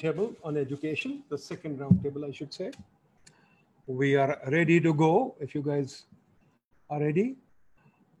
[0.00, 2.70] roundtable on education, the second roundtable, I should say.
[3.86, 6.04] We are ready to go if you guys
[6.88, 7.36] are ready.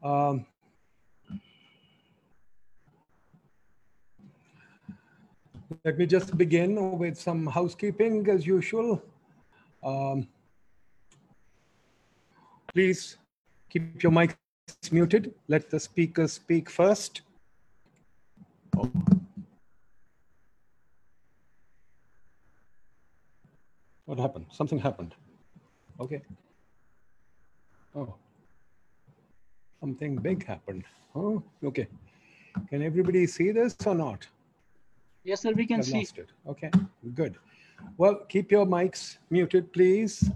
[0.02, 0.46] Um,
[5.84, 9.02] let me just begin with some housekeeping as usual.
[9.82, 10.26] Um,
[12.72, 13.16] please
[13.68, 14.34] keep your mics
[14.90, 15.34] muted.
[15.48, 17.22] Let the speaker speak first.
[18.76, 18.90] Oh.
[24.10, 24.46] What happened?
[24.50, 25.14] Something happened.
[26.00, 26.20] Okay.
[27.94, 28.12] Oh.
[29.78, 30.82] Something big happened.
[31.14, 31.86] Oh, okay.
[32.70, 34.26] Can everybody see this or not?
[35.22, 35.98] Yes, sir, we can I've see.
[35.98, 36.30] lost it.
[36.48, 36.72] Okay,
[37.14, 37.36] good.
[37.98, 40.28] Well, keep your mics muted, please.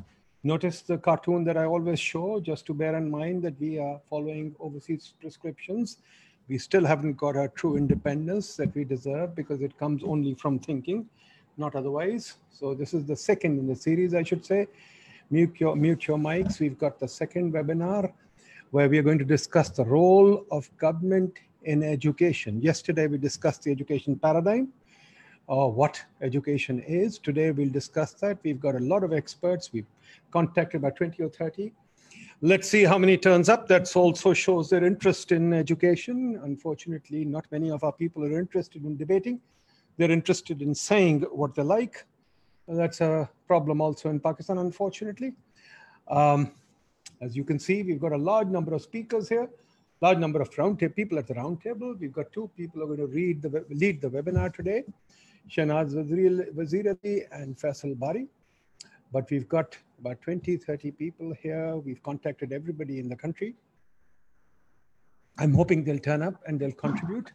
[0.44, 4.00] Notice the cartoon that I always show, just to bear in mind that we are
[4.08, 5.98] following overseas prescriptions.
[6.46, 10.60] We still haven't got our true independence that we deserve because it comes only from
[10.60, 11.08] thinking,
[11.56, 12.34] not otherwise.
[12.50, 14.66] So this is the second in the series, I should say.
[15.30, 16.60] Mute your, mute your mics.
[16.60, 18.12] We've got the second webinar
[18.70, 22.60] where we are going to discuss the role of government in education.
[22.60, 24.72] Yesterday, we discussed the education paradigm,
[25.46, 27.18] or what education is.
[27.18, 28.38] Today, we'll discuss that.
[28.42, 29.70] We've got a lot of experts.
[29.72, 29.86] We've
[30.30, 31.72] contacted about 20 or 30.
[32.40, 33.68] Let's see how many turns up.
[33.68, 36.40] That also shows their interest in education.
[36.42, 39.40] Unfortunately, not many of our people are interested in debating.
[39.96, 42.04] They're interested in saying what they like.
[42.66, 45.32] That's a problem also in Pakistan, unfortunately.
[46.08, 46.52] Um,
[47.20, 49.48] as you can see, we've got a large number of speakers here
[50.00, 51.94] large number of round people at the round table.
[51.98, 54.84] We've got two people who are going to read the, lead the webinar today,
[55.50, 55.94] Shahnaz
[56.54, 58.26] Wazir Ali and Faisal Bari.
[59.12, 61.76] But we've got about 20, 30 people here.
[61.76, 63.54] We've contacted everybody in the country.
[65.38, 67.32] I'm hoping they'll turn up and they'll contribute.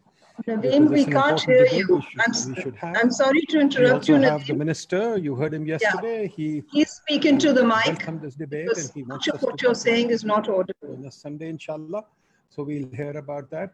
[0.47, 2.01] Nadeem, we can't hear you.
[2.19, 5.17] I'm, I'm sorry to interrupt we you, have the minister.
[5.17, 6.23] You heard him yesterday.
[6.23, 6.35] Yeah.
[6.35, 8.05] He he's speaking to the mic.
[8.21, 10.95] This debate, and much of what you're saying is not audible.
[10.97, 12.03] On a Sunday, inshallah.
[12.49, 13.73] So we'll hear about that.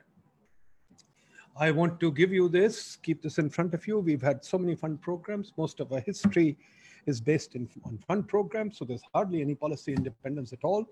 [1.57, 3.99] I want to give you this, keep this in front of you.
[3.99, 5.53] We've had so many fund programs.
[5.57, 6.57] Most of our history
[7.05, 8.77] is based in, on fund programs.
[8.77, 10.85] So there's hardly any policy independence at all.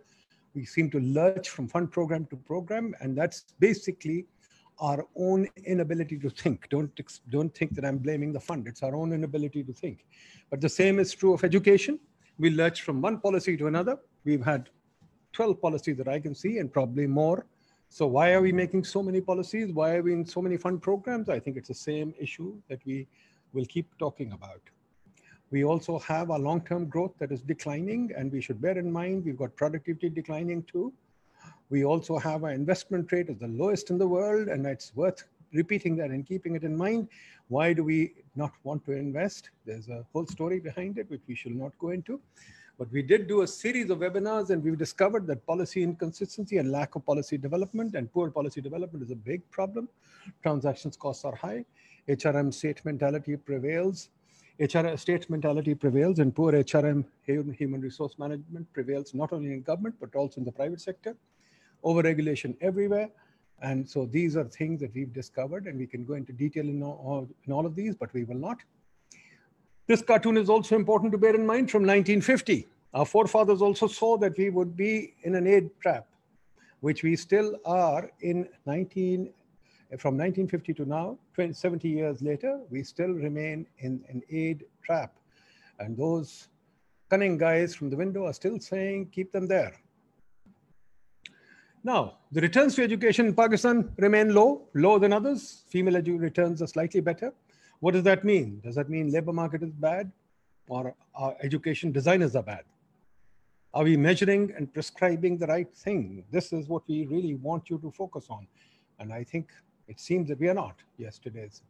[0.56, 2.96] We seem to lurch from fund program to program.
[3.02, 4.26] And that's basically
[4.80, 6.68] our own inability to think.
[6.70, 6.92] Don't,
[7.30, 8.68] don't think that I'm blaming the fund.
[8.68, 10.06] It's our own inability to think.
[10.50, 12.00] But the same is true of education.
[12.38, 13.98] We lurch from one policy to another.
[14.26, 14.70] We've had
[15.34, 17.46] 12 policies that I can see and probably more
[17.94, 19.72] so why are we making so many policies?
[19.72, 21.30] Why are we in so many fund programs?
[21.30, 23.08] I think it's the same issue that we
[23.54, 24.62] will keep talking about.
[25.52, 29.26] We also have a long-term growth that is declining, and we should bear in mind
[29.26, 30.92] we've got productivity declining too.
[31.70, 35.24] We also have our investment rate is the lowest in the world, and it's worth
[35.54, 37.08] repeating that and keeping it in mind.
[37.48, 39.50] Why do we not want to invest?
[39.66, 42.20] There's a whole story behind it, which we shall not go into.
[42.78, 46.72] But we did do a series of webinars and we've discovered that policy inconsistency and
[46.72, 49.88] lack of policy development and poor policy development is a big problem.
[50.42, 51.66] Transactions costs are high.
[52.10, 54.10] HRM state mentality prevails.
[54.60, 59.96] HR state mentality prevails and poor HRM human resource management prevails not only in government
[60.00, 61.16] but also in the private sector.
[61.84, 63.10] Overregulation everywhere.
[63.62, 66.84] And so these are things that we've discovered and we can go into detail in
[66.84, 68.58] all, in all of these, but we will not.
[69.88, 72.68] This cartoon is also important to bear in mind from 1950.
[72.94, 76.08] Our forefathers also saw that we would be in an aid trap,
[76.82, 79.30] which we still are in 19,
[79.98, 85.16] from 1950 to now, 20, 70 years later, we still remain in an aid trap.
[85.80, 86.48] And those
[87.10, 89.74] cunning guys from the window are still saying, keep them there.
[91.84, 95.64] Now, the returns to education in Pakistan remain low, lower than others.
[95.68, 97.34] Female returns are slightly better.
[97.82, 98.62] What does that mean?
[98.64, 100.10] Does that mean labor market is bad
[100.70, 102.64] or our education designers are bad?
[103.74, 106.24] Are we measuring and prescribing the right thing?
[106.32, 108.48] This is what we really want you to focus on.
[109.00, 109.50] And I think
[109.90, 111.64] it seems that we are not yesterday's.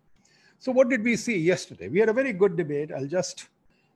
[0.59, 1.87] So what did we see yesterday?
[1.87, 2.91] We had a very good debate.
[2.95, 3.47] I'll just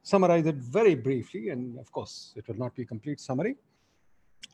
[0.01, 1.49] summarize it very briefly.
[1.49, 3.55] And of course, it will not be a complete summary,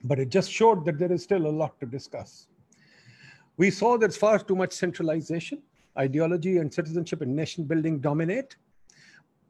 [0.04, 2.48] but it just showed that there is still a lot to discuss.
[3.58, 5.62] We saw there's far too much centralization
[5.98, 8.56] ideology and citizenship and nation building dominate.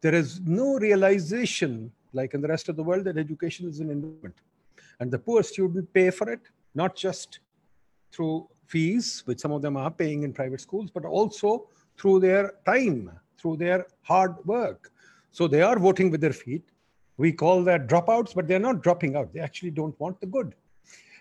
[0.01, 3.89] There is no realization, like in the rest of the world, that education is an
[3.89, 4.35] investment.
[5.00, 6.41] And the poor student pay for it,
[6.75, 7.39] not just
[8.12, 12.53] through fees, which some of them are paying in private schools, but also through their
[12.65, 14.91] time, through their hard work.
[15.31, 16.63] So they are voting with their feet.
[17.18, 19.33] We call that dropouts, but they're not dropping out.
[19.33, 20.56] They actually don't want the good.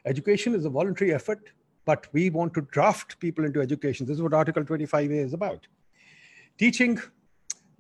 [0.05, 1.51] Education is a voluntary effort
[1.85, 4.07] but we want to draft people into education.
[4.07, 5.67] This is what Article 25A is about.
[6.59, 7.01] Teaching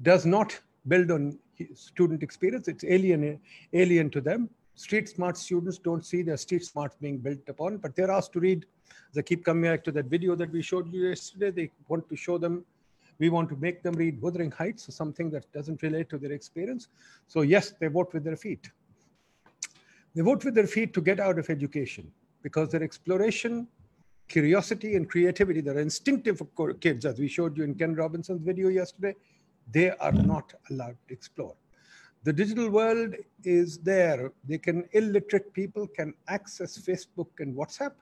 [0.00, 1.38] does not build on
[1.74, 2.66] student experience.
[2.66, 3.38] It's alien,
[3.72, 4.50] alien to them.
[4.74, 8.40] Street smart students don't see their street smarts being built upon, but they're asked to
[8.40, 8.64] read.
[9.12, 11.50] They keep coming back to that video that we showed you yesterday.
[11.50, 12.64] They want to show them,
[13.22, 16.32] we want to make them read Wuthering Heights, or something that doesn't relate to their
[16.32, 16.88] experience.
[17.28, 18.68] So yes, they vote with their feet.
[20.16, 22.10] They vote with their feet to get out of education
[22.42, 23.68] because their exploration,
[24.26, 28.42] curiosity, and creativity that are instinctive for kids, as we showed you in Ken Robinson's
[28.42, 29.14] video yesterday,
[29.70, 31.54] they are not allowed to explore.
[32.24, 33.14] The digital world
[33.44, 34.32] is there.
[34.48, 37.92] They can, illiterate people can access Facebook and WhatsApp,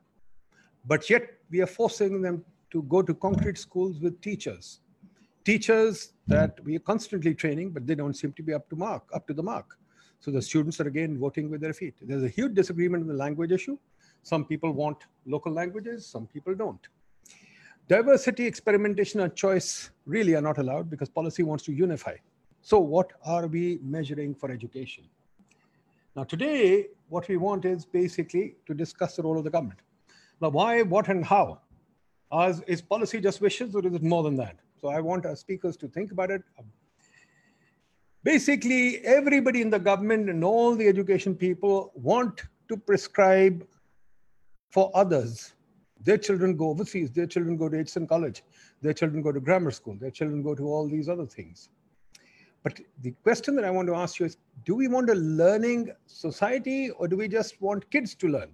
[0.87, 4.81] but yet we are forcing them to go to concrete schools with teachers.
[5.45, 6.35] Teachers hmm.
[6.35, 9.27] that we are constantly training, but they don't seem to be up to mark, up
[9.27, 9.79] to the mark.
[10.21, 11.95] So the students are again voting with their feet.
[12.03, 13.79] There's a huge disagreement on the language issue.
[14.23, 16.87] Some people want local languages, some people don't.
[17.89, 22.17] Diversity, experimentation, and choice really are not allowed because policy wants to unify.
[22.63, 25.05] So what are we measuring for education?
[26.15, 29.81] Now today, what we want is basically to discuss the role of the government.
[30.41, 31.61] Now why, what, and how?
[32.33, 34.57] As, is policy just wishes or is it more than that?
[34.81, 36.43] So I want our speakers to think about it.
[36.59, 36.65] Um,
[38.25, 43.67] basically, everybody in the government and all the education people want to prescribe
[44.71, 45.55] for others.
[46.03, 48.43] Their children go overseas, their children go to Aitchison College,
[48.81, 51.69] their children go to grammar school, their children go to all these other things.
[52.63, 55.91] But the question that I want to ask you is do we want a learning
[56.07, 58.51] society or do we just want kids to learn?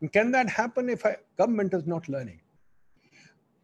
[0.00, 2.40] And can that happen if a government is not learning?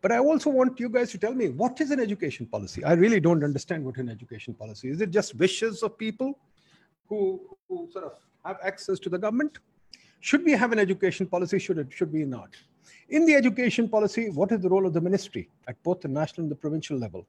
[0.03, 2.85] But I also want you guys to tell me what is an education policy?
[2.85, 4.97] I really don't understand what an education policy is.
[4.97, 6.39] Is it just wishes of people
[7.09, 8.13] who, who sort of
[8.45, 9.61] have access to the government?
[10.19, 11.61] Should we have an education policy?
[11.61, 11.93] Should it?
[11.93, 12.51] Should we not?
[13.11, 16.45] In the education policy, what is the role of the ministry at both the national
[16.45, 17.25] and the provincial level?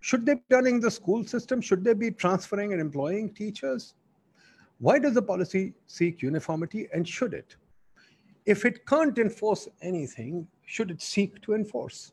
[0.00, 1.62] Should they be running the school system?
[1.62, 3.94] Should they be transferring and employing teachers?
[4.78, 7.56] Why does the policy seek uniformity and should it?
[8.46, 12.12] If it can't enforce anything, should it seek to enforce?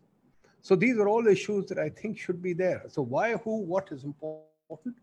[0.62, 2.84] So these are all issues that I think should be there.
[2.88, 4.96] So why, who, what is important?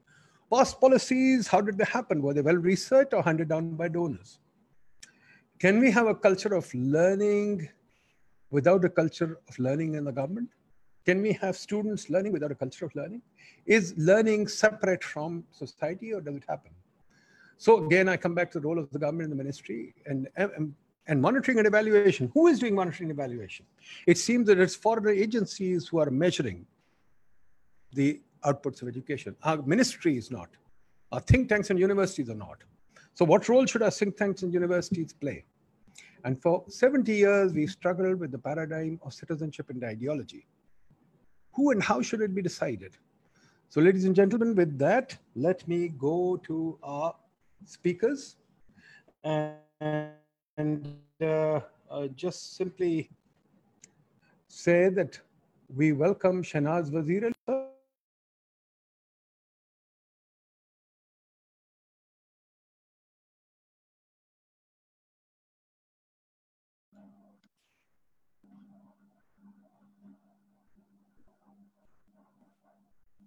[0.52, 2.20] Past policies, how did they happen?
[2.20, 4.40] Were they well researched or handed down by donors?
[5.60, 7.68] Can we have a culture of learning
[8.50, 10.48] without a culture of learning in the government?
[11.06, 13.22] Can we have students learning without a culture of learning?
[13.66, 16.72] Is learning separate from society or does it happen?
[17.56, 20.26] So again, I come back to the role of the government and the ministry and,
[21.06, 22.30] and monitoring and evaluation.
[22.34, 23.66] Who is doing monitoring and evaluation?
[24.06, 26.66] It seems that it's foreign agencies who are measuring
[27.92, 29.36] the outputs of education.
[29.42, 30.48] Uh, our ministry is not.
[31.12, 32.58] Our think tanks and universities are not.
[33.14, 35.44] So what role should our think tanks and universities play?
[36.24, 40.46] And for 70 years, we've struggled with the paradigm of citizenship and ideology.
[41.52, 42.96] Who and how should it be decided?
[43.68, 47.14] So ladies and gentlemen, with that, let me go to our
[47.66, 48.36] speakers
[49.22, 49.54] and,
[50.56, 53.10] and uh, uh, just simply
[54.48, 55.18] say that
[55.74, 57.32] we welcome Shahnaz Wazir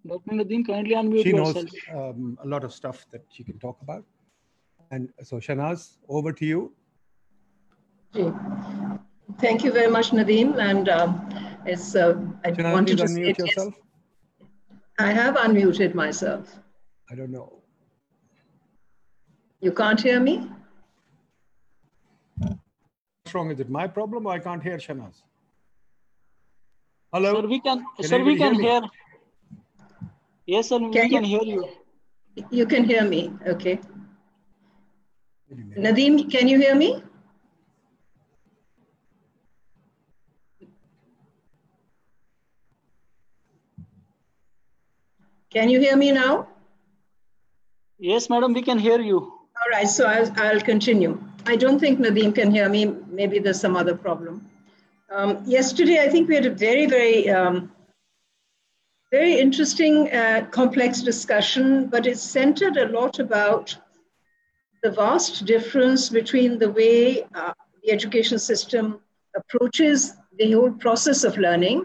[0.06, 0.32] Dr.
[0.32, 1.56] Nadeem, kindly unmute she knows
[1.92, 4.04] um, a lot of stuff that she can talk about.
[4.90, 6.72] And so, Shahnaz, over to you.
[8.14, 10.58] Thank you very much, Nadeem.
[10.58, 11.28] And um,
[11.66, 13.74] it's, uh, I Shahnaz, wanted to unmute yourself.
[14.98, 16.58] I have unmuted myself.
[17.10, 17.62] I don't know.
[19.60, 20.48] You can't hear me?
[22.38, 23.50] What's wrong?
[23.50, 25.22] Is it my problem or I can't hear Shahnaz?
[27.12, 27.34] Hello?
[27.34, 28.80] Sir, we can, can sir, we can hear.
[28.80, 28.90] hear
[30.46, 31.68] Yes, sir, we can, can you, hear you.
[32.50, 33.80] You can hear me, okay.
[35.76, 37.02] Nadeem, can you hear me?
[45.58, 46.46] Can you hear me now?
[47.98, 49.18] Yes, madam, we can hear you.
[49.18, 51.20] All right, so I'll, I'll continue.
[51.46, 52.94] I don't think Nadeem can hear me.
[53.08, 54.48] Maybe there's some other problem.
[55.10, 57.72] Um, yesterday, I think we had a very, very um,
[59.10, 63.76] very interesting, uh, complex discussion, but it centered a lot about
[64.84, 69.00] the vast difference between the way uh, the education system
[69.34, 71.84] approaches the whole process of learning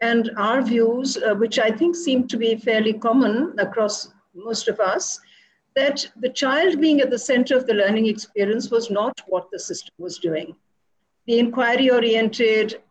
[0.00, 4.78] and our views, uh, which I think seem to be fairly common across most of
[4.80, 5.18] us,
[5.74, 9.58] that the child being at the center of the learning experience was not what the
[9.58, 10.54] system was doing.
[11.26, 12.82] The inquiry oriented,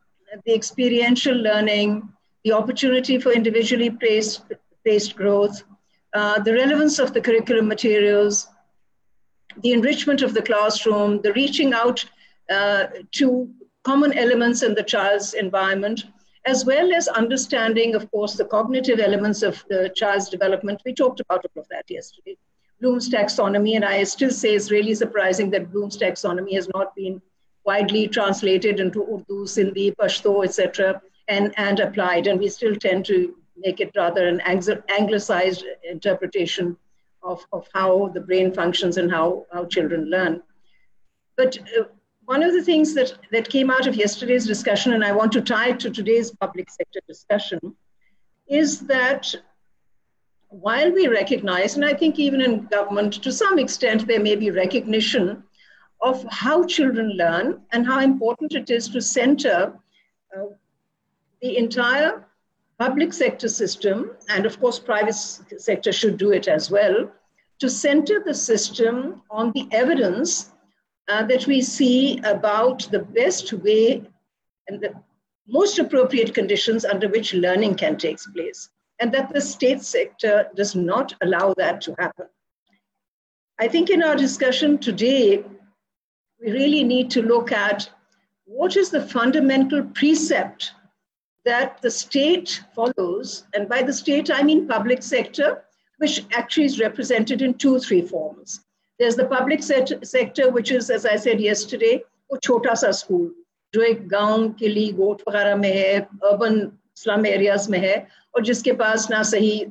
[0.45, 2.09] the experiential learning,
[2.43, 4.43] the opportunity for individually placed
[4.83, 5.63] based growth,
[6.13, 8.47] uh, the relevance of the curriculum materials,
[9.63, 12.05] the enrichment of the classroom, the reaching out
[12.51, 13.49] uh, to
[13.83, 16.05] common elements in the child's environment,
[16.45, 20.81] as well as understanding, of course, the cognitive elements of the child's development.
[20.85, 22.37] We talked about all of that yesterday.
[22.81, 27.21] Bloom's taxonomy, and I still say it's really surprising that Bloom's taxonomy has not been
[27.65, 32.27] widely translated into Urdu, Sindhi, Pashto, etc., and, and applied.
[32.27, 36.77] And we still tend to make it rather an anglicized interpretation
[37.23, 40.43] of, of how the brain functions and how, how children learn.
[41.37, 41.85] But uh,
[42.25, 45.41] one of the things that, that came out of yesterday's discussion, and I want to
[45.41, 47.75] tie it to today's public sector discussion,
[48.47, 49.33] is that
[50.49, 54.51] while we recognize, and I think even in government, to some extent, there may be
[54.51, 55.43] recognition
[56.01, 59.73] of how children learn and how important it is to center
[60.35, 60.45] uh,
[61.41, 62.25] the entire
[62.79, 67.09] public sector system, and of course, private sector should do it as well,
[67.59, 70.51] to center the system on the evidence
[71.07, 74.03] uh, that we see about the best way
[74.67, 74.93] and the
[75.47, 78.69] most appropriate conditions under which learning can take place,
[78.99, 82.25] and that the state sector does not allow that to happen.
[83.59, 85.43] I think in our discussion today,
[86.41, 87.89] we really need to look at
[88.45, 90.71] what is the fundamental precept
[91.45, 95.63] that the state follows, and by the state I mean public sector,
[95.97, 98.64] which actually is represented in two, three forms.
[98.99, 101.95] There's the public set- sector, which is, as I said yesterday,
[102.33, 103.35] a छोटा सा school
[103.73, 107.95] जो एक गाँव किली गोट वगैरह में है urban slum areas में है
[108.35, 109.65] और जिसके पास ना सही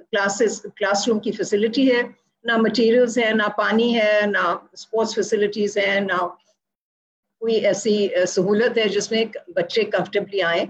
[0.00, 2.02] क्लासेस क्लासरूम की फैसिलिटी है
[2.46, 6.18] ना मटेरियल्स है ना पानी है ना स्पोर्ट्स फैसिलिटीज़ है ना
[7.40, 10.68] कोई ऐसी सहूलत है जिसमें बच्चे कंफर्टेबली आए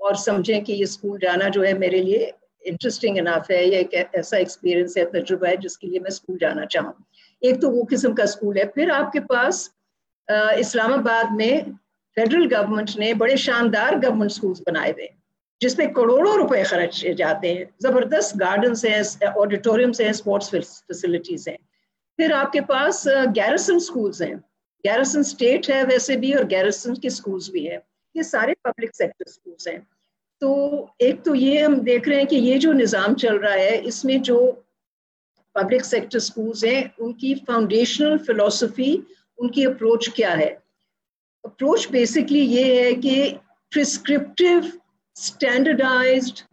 [0.00, 2.32] और समझें कि ये स्कूल जाना जो है मेरे लिए
[2.66, 6.64] इंटरेस्टिंग इनफ है ये एक ऐसा एक्सपीरियंस है तजुर्बा है जिसके लिए मैं स्कूल जाना
[6.64, 6.94] चाहूँ।
[7.44, 9.68] एक तो वो किस्म का स्कूल है। फिर आपके पास
[10.28, 11.72] इस्लामाबाद में
[12.16, 15.08] फेडरल गवर्नमेंट ने बड़े शानदार गवर्नमेंट स्कूल्स बनाए हुए
[15.60, 21.56] जिसमें करोड़ों रुपए खर्च किए जाते हैं। ज़बरदस्त गार्डन हैं ऑडिटोरियम्स हैं स्पोर्ट्स फैसिलिटीज़ हैं।
[22.18, 24.36] फिर आपके पास गैरसन स्कूल्स हैं।
[24.84, 27.80] गैरसन स्टेट है वैसे भी और गैरसन के स्कूल्स भी हैं।
[28.14, 29.80] ये सारे पब्लिक सेक्टर स्कूल्स हैं।
[30.42, 30.50] तो
[31.00, 34.20] एक तो ये हम देख रहे हैं कि ये जो निज़ाम चल रहा है, इसमें
[34.22, 34.38] जो
[35.55, 38.91] पब्लिक सेक्टर स्कूल्स हैं उनकी फाउंडेशनल फिलोसफी
[39.39, 40.49] उनकी अप्रोच क्या है
[41.45, 43.15] अप्रोच बेसिकली ये है कि
[43.71, 44.71] prescriptive
[45.27, 46.45] standardised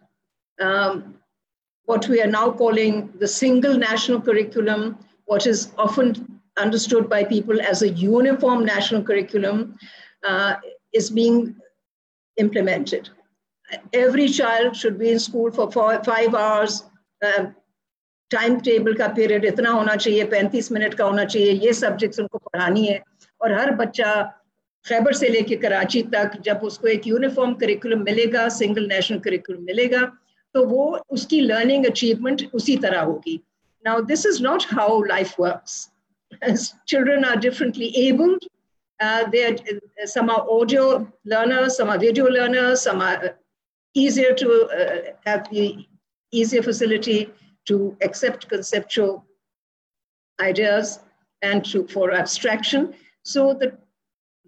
[1.89, 4.81] what we are now calling the single national curriculum,
[5.33, 6.09] what is often
[6.63, 9.61] understood by people as a uniform national curriculum,
[10.31, 10.55] uh,
[11.01, 11.39] is being
[12.45, 13.13] implemented
[13.93, 16.85] every child should be in school for four, five hours.
[18.32, 22.20] time uh, table का period इतना होना चाहिए पैंतीस minute का होना चाहिए ये subjects
[22.20, 23.02] उनको पढ़ानी है।
[23.42, 24.14] और हर बच्चा
[24.86, 30.02] खैबर से लेके कराची तक जब उसको एक यूनिफॉर्म करिकुलम मिलेगा सिंगल नेशनल करिकुलम मिलेगा
[30.56, 30.86] तो वो
[31.18, 33.40] उसकी लर्निंग अचीवमेंट उसी तरह होगी।
[33.86, 35.88] Now this is not how life works
[36.90, 38.44] children are differently abled
[39.00, 39.56] uh, they are,
[40.12, 40.84] some are audio
[41.26, 43.32] learners some are video learners some are
[43.96, 44.48] easier to
[44.78, 44.96] uh,
[45.26, 45.66] have the
[46.34, 47.18] easier facility.
[47.68, 49.26] To accept conceptual
[50.40, 51.00] ideas
[51.42, 52.94] and to, for abstraction.
[53.24, 53.78] So the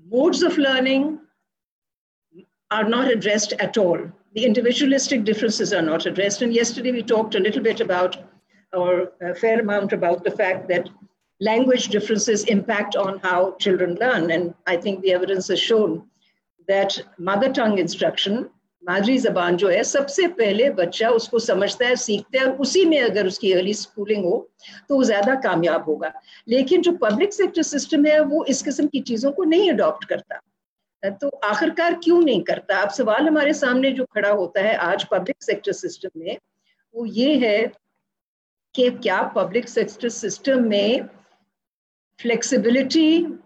[0.09, 1.19] modes of learning
[2.71, 3.99] are not addressed at all.
[4.33, 6.41] The individualistic differences are not addressed.
[6.41, 8.17] And yesterday we talked a little bit about,
[8.73, 10.89] or a fair amount about the fact that
[11.39, 14.31] language differences impact on how children learn.
[14.31, 16.07] And I think the evidence has shown
[16.67, 18.49] that mother tongue instruction
[18.83, 23.01] मादरी जबान जो है, सबसे पहले बच्चा उसको समझता है, सीखता है और उसी में
[23.01, 24.49] अगर उसकी अर्ली स्कूलिंग हो
[24.89, 26.11] तो वो ज़्यादा कामयाब होगा।
[26.47, 30.39] लेकिन जो पब्लिक सेक्टर सिस्टम है, वो इस किस्म की चीज़ों को नहीं अडॉप्ट करता।
[31.03, 32.81] तो आखिरकार क्यों नहीं करता?
[32.81, 36.37] अब सवाल हमारे सामने जो खड़ा होता है आज पब्लिक सेक्टर सिस्टम में,
[36.95, 37.71] वो ये है
[38.75, 41.07] कि क्या पब्लिक सेक्टर सिस्टम में
[42.19, 43.39] flexibility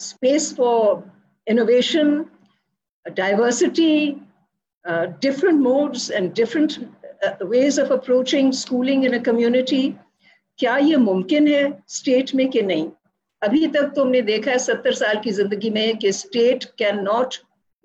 [0.00, 1.02] space for
[1.46, 2.24] innovation
[3.13, 4.21] diversity,
[4.85, 6.79] uh, different modes and different
[7.25, 9.95] uh, ways of approaching schooling in a community
[10.59, 12.89] क्या ये मुमकिन है स्टेट में कि नहीं
[13.43, 17.35] अभी तक तो हमने देखा है सत्तर साल की जिंदगी में कि state can not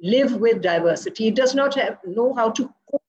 [0.02, 1.28] live with diversity.
[1.28, 3.02] It does not have, know how to cope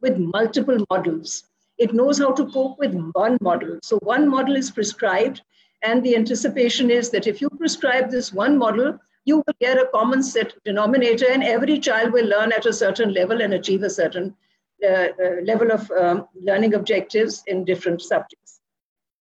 [0.00, 1.44] with multiple models.
[1.78, 3.78] It knows how to cope with one model.
[3.82, 5.42] So one model is prescribed,
[5.82, 9.89] and the anticipation is that if you prescribe this one model, you will get a
[9.93, 13.89] common set denominator and every child will learn at a certain level and achieve a
[13.89, 14.35] certain
[14.83, 18.61] uh, uh, level of um, learning objectives in different subjects.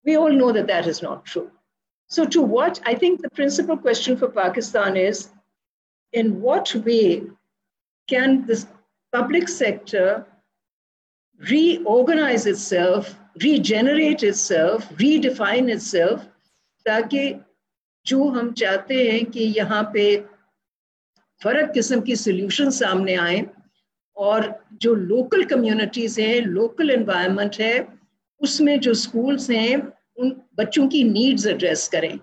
[0.05, 1.51] We all know that that is not true.
[2.07, 5.29] So, to what I think the principal question for Pakistan is
[6.13, 7.23] in what way
[8.09, 8.67] can this
[9.13, 10.25] public sector
[11.49, 16.27] reorganize itself, regenerate itself, redefine itself,
[18.05, 20.05] जो हम चाहते हैं कि यहाँ पे
[21.41, 23.45] फ़र्क किस्म की सोल्यूशन सामने आए
[24.17, 27.87] और जो लोकल कम्युनिटीज हैं लोकल एनवायरनमेंट है
[28.41, 29.77] उसमें जो स्कूल्स हैं
[30.17, 32.13] उन बच्चों की नीड्स एड्रेस करें।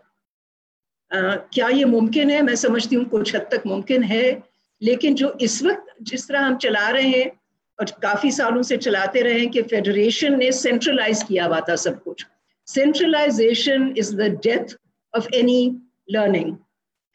[1.10, 2.42] आ, क्या ये मुमकिन है?
[2.42, 4.42] मैं समझती हूँ कुछ हद तक मुमकिन है
[4.82, 7.30] लेकिन जो इस वक्त जिस तरह हम चला रहे हैं
[7.78, 12.02] और काफ़ी सालों से चलाते रहे हैं कि फेडरेशन ने सेंट्रलाइज किया हुआ था सब
[12.02, 12.26] कुछ।
[12.68, 14.76] Centralisation is the death
[15.18, 15.60] of any
[16.08, 16.58] learning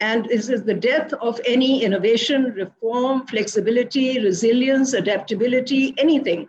[0.00, 6.48] and this is the death of any innovation, reform, flexibility, resilience, adaptability, anything.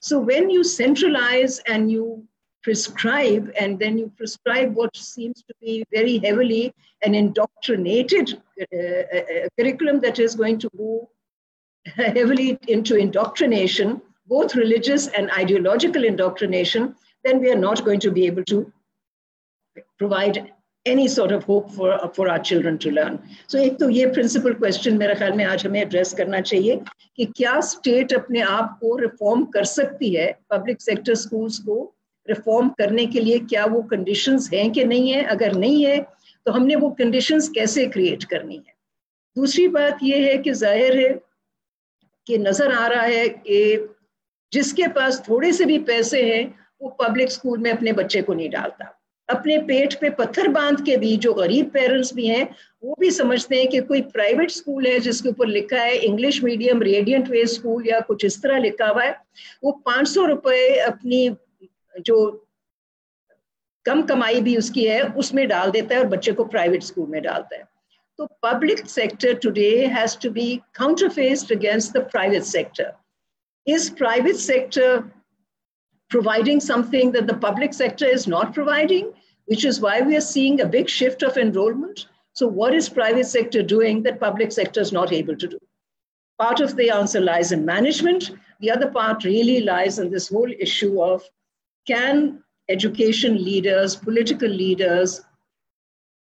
[0.00, 2.26] So when you centralize and you
[2.62, 9.18] prescribe, and then you prescribe what seems to be very heavily an indoctrinated uh, uh,
[9.18, 11.08] uh curriculum that is going to go
[11.84, 18.26] heavily into indoctrination, both religious and ideological indoctrination, then we are not going to be
[18.26, 18.72] able to
[19.98, 20.52] provide
[20.86, 24.54] any sort of hope for for our children to learn so एक तो ये principal
[24.54, 26.76] question मेरा ख्याल में आज हमें address करना चाहिए
[27.18, 31.78] कि क्या state अपने आप को reform कर सकती है public sector schools को
[32.28, 36.00] reform करने के लिए क्या वो conditions हैं कि नहीं है अगर नहीं है
[36.46, 38.74] तो हमने वो conditions कैसे create करनी है
[39.36, 41.12] दूसरी बात ये है कि ज़ाहिर है
[42.26, 43.88] कि नज़र आ रहा है कि
[44.52, 46.44] जिसके पास थोड़े से भी पैसे हैं
[46.82, 48.95] वो पब्लिक स्कूल में अपने बच्चे को नहीं डालता
[49.28, 52.44] अपने पेट पे पत्थर बाँध के भी जो गरीब पेरेंट्स भी हैं
[52.84, 56.82] वो भी समझते हैं कि कोई प्राइवेट स्कूल है जिसके ऊपर लिखा है English medium
[56.82, 59.16] radiant way school या कुछ इस तरह लिखा हुआ है
[59.64, 61.28] वो पाँच सौ रुपये अपनी
[62.00, 62.18] जो
[63.86, 67.22] कम कमाई भी उसकी है उसमें डाल देता है और बच्चे को प्राइवेट स्कूल में
[67.22, 67.64] डालता है।
[68.18, 72.92] तो public sector today has to be counterfaced against the private sector
[73.66, 75.04] is private sector
[76.10, 79.06] providing something that the public sector is not providing,
[79.46, 82.06] which is why we are seeing a big shift of enrollment.
[82.32, 85.58] So what is private sector doing that public sector is not able to do?
[86.38, 88.30] Part of the answer lies in management.
[88.60, 91.22] The other part really lies in this whole issue of
[91.86, 95.22] can education leaders, political leaders,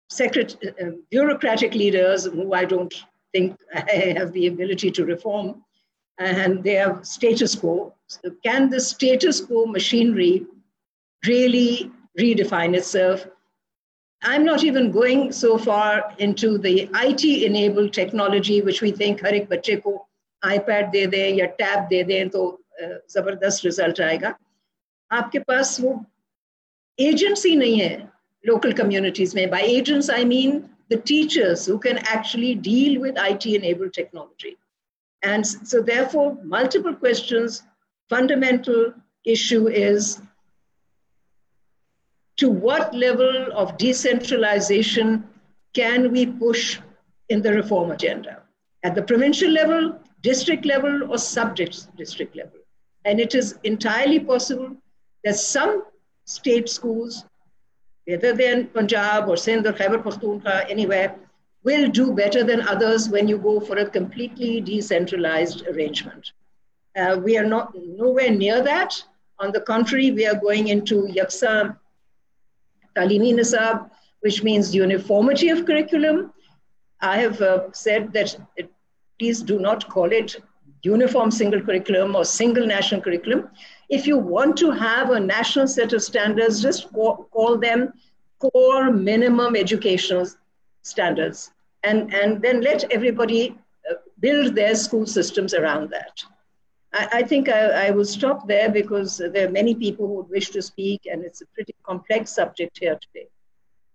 [0.09, 2.93] secret, uh, bureaucratic leaders, who I don't
[3.33, 5.63] think I have the ability to reform,
[6.19, 7.95] and they have status quo.
[8.09, 10.47] So can the status quo machinery
[11.27, 13.28] really redefine itself?
[14.24, 19.36] I'm not even going so far into the IT enabled technology, which we think हर
[19.36, 19.94] एक बच्चे को
[20.46, 22.44] iPad दे दें या tab दे दें तो
[23.12, 24.34] जबरदस्त result आएगा
[25.12, 25.94] आपके पास वो
[27.00, 28.10] एजेंसी नहीं है
[28.48, 33.46] local communities में by agents I mean the teachers who can actually deal with IT
[33.46, 34.58] enabled technology
[35.26, 37.64] and so, therefore, multiple questions.
[38.10, 38.94] Fundamental
[39.26, 40.22] issue is
[42.41, 45.23] to what level of decentralization
[45.75, 46.81] can we push
[47.29, 48.43] in the reform agenda?
[48.83, 52.59] At the provincial level, district level, or subject district level?
[53.05, 54.75] And it is entirely possible
[55.23, 55.85] that some
[56.25, 57.27] state schools,
[58.07, 61.17] whether they're in Punjab or Sindh or Khyber Pakhtunkhwa, anywhere,
[61.63, 66.33] will do better than others when you go for a completely decentralized arrangement.
[66.97, 69.03] Uh, we are not nowhere near that.
[69.41, 71.77] On the contrary, we are going into Yaksa
[73.01, 76.33] Talimi Nisab, which means uniformity of curriculum.
[77.01, 78.71] I have uh, said that it,
[79.19, 80.37] please do not call it
[80.83, 83.49] uniform single curriculum or single national curriculum.
[83.89, 87.93] If you want to have a national set of standards, just call, call them
[88.39, 90.27] core minimum educational
[90.83, 91.53] standards
[91.85, 93.59] and, and then let everybody
[93.91, 96.23] uh, build their school systems around that.
[96.93, 100.31] I, I think I, I, will stop there because there are many people who would
[100.31, 103.29] wish to speak and it's a pretty complex subject here today.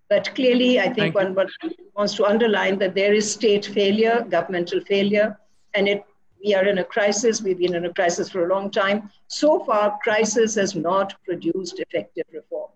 [0.10, 1.50] But clearly, I think one, one
[1.96, 5.38] wants to underline that there is state failure, governmental failure,
[5.74, 6.06] and it,
[6.44, 7.42] we are in a crisis.
[7.42, 9.10] We've been in a crisis for a long time.
[9.28, 12.70] So far, crisis has not produced effective reform.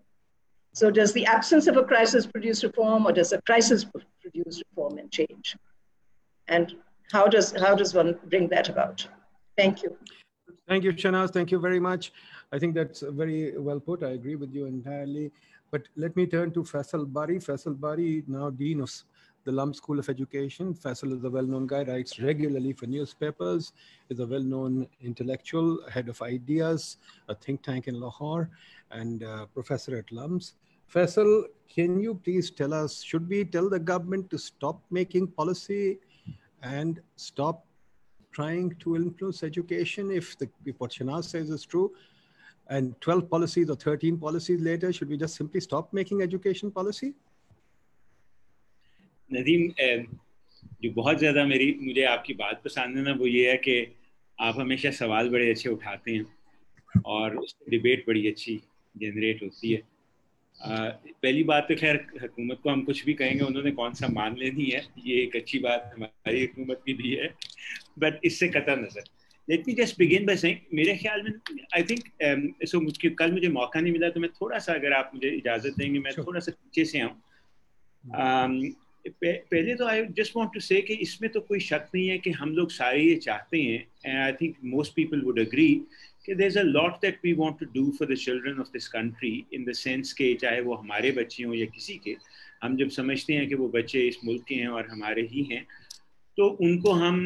[0.72, 3.86] So does the absence of a crisis produce reform or does a crisis
[4.20, 5.56] produce reform and change?
[6.48, 6.74] And
[7.12, 9.06] how does, how does one bring that about?
[9.60, 9.96] Thank you.
[10.68, 11.32] Thank you, Shahnaz.
[11.32, 12.12] Thank you very much.
[12.52, 14.02] I think that's very well put.
[14.02, 15.30] I agree with you entirely.
[15.70, 17.38] But let me turn to Faisal Bari.
[17.38, 18.92] Faisal Bari, now Dean of
[19.44, 20.74] the LUMS School of Education.
[20.74, 23.72] Faisal is a well-known guy, writes regularly for newspapers,
[24.08, 26.96] is a well-known intellectual, head of ideas,
[27.28, 28.50] a think tank in Lahore,
[28.90, 30.54] and professor at LUMS.
[30.92, 35.98] Faisal, can you please tell us, should we tell the government to stop making policy
[36.62, 37.64] and stop
[38.32, 41.92] trying to influence education if, the, if what Shanaz says is true?
[42.68, 47.14] And 12 policies or 13 policies later, should we just simply stop making education policy?
[49.32, 49.70] Nadeem
[50.82, 53.74] जो बहुत ज़्यादा मेरी मुझे आपकी बात पसंद है ना वो ये है कि
[54.38, 57.36] आप हमेशा सवाल बड़े अच्छे उठाते हैं और
[57.70, 58.56] डिबेट बड़ी अच्छी
[58.96, 59.82] जनरेट होती है
[60.58, 64.64] पहली बात तो खैर हुकूमत को हम कुछ भी कहेंगे उन्होंने कौन सा मान लेनी
[64.64, 67.28] है ये एक अच्छी बात हमारी हुकूमत की भी है
[67.98, 69.04] बट इससे कतर नज़र।
[69.48, 71.32] Let me just begin by saying मेरे ख्याल में
[71.74, 75.10] आई थिंक सो मुझे कल मुझे मौका नहीं मिला तो मैं थोड़ा सा अगर आप
[75.14, 77.16] मुझे इजाज़त देंगे मैं थोड़ा सा पीछे से आऊँ।
[78.04, 78.52] Um,
[79.04, 82.30] पहले तो आई जस्ट वांट टू से कि इसमें तो कोई शक नहीं है कि
[82.30, 85.68] हम लोग सारे ये चाहते हैं and I think most people would agree
[86.24, 88.88] कि there is a lot that we want to do for the children of this
[88.88, 92.16] country in the sense के चाहे वो हमारे बच्चे हों या किसी के
[92.62, 95.64] हम जब समझते हैं कि वो बच्चे इस मुल्क के हैं और हमारे ही हैं
[96.38, 97.22] तो उनको हम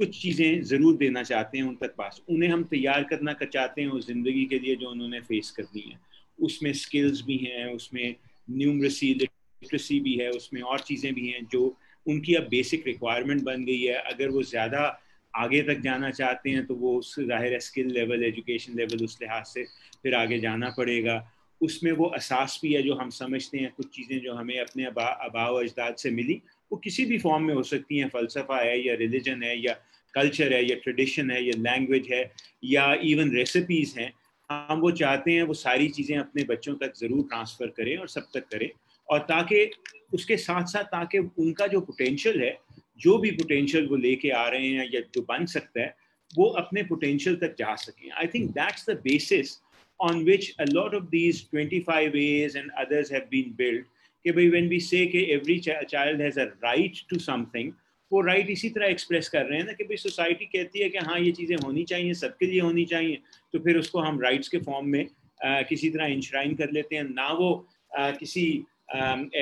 [0.00, 3.82] कुछ चीज़ें ज़रूर देना चाहते हैं उन तक पास उन्हें हम तैयार करना कर चाहते
[3.82, 5.98] हैं उस ज़िंदगी के लिए जो उन्होंने फेस करनी है
[6.38, 8.14] उसमें स्किल्स भी हैं उसमें
[8.48, 11.62] न्यूमरसी लिटरेसी भी है उसमें और चीज़ें भी हैं जो
[12.06, 14.86] उनकी अब बेसिक रिक्वायरमेंट बन गई है अगर वो ज़्यादा
[15.34, 19.18] आगे तक जाना चाहते हैं तो वो उस ज़ाहिर है स्किल लेवल एजुकेशन लेवल उस
[19.22, 19.64] लिहाज से
[20.02, 24.20] फिर आगे जाना पड़ेगा। उसमें वो असास भी है जो हम समझते हैं, कुछ चीज़ें
[24.20, 26.40] जो हमें अपने अबा, अबाव, अजदाद से मिली,
[26.72, 29.72] वो किसी भी फॉर्म में हो सकती हैं। फ़लसफ़ा है, या रिलीजन है, या
[30.14, 32.32] कल्चर है, या ट्रेडिशन है, या लैंग्वेज है,
[32.64, 34.12] या इवन रेसिपीज़ हैं।
[34.50, 38.28] हम वो चाहते हैं, वो सारी चीज़ें अपने बच्चों तक ज़रूर ट्रांसफ़र करें और सब
[38.34, 38.70] तक करें।
[39.08, 39.70] और ताकि
[40.14, 42.50] उसके साथ साथ ताकि उनका जो पोटेंशियल है
[43.00, 45.94] जो भी पोटेंशियल वो लेके आ रहे हैं या जो बन सकता है
[46.36, 49.58] वो अपने पोटेंशियल तक जा सकें I think that's the basis
[50.00, 53.84] on which a lot of these 25 A's and others have been built.
[54.24, 57.72] कि भाई when we say कि every child has a right to something,
[58.12, 60.98] वो राइट इसी तरह एक्सप्रेस कर रहे हैं ना कि भाई सोसाइटी कहती है कि
[61.08, 63.18] हाँ ये चीज़ें होनी चाहिए सबके लिए होनी चाहिए
[63.52, 65.06] तो फिर उसको हम राइट्स के फॉर्म में
[65.44, 67.50] आ, किसी तरह इंश्राइन कर लेते हैं ना वो
[67.98, 68.46] आ, किसी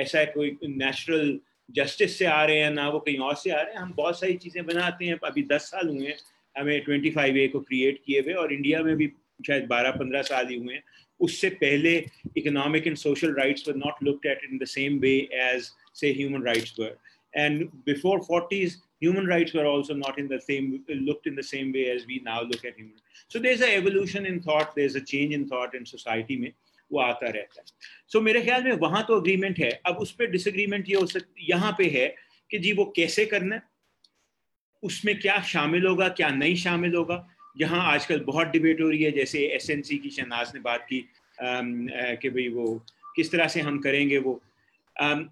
[0.01, 1.39] ऐसा कोई नेचुरल
[1.75, 4.19] जस्टिस से आ रहे हैं, ना वो कहीं और से आ रहे हैं। हम बहुत
[4.19, 6.17] सारी चीज़ें बनाते हैं, अभी दस साल हुए हैं,
[6.57, 9.11] हमें ट्वेंटी फाइव ए को क्रिएट किए हुए, और इंडिया में भी
[9.47, 10.83] शायद बारह पंद्रह साल ही हुए हैं।
[11.19, 11.95] उससे पहले
[12.37, 16.43] economic and social rights were not looked at in the same way as say human
[16.43, 16.97] rights were
[17.35, 20.65] and before forties human rights were also not in the same,
[21.09, 22.97] looked in the same way as we now look at human
[23.33, 26.53] so there's a evolution in thought, there's a change in thought in society mein
[26.91, 27.65] वो आता रहता है।
[28.07, 31.05] सो so, मेरे ख्याल में वहाँ तो agreement है। अब उस पर डिसग्रीमेंट ये हो
[31.07, 32.07] सकती यहाँ पे है
[32.51, 33.67] कि जी वो कैसे करना है
[34.83, 37.25] उसमें क्या शामिल होगा क्या नहीं शामिल होगा।
[37.57, 41.03] यहाँ आजकल बहुत डिबेट हो रही है जैसे एसएनसी की शहनाज ने बात की
[41.37, 42.65] कि भाई वो
[43.15, 44.39] किस तरह से हम करेंगे वो।
[44.95, 45.29] आम,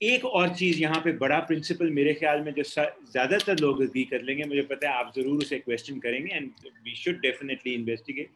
[0.00, 4.22] एक और चीज़ यहाँ पे बड़ा प्रिंसिपल मेरे ख्याल में जो ज़्यादातर लोग अग्री कर
[4.22, 6.50] लेंगे। मुझे पता है आप ज़रूर उसे क्वेश्चन करेंगे and
[6.84, 8.30] we should definitely investigate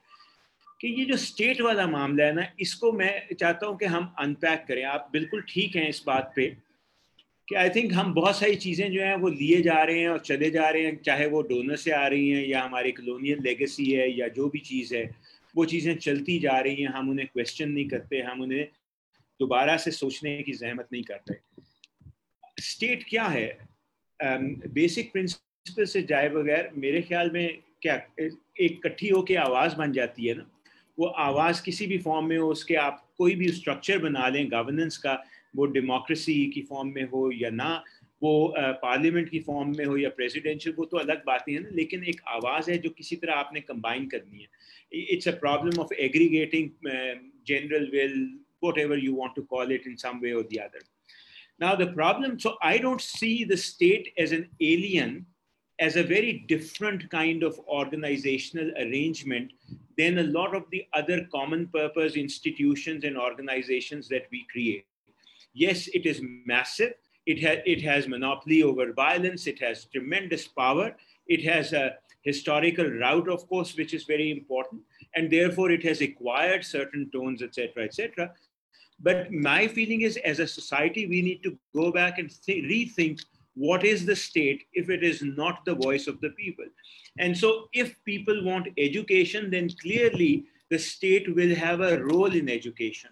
[0.80, 4.64] कि ये जो स्टेट वाला मामला है ना इसको मैं चाहता हूँ कि हम अनपैक
[4.68, 6.46] करें। आप बिल्कुल ठीक हैं इस बात पे
[7.48, 10.18] कि आई थिंक हम बहुत सारी चीज़ें जो हैं वो लिए जा रहे हैं और
[10.18, 13.90] चले जा रहे हैं चाहे वो डोनर से आ रही हैं या हमारी कलोनियल लेगेसी
[13.90, 15.04] है या जो भी चीज़ है
[15.56, 18.64] वो चीज़ें चलती जा रही हैं। हम उन्हें क्वेश्चन नहीं करते हम उन्हें
[19.40, 21.34] दोबारा से सोचने की जहमत नहीं करते।
[22.62, 23.46] स्टेट क्या है?
[24.20, 29.92] बेसिक um, प्रिंसिपल से जाए बगैर मेरे ख्याल में क्या एक इकट्ठी होकर आवाज़ बन
[29.92, 30.50] जाती है ना?
[30.98, 34.96] वो आवाज़ किसी भी फॉर्म में हो उसके आप कोई भी स्ट्रक्चर बना लें गवर्नेंस
[34.96, 35.22] का
[35.56, 37.82] वो डेमोक्रेसी की फॉर्म में हो या ना
[38.22, 42.04] वो पार्लियामेंट की फॉर्म में हो या प्रेसिडेंशियल वो तो अलग बातें हैं ना लेकिन
[42.04, 44.48] एक आवाज़ है जो किसी तरह आपने कंबाइन करनी है।
[45.14, 46.70] It's a problem of aggregating
[47.46, 48.18] general will
[48.78, 50.82] whatever you want to call it in some way और the other
[51.60, 53.56] Now the problem, so I don't see the
[55.80, 59.52] as a very different kind of organizational arrangement
[59.98, 64.84] than a lot of the other common purpose institutions and organizations that we create.
[65.52, 66.94] Yes, it is massive.
[67.26, 69.46] It, ha- it has monopoly over violence.
[69.46, 70.96] It has tremendous power.
[71.26, 74.82] It has a historical route, of course, which is very important.
[75.14, 78.32] And therefore, it has acquired certain tones, etc., etc.
[79.00, 83.20] But my feeling is, as a society, we need to go back and th- rethink
[83.54, 86.66] what is the state if it is not the voice of the people?
[87.18, 92.48] And so if people want education, then clearly the state will have a role in
[92.48, 93.10] education.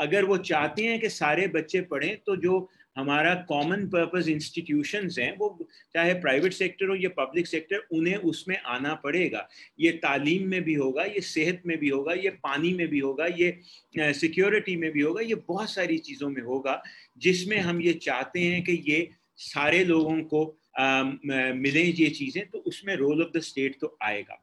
[0.00, 5.36] अगर वो चाहते हैं कि सारे बच्चे पढ़ें तो जो हमारा कॉमन पर्पस इंस्टीट्यूशंस हैं,
[5.38, 9.46] वो चाहे प्राइवेट सेक्टर हो या पब्लिक सेक्टर उन्हें उसमें आना पड़ेगा।
[9.80, 13.26] ये तालीम में भी होगा, ये सेहत में भी होगा, ये पानी में भी होगा,
[13.26, 13.58] ये
[13.98, 16.82] सिक्योरिटी में भी होगा, ये बहुत सारी चीज़ों में होगा,
[17.18, 20.44] जिसमें हम ये चाहते हैं कि ये सारे लोगों को
[21.56, 24.42] मिलें ये चीज़ें तो उसमें रोल ऑफ़ द स्टेट तो आएगा।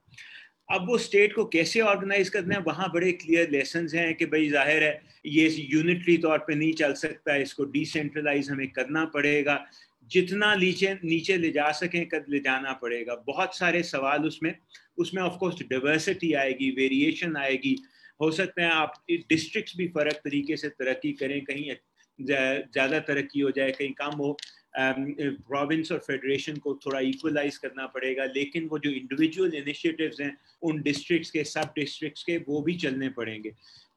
[0.69, 4.47] अब वो स्टेट को कैसे ऑर्गेनाइज करना है, वहाँ बड़े क्लियर लेसन हैं कि भाई
[4.49, 9.65] ज़ाहिर है, ये यूनिटरी तौर पे नहीं चल सकता, इसको डिसेंट्रलाइज हमें करना पड़ेगा।
[10.11, 14.53] जितना नीचे नीचे ले जा सकें, कर, ले जाना पड़ेगा। बहुत सारे सवाल उसमें
[14.97, 17.75] उसमें ऑफकोर्स डाइवर्सिटी आएगी वेरिएशन आएगी।
[18.19, 18.93] हो सकता है आप
[19.29, 21.75] डिस्ट्रिक्ट्स भी फ़र्क तरीके से तरक्की करें, कहीं
[22.19, 24.37] ज़्यादा तरक्की हो जाए, कहीं कम हो
[24.77, 30.81] प्रोविंस और फेडरेशन को थोड़ा इक्वलाइज करना पड़ेगा, लेकिन वो जो इंडिविजुअल इनिशिएटिव्स हैं, उन
[30.81, 33.51] डिस्ट्रिक्ट्स के सब डिस्ट्रिक्ट्स के, वो भी चलने पड़ेंगे।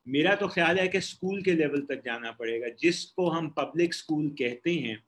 [0.08, 4.28] मेरा तो ख्याल है कि स्कूल के लेवल तक जाना पड़ेगा। जिसको हम पब्लिक स्कूल
[4.28, 5.04] कहते हैं,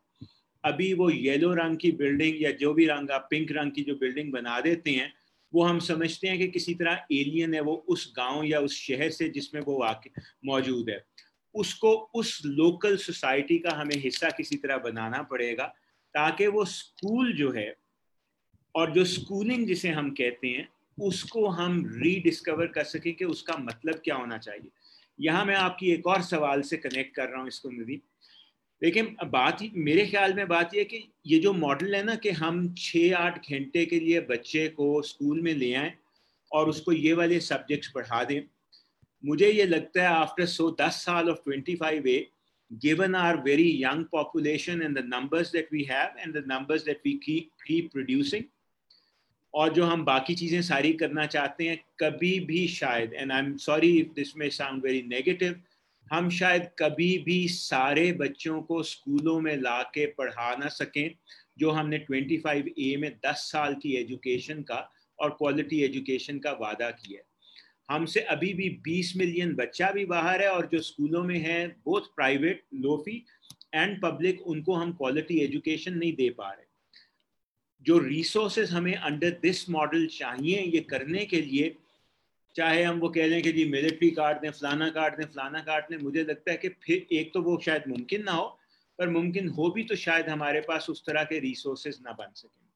[0.65, 3.95] अभी वो येलो रंग की बिल्डिंग या जो भी रंग, आप पिंक रंग की जो
[3.95, 5.13] बिल्डिंग बना देते हैं,
[5.55, 9.11] वो हम समझते हैं कि किसी तरह एलियन है वो उस गाँव या उस शहर
[9.11, 10.11] से जिसमें वो वाकई
[10.45, 11.05] मौजूद है।
[11.55, 15.65] उसको उस लोकल सोसाइटी का हमें हिस्सा किसी तरह बनाना पड़ेगा,
[16.15, 17.75] ताकि वो स्कूल जो है
[18.75, 24.01] और जो स्कूलिंग जिसे हम कहते हैं, उसको हम रीडिस्कवर कर सकें कि उसका मतलब
[24.05, 24.71] क्या होना चाहिए।
[25.19, 28.01] यहाँ मैं आपकी एक और सवाल से कनेक्ट कर रहा हूँ इसको नदी
[28.83, 32.31] लेकिन बात ही मेरे ख्याल में बात यह कि ये जो मॉडल है ना कि
[32.31, 35.93] हम छः आठ घंटे के लिए बच्चे को स्कूल में ले आएँ
[36.53, 38.41] और उसको ये वाले सब्जेक्ट्स पढ़ा दें
[39.25, 42.27] मुझे ये लगता है आफ्टर सो दस साल of twenty five A
[42.71, 47.01] given our very young population and the numbers that we have and the numbers that
[47.07, 48.45] we keep keep producing,
[49.55, 53.57] और जो हम बाकी चीज़ें सारी करना चाहते हैं, कभी भी शायद and I am
[53.57, 55.61] sorry if this may sound very negative
[56.13, 61.11] हम शायद कभी भी सारे बच्चों को स्कूलों में ला के पढ़ा ना सकें,
[61.59, 62.47] जो हमने 25
[62.79, 64.79] ए में 10 साल की एजुकेशन का
[65.19, 67.23] और क्वालिटी एजुकेशन का वादा किया
[67.91, 72.01] हमसे अभी भी 20 मिलियन बच्चा भी बाहर है और जो स्कूलों में है both
[72.01, 73.27] private low fee
[73.75, 76.65] and public उनको हम क्वालिटी एजुकेशन नहीं दे पा रहे।
[77.83, 81.77] जो रिसोर्सेज हमें अंडर दिस मॉडल चाहिए, ये करने के लिए,
[82.57, 85.85] चाहे हम वो कह लें कि जी मिलिट्री कार्ड दें, फलाना कार्ड दें, फलाना कार्ड
[85.91, 88.61] दें, मुझे लगता है कि फिर एक तो वो शायद मुमकिन ना हो,
[88.99, 92.70] पर मुमकिन हो भी तो शायद हमारे पास उस तरह के रिसोर्सेज ना बन सकें।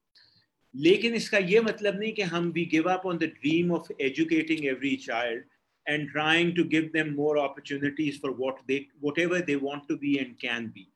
[0.75, 4.65] लेकिन इसका ये मतलब नहीं कि हम भी give up on the dream of educating
[4.65, 5.43] every child
[5.89, 10.19] and trying to give them more opportunities for what they whatever they want to be
[10.19, 10.87] and can be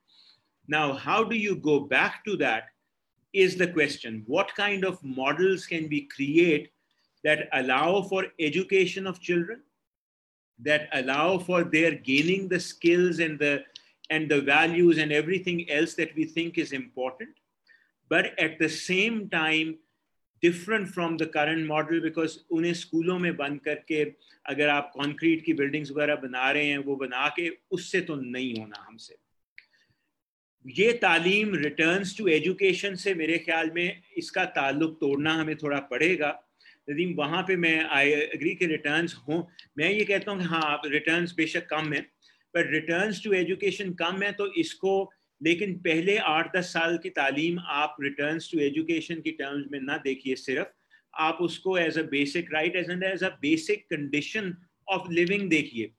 [0.68, 2.66] now how do you go back to that
[3.34, 6.70] is the question what kind of models can we create
[7.24, 9.62] that allow for education of children
[10.60, 13.54] that allow for their gaining the skills and the
[14.10, 17.30] and the values and everything else that we think is important
[18.09, 19.77] But at the same time,
[20.43, 24.03] different from the current model, because उन्हें स्कूलों में बंद करके
[24.47, 28.55] अगर आप concrete की buildings वगैरह बना रहे हैं, वो बना के, उससे तो नहीं
[28.59, 29.17] होना हमसे।
[30.65, 36.31] ये तालीम रिटर्न टू एजुकेशन से मेरे ख्याल में इसका ताल्लुक तोड़ना हमें थोड़ा पड़ेगा।
[36.91, 39.43] नदीम, वहाँ पे मैं आई एग्री के रिटर्न हों।
[39.79, 42.01] मैं ये कहता हूँ कि हाँ रिटर्न बेशक कम है
[42.55, 44.93] पर रिटर्न टू एजुकेशन कम है तो इसको
[45.41, 49.97] लेकिन पहले आठ दस साल की तालीम आप रिटर्न्स टू एजुकेशन की टर्म्स में ना
[50.05, 50.69] देखिए सिर्फ़,
[51.15, 54.55] आप उसको as a basic right as and as a basic condition
[54.89, 55.91] of living देखिए।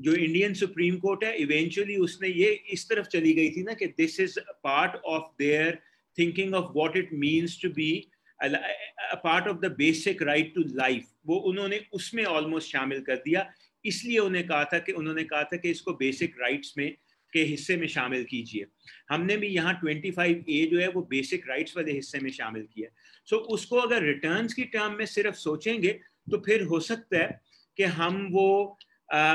[0.00, 3.86] जो इंडियन सुप्रीम कोर्ट है इवेंचुअली उसने ये इस तरफ़ चली गई थी ना कि
[3.98, 5.78] this is part of their
[6.18, 7.92] thinking of what it means to be
[8.40, 13.46] part of the basic right to life वो उन्होंने उसमें ऑलमोस्ट शामिल कर दिया।
[13.84, 16.94] इसलिए उन्हें कहा था कि, उन्होंने कहा था कि इसको बेसिक राइट्स में
[17.32, 18.66] के हिस्से में शामिल कीजिए।
[19.10, 22.88] हमने भी यहाँ 25 ए जो है वो बेसिक राइट्स वाले हिस्से में शामिल किया।
[22.88, 25.98] है सो उसको अगर रिटर्न की टर्म में सिर्फ़ सोचेंगे
[26.30, 27.40] तो फिर हो सकता है
[27.78, 29.34] कि हम वो आ,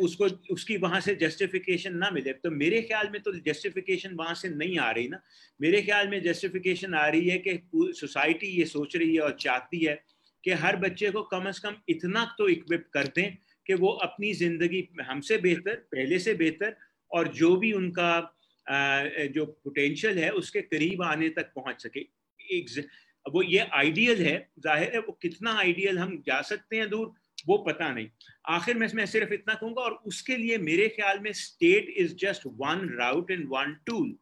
[0.00, 4.48] उसको उसकी वहाँ से जस्टिफिकेशन ना मिले। तो मेरे ख्याल में तो जस्टिफिकेशन वहाँ से
[4.50, 5.20] नहीं आ रही ना।
[5.60, 9.78] मेरे ख्याल में जस्टिफिकेशन आ रही है कि सोसाइटी ये सोच रही है और चाहती
[9.84, 9.94] है
[10.44, 14.32] कि हर बच्चे को कम अज़ कम इतना तो इक्विप कर दें कि वो अपनी
[14.34, 16.76] ज़िंदगी हमसे बेहतर पहले से बेहतर
[17.10, 18.12] और जो भी उनका
[18.66, 22.00] जो पोटेंशियल है, उसके करीब आने तक पहुँच सके।
[22.40, 22.88] एक
[23.26, 27.12] वो ये आइडियल है, ज़ाहिर है वो कितना आइडियल हम जा सकते हैं दूर,
[27.48, 28.08] वो पता नहीं।
[28.48, 32.46] आखिर में मैं सिर्फ़ इतना कहूँगा और उसके लिए मेरे ख्याल में state is just
[32.58, 34.14] one route and one tool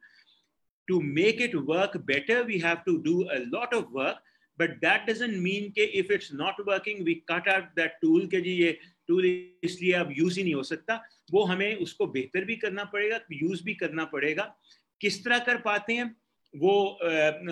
[0.88, 4.22] to make it work better we have to do a lot of work
[4.58, 8.40] but that doesn't mean के if it's not working we cut out that tool के
[8.40, 9.26] जी ये tool
[9.64, 13.62] इसलिए अब use ही नहीं हो सकता वो हमें उसको बेहतर भी करना पड़ेगा यूज़
[13.64, 14.54] भी करना पड़ेगा
[15.00, 16.14] किस तरह कर पाते हैं
[16.54, 16.74] वो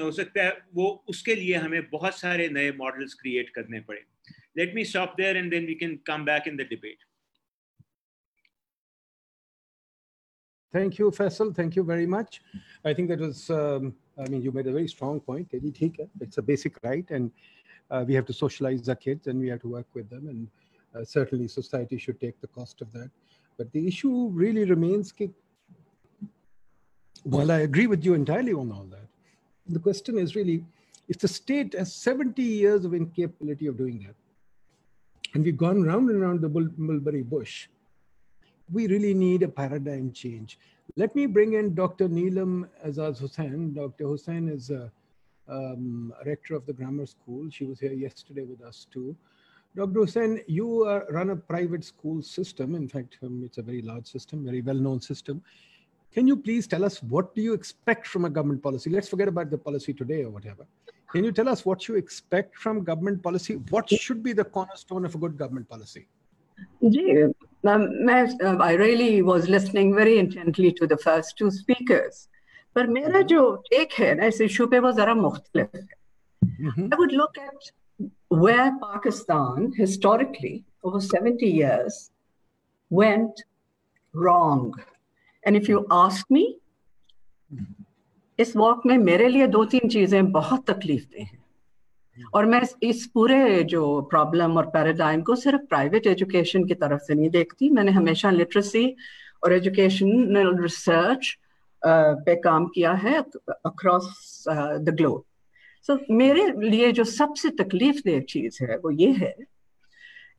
[0.02, 4.04] हो सकता है वो उसके लिए हमें बहुत सारे नए मॉडल्स क्रिएट करने पड़े
[4.58, 7.10] let me stop there and then we can come back in the debate
[10.74, 11.54] Thank you, Faisal.
[11.56, 12.36] Thank you very much.
[12.82, 15.48] I think that was, um, I mean, you made a very strong point.
[15.52, 17.30] It's a basic right, and
[17.90, 20.28] uh, we have to socialize our kids and we have to work with them.
[20.28, 20.48] And
[20.94, 23.11] uh, certainly society should take the cost of that.
[23.59, 25.12] But the issue really remains,
[27.22, 29.09] while I agree with you entirely on all that,
[29.66, 30.64] the question is really,
[31.09, 34.14] if the state has 70 years of incapability of doing that,
[35.35, 37.68] and we've gone round and round the mulberry bush,
[38.70, 40.59] we really need a paradigm change.
[40.96, 42.09] Let me bring in Dr.
[42.09, 43.74] Neelam Azaz Hussain.
[43.74, 44.05] Dr.
[44.05, 44.90] Hussain is a,
[45.48, 47.48] um, rector of the grammar school.
[47.50, 49.16] She was here yesterday with us too.
[49.75, 49.99] Dr.
[49.99, 52.73] Hussain, you uh, run a private school system.
[52.73, 55.43] In fact, um, it's a very large system, very well-known system.
[56.12, 58.89] Can you please tell us what do you expect from a government policy?
[58.89, 60.65] Let's forget about the policy today or whatever.
[61.12, 63.55] Can you tell us what you expect from government policy?
[63.69, 66.07] What should be the cornerstone of a good government policy?
[66.83, 72.27] Um, I really was listening very intently to the first two speakers.
[72.75, 75.88] पर मेरा जो take है ना इस issue पे वो जरा मुख्तलिफ है
[76.91, 77.71] I would look at
[78.31, 82.12] where Pakistan historically over 70 years
[82.91, 83.43] went
[84.13, 84.73] wrong.
[85.43, 86.45] And if you ask me,
[88.39, 91.38] इस वॉक में मेरे लिए दो तीन चीजें बहुत तकलीफ दे हैं
[92.33, 97.15] और मैं इस पूरे जो प्रॉब्लम और पैराडाइम को सिर्फ प्राइवेट एजुकेशन की तरफ से
[97.15, 98.86] नहीं देखती मैंने हमेशा लिटरेसी
[99.43, 101.38] और एजुकेशनल रिसर्च
[102.25, 105.23] पे काम किया है अक्रॉस द ग्लोब
[105.88, 109.36] सो मेरे लिए जो सबसे तकलीफ दे चीज है वो ये है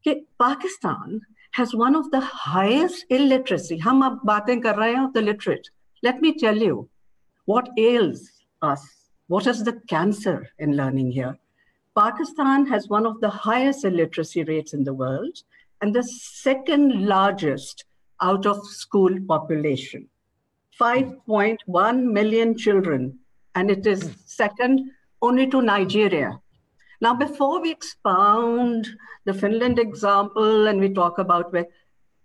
[0.04, 1.20] कि Pakistan
[1.58, 5.68] has one of the highest illiteracy हम अब बातें कर रहे हैं the literate
[6.04, 6.86] let me tell you
[7.48, 8.30] what else
[8.70, 8.94] us
[9.32, 10.32] what is the cancer
[10.66, 11.30] in learning here
[11.96, 15.42] pakistan has one of the highest illiteracy rates in the world
[15.80, 17.84] and the second largest
[18.20, 20.06] out of school population
[20.80, 23.18] 5.1 million children,
[23.54, 24.90] and it is second
[25.22, 26.40] only to Nigeria.
[27.00, 28.88] Now, before we expound
[29.24, 31.66] the Finland example and we talk about where,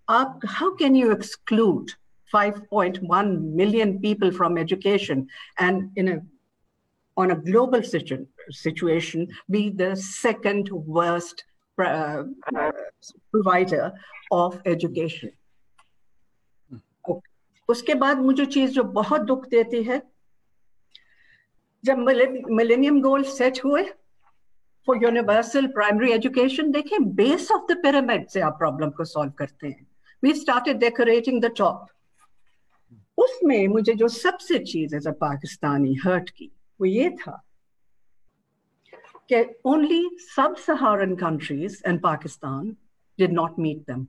[0.08, 1.92] uh, how can you exclude
[2.34, 5.28] 5.1 million people from education
[5.58, 6.20] and in a
[7.16, 11.44] on a global situ- situation be the second worst
[11.78, 12.24] uh,
[12.56, 12.72] uh,
[13.30, 13.92] provider
[14.32, 15.30] of education
[17.68, 20.02] उसके बाद मुझे चीज जो बहुत दुख देती है
[21.83, 23.83] जब मिलेनियम गोल सेट हुए
[24.87, 29.67] फॉर यूनिवर्सल प्राइमरी एजुकेशन देखिए बेस ऑफ़ द पिरामिड से आप प्रॉब्लम को सॉल्व करते
[29.67, 29.87] हैं।
[30.23, 31.85] We started decorating the top
[33.17, 37.41] उसमें मुझे जो सबसे चीज़ एज अ पाकिस्तानी हर्ट की, वो ये था
[39.31, 42.69] कि only sub Saharan countries and Pakistan
[43.19, 44.05] did not meet them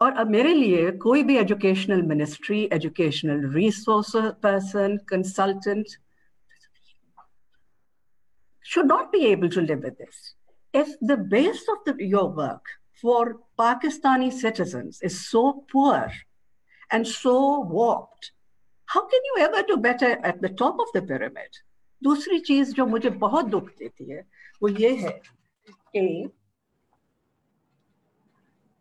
[0.00, 4.12] और अब मेरे लिए कोई भी educational ministry educational resource
[4.42, 5.96] person consultant
[8.67, 10.35] should not be able to live with this.
[10.73, 12.65] If the base of the, your work
[13.01, 16.11] for Pakistani citizens is so poor
[16.91, 18.31] and so warped,
[18.85, 21.49] how can you ever do better at the top of the pyramid?
[22.03, 24.23] दूसरी चीज जो मुझे बहुत दुख देती है
[24.61, 25.11] वो ये है
[25.95, 26.29] कि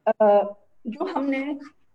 [0.08, 1.42] जो हमने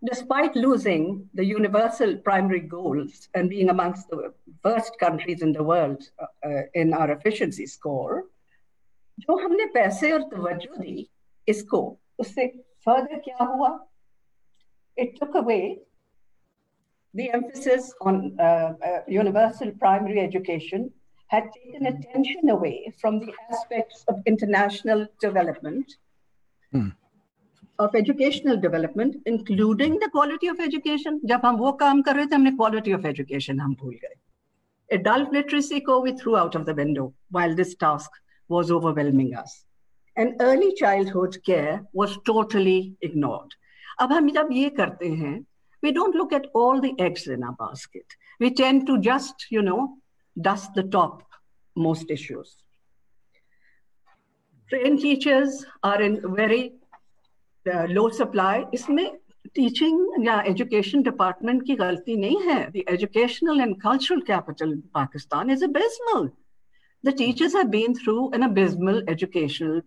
[0.04, 4.34] despite losing the universal primary goals and being amongst the
[4.64, 8.24] worst countries in the world uh, uh, in our efficiency score,
[9.20, 11.10] जो हमने पैसे और तवज्जो दी
[11.50, 11.80] इसको
[12.20, 12.52] उससे
[12.86, 13.80] further क्या हुआ?
[14.98, 15.80] It took away
[17.14, 20.92] the emphasis on uh, uh, universal primary education
[21.28, 25.98] had taken attention away from the aspects of international development.
[26.72, 26.90] Hmm.
[27.80, 31.20] of educational development, including the quality of education.
[31.26, 34.16] जब हम वो काम कर रहे थे हमने quality of education हम भूल गए.
[34.98, 38.10] Adult literacy को we threw out of the window while this task
[38.50, 39.66] was overwhelming us.
[40.16, 43.54] And early childhood care was totally ignored.
[44.02, 45.46] अब हम जब ये करते हैं,
[45.84, 48.06] we don't look at all the eggs in our basket.
[48.40, 49.98] We tend to just, you know,
[50.42, 51.22] dust the top
[51.76, 52.56] most issues.
[54.70, 56.74] Trained teachers are in very
[57.66, 59.06] low supply इसमें
[59.56, 65.64] teaching या education department की गलती नहीं है the educational and cultural capital Pakistan is
[65.64, 66.30] abysmal
[67.04, 69.82] the teachers have been through an abysmal educational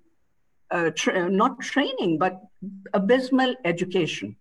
[0.70, 2.40] uh, tra- not training, but
[2.94, 4.36] abysmal education,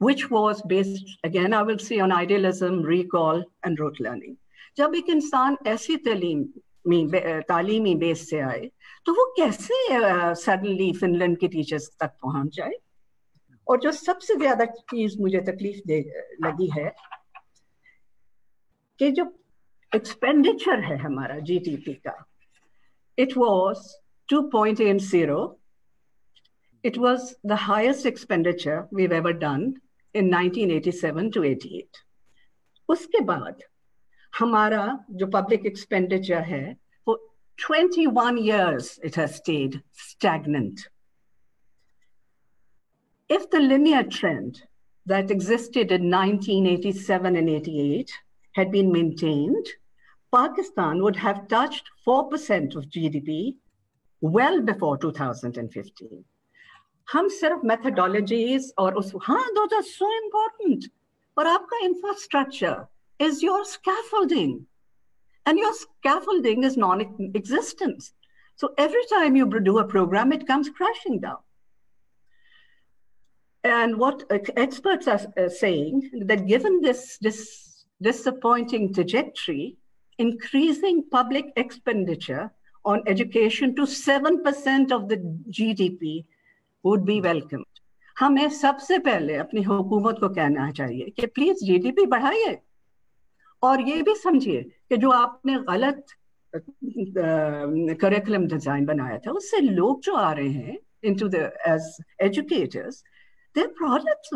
[0.00, 4.36] which was based, again, I will say, on idealism, recall, and rote learning.
[4.76, 6.44] जब एक इंसान ऐसी तालीम
[6.87, 8.69] में तालीमी base से आए
[9.05, 9.75] तो वो कैसे
[10.41, 12.73] सडनली फिनलैंड के टीचर्स तक पहुँच जाए?
[13.67, 15.99] और जो सबसे ज़्यादा चीज़ मुझे तकलीफ़ दे,
[16.45, 16.93] लगी है
[18.99, 19.25] कि जो
[19.95, 22.17] एक्सपेंडिचर है हमारा जीडीपी का
[23.17, 23.77] it was
[24.29, 25.47] 2.80
[26.83, 29.63] it was the highest expenditure we've ever done
[30.15, 32.03] in 1987 to 88
[32.89, 33.61] उसके बाद
[34.38, 34.84] हमारा
[35.20, 36.64] जो पब्लिक एक्सपेंडिचर है
[37.08, 37.18] वो
[37.58, 40.88] 21 years it has stayed stagnant
[43.30, 44.62] if the linear trend
[45.06, 48.12] that existed in 1987 and 88
[48.52, 49.66] had been maintained,
[50.32, 53.56] Pakistan would have touched 4% of GDP
[54.22, 56.24] well before 2015.
[57.08, 60.84] हम सिर्फ methodologies और उस हाँ those are so important
[61.36, 62.76] और आपका infrastructure
[63.18, 64.66] is your scaffolding
[65.46, 68.10] and your scaffolding is non-existent.
[68.56, 71.38] So every time you do a program, it comes crashing down.
[73.64, 74.24] And what
[74.56, 79.76] experts are saying that given this, this disappointing trajectory,
[80.18, 82.50] increasing public expenditure
[82.84, 85.16] on education to 7% of the
[85.50, 86.24] GDP
[86.82, 87.66] would be welcomed.
[88.20, 92.58] हमें सबसे पहले अपनी हुकूमत को कहना चाहिए कि please GDP बढ़ाइए
[93.65, 96.05] और ये भी समझिए कि जो आपने गलत
[98.01, 100.77] करिकुलम डिज़ाइन बनाया था, उससे लोग जो आ रहे हैं
[101.15, 103.03] into as educators
[103.55, 104.29] problems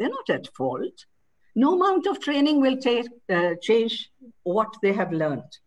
[0.00, 1.06] not at fault
[1.56, 3.98] no amount of training will change
[4.48, 5.60] what they have learned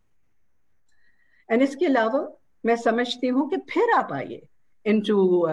[1.48, 2.28] and इसके अलावा
[2.66, 4.46] मैं समझती हूँ कि फिर आप आइए
[4.86, 5.46] into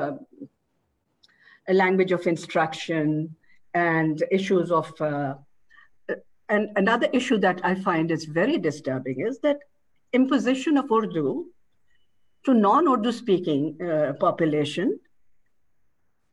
[1.68, 3.36] language of instruction
[3.74, 5.04] and issues of
[6.49, 9.61] and another issue that I find is very disturbing is that
[10.13, 11.47] imposition of Urdu
[12.45, 14.99] to non-Urdu speaking uh, population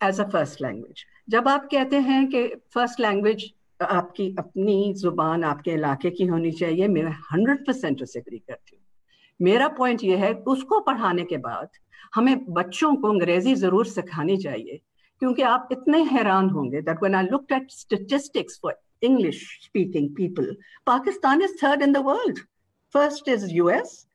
[0.01, 1.05] as a first language.
[1.29, 3.43] जब आप कहते हैं कि फर्स्ट लैंग्वेज
[3.81, 8.83] आपकी अपनी जुबान आपके इलाके की होनी चाहिए मैं हंड्रेड परसेंट उसे एग्री करती हूँ
[9.39, 11.69] मेरा पॉइंट ये है उसको पढ़ाने के बाद
[12.15, 14.81] हमें बच्चों को अंग्रेजी जरूर सिखानी चाहिए
[15.21, 20.47] क्योंकि आप इतने हैरान होंगे that when I looked at statistics for English speaking people,
[20.85, 22.39] Pakistan is third in the world.
[22.89, 24.07] First is US,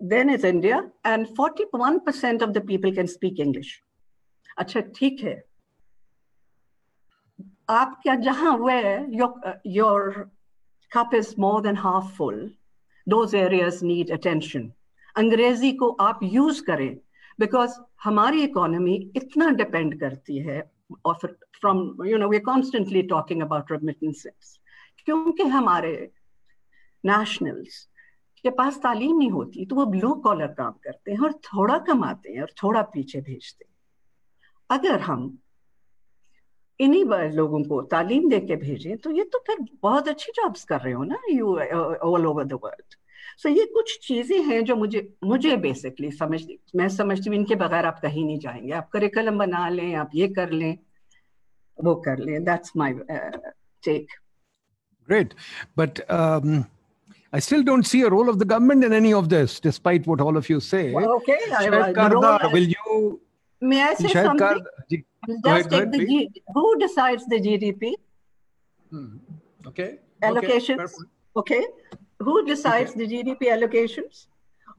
[0.00, 3.82] then is India, and 41% of the people can speak English.
[4.58, 5.42] अच्छा ठीक है
[7.70, 9.28] आप क्या जहां where your
[9.64, 10.30] your
[10.94, 12.40] cup is more than half full
[13.06, 14.66] those areas need attention
[15.16, 16.94] अंग्रेजी को आप use करें
[17.40, 17.70] बिकॉज
[18.04, 20.60] हमारी इकोनॉमी इतना डिपेंड करती है
[21.05, 24.59] और from you know we constantly talking about remittances
[25.05, 26.11] क्योंकि हमारे
[27.05, 27.89] नेशनल्स
[28.43, 32.33] के पास तालीम नहीं होती तो वो ब्लू कॉलर काम करते हैं और थोड़ा कमाते
[32.33, 33.75] हैं और थोड़ा पीछे भेजते हैं।
[34.69, 35.37] अगर हम
[36.79, 40.81] इन्हीं लोगों को तालीम दे के भेजें तो ये तो फिर बहुत अच्छी जॉब्स कर
[40.81, 41.59] रहे हो ना you
[41.95, 42.95] all over the world
[43.43, 46.41] so ये कुछ चीज़ें हैं जो मुझे मुझे बेसिकली समझ
[46.75, 50.27] मैं समझती हूँ इनके बगैर आप कहीं नहीं जाएँगे आप करिकुलम बना लें आप ये
[50.37, 50.77] कर लें
[51.83, 52.93] वो कर लें that's my
[53.83, 54.07] take
[55.09, 55.33] Great.
[55.77, 56.67] But um,
[57.31, 60.19] I still don't see a role of the government in any of this, despite what
[60.19, 60.91] all of you say.
[60.91, 61.37] Well, okay.
[61.59, 63.21] I, Shahid Kardar, will you
[63.61, 64.47] May I say Shahid something?
[64.47, 66.05] Kardar, Just ahead, take ahead, the.
[66.05, 67.93] G, who decides the GDP
[68.91, 69.17] Hmm.
[69.65, 69.99] Okay.
[70.21, 70.93] allocations?
[71.35, 71.59] Okay.
[71.59, 71.65] Okay.
[72.20, 74.26] Who decides the GDP allocations?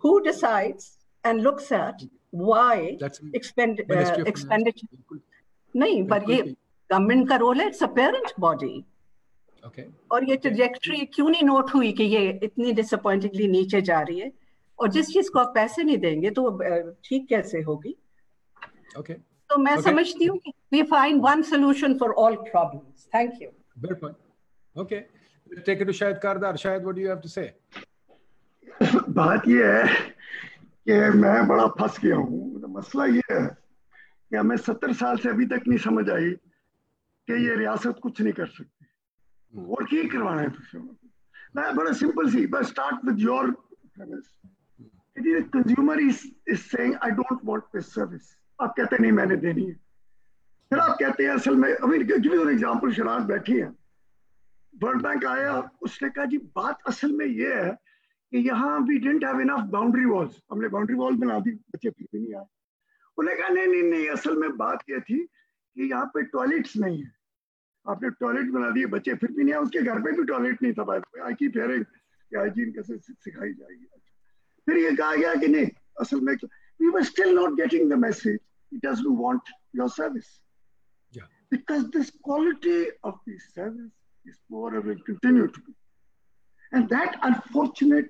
[0.04, 0.86] Who decides
[1.24, 4.30] and looks at why That's expend, Ministry uh, of Finance.
[4.30, 4.88] expenditure?
[4.92, 5.20] बिल्कुल,
[5.76, 6.58] नहीं पर बिल्कुल ये ठीक।
[6.90, 8.84] Government का role है it's a parent body
[9.64, 9.84] Okay.
[10.12, 14.32] और ये ट्रजेक्टरी क्यों नहीं नोट हुई कि ये इतनी डिसअपॉइंटिंगली नीचे जा रही है
[14.80, 17.96] और जिस चीज को आप पैसे नहीं देंगे तो वो, अ, ठीक कैसे होगी
[19.00, 19.16] Okay.
[19.50, 19.84] तो मैं Okay.
[19.84, 23.50] समझती हूँ कि we find one solution for all problems thank you
[23.86, 24.18] Fair point.
[24.76, 25.00] Okay.
[25.00, 25.17] Let's
[25.65, 26.55] Take it to Shahid Kardar.
[26.55, 27.53] Shahid, what do you have to say?
[29.09, 29.85] बात ये है
[30.89, 35.29] कि मैं बड़ा फंस गया हूँ। तो मसला ये है कि हमें सत्तर साल से
[35.29, 38.87] अभी तक नहीं समझ आई कि ये रियासत कुछ नहीं कर सकती।
[39.53, 40.97] वोट ही करवाना है को
[41.57, 43.51] मैं बड़ा सिंपल सी बस start with your
[45.57, 46.21] consumer is
[46.51, 49.73] is saying I don't want this service आप कहते नहीं मैंने देनी है।
[50.71, 53.73] फिर आप कहते हैं असल में अभी गिव एग्जांपल शराज बैठी है।
[54.83, 55.53] वर्ल्ड बैंक आया
[55.83, 57.71] उसने कहा जी बात असल में ये है
[58.33, 62.07] कि यहाँ we don't have enough boundary walls हमने बाउंड्री वॉल बना दी बच्चे फिर
[62.13, 62.47] भी नहीं आए।
[63.19, 67.03] उन्होंने कहा नहीं नहीं नहीं असल में बात ये थी कि यहाँ पे टॉयलेट्स नहीं
[67.03, 67.11] है।
[67.87, 70.73] आपने टॉयलेट बना दिए बच्चे फिर भी नहीं आए। उसके घर पे भी टॉयलेट नहीं
[70.79, 71.85] था आई की फेयरिंग
[72.37, 73.87] हाइजीन कैसे सिखाई जाएगी।
[74.67, 75.69] फिर ये कहा गया कि नहीं
[76.01, 76.37] असल में
[76.95, 78.43] were still not getting the message
[78.73, 79.49] he doesn't want
[79.79, 80.29] your service
[81.15, 81.25] yeah.
[81.55, 82.77] because this quality
[83.09, 83.97] of the service
[84.28, 85.74] is poor and will continue to be
[86.72, 88.08] and that unfortunate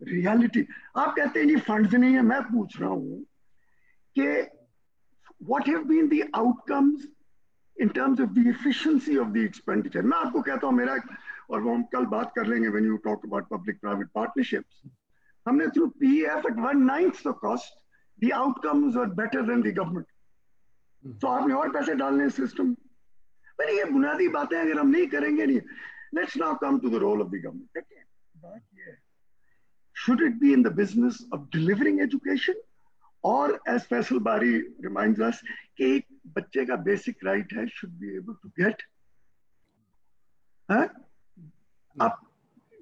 [0.00, 3.24] reality आप कहते हैं जी फंड्स नहीं है मैं पूछ रहा हूँ
[4.16, 4.28] कि
[5.50, 7.06] what have been the outcomes
[7.76, 10.96] in terms of the efficiency of the expenditure मैं आपको कहता हूँ मेरा
[11.50, 14.82] और वो हम कल बात कर लेंगे when you talk about public private partnerships
[15.46, 17.78] हमने through PEF at one ninth the cost
[18.18, 20.06] the outcomes were better than the government
[21.20, 22.74] तो आपने और पैसे डालने सिस्टम
[23.60, 25.60] मैंने ये बुनियादी बातें अगर हम नहीं करेंगे नहीं
[26.12, 27.86] let's now come to the role of the government
[28.42, 28.96] बात ये है
[30.02, 32.54] should it be in the business of delivering education
[33.22, 35.42] or as Faisal Bari reminds us
[35.78, 36.06] कि एक
[36.38, 38.82] बच्चे का basic right है should be able to get
[40.68, 40.88] huh?
[42.00, 42.18] up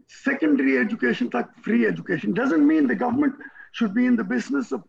[0.09, 3.35] secondary education like free education doesn't mean the government
[3.73, 4.85] should be in the business of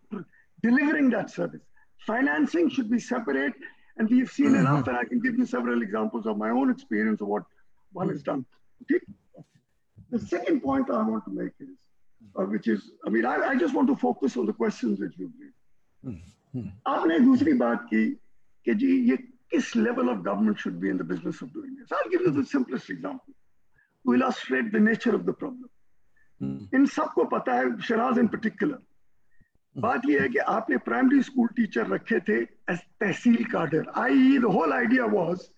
[0.64, 1.62] delivering that service
[2.06, 3.54] financing should be separate
[3.98, 4.66] and we've seen mm-hmm.
[4.66, 7.44] enough and i can give you several examples of my own experience of what
[7.94, 8.46] one has done
[8.84, 9.00] okay?
[10.12, 11.76] the second point i want to make is
[12.38, 15.18] uh, which is i mean I, I, just want to focus on the questions that
[15.18, 15.58] you've made
[16.06, 16.70] mm-hmm.
[16.88, 18.06] आपने दूसरी बात की
[18.66, 19.18] कि जी ये
[19.54, 22.32] किस level of government should be in the business of doing this i'll give you
[22.32, 23.34] the simplest example
[24.06, 25.70] to illustrate the nature of the problem.
[26.42, 28.78] इन सबको पता है शराज इन पर्टिकुलर
[29.77, 32.37] बात यह है कि आपने प्राइमरी स्कूल टीचर रखे थे
[32.70, 35.49] as tehsil cadre I the whole idea was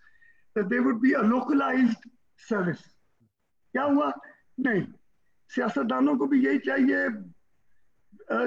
[0.57, 2.09] they would be a localised
[2.49, 2.79] service
[3.75, 4.13] क्या हुआ?
[4.61, 4.83] नहीं.
[5.51, 7.09] सियासतदानों को भी यही चाहिए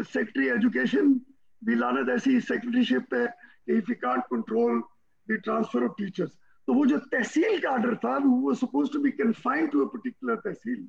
[0.03, 1.13] सेक्रेटरी एजुकेशन
[1.61, 4.82] भी लानत ऐसी सेक्रेटरीशिप कि if you can't control
[5.28, 6.32] the transfer of teachers
[6.67, 10.36] तो वो जो तहसील का ऑर्डर था, वो suppose to be confined to a particular
[10.36, 10.88] tehsil,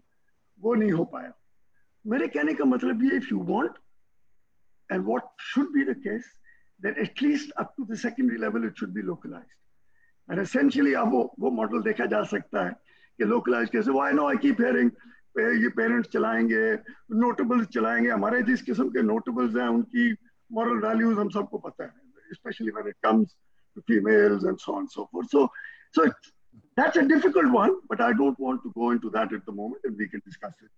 [0.61, 1.33] वो नहीं हो पाया.
[2.05, 3.79] मेरे कहने का मतलब ये if you want
[4.92, 6.34] and what should be the case
[6.84, 9.54] that at least up to the secondary level it should be localized.
[10.30, 12.72] And essentially अब वो वो मॉडल देखा जा सकता है
[13.20, 14.92] कि localized कैसे वो I know I keep hearing
[15.64, 16.60] ये पेरेंट्स चलाएंगे
[17.22, 20.12] नोटेबल्स चलाएंगे हमारे जिस किस्म के नोटेबल्स हैं उनकी
[20.60, 23.36] मॉरल वैल्यूज हम सबको पता है specially when it comes
[23.76, 25.30] to females and so on and so forth.
[25.30, 25.52] So,
[25.92, 26.12] so
[26.78, 29.82] that's a difficult one, but I don't want to go into that at the moment,
[29.84, 30.72] and we can discuss it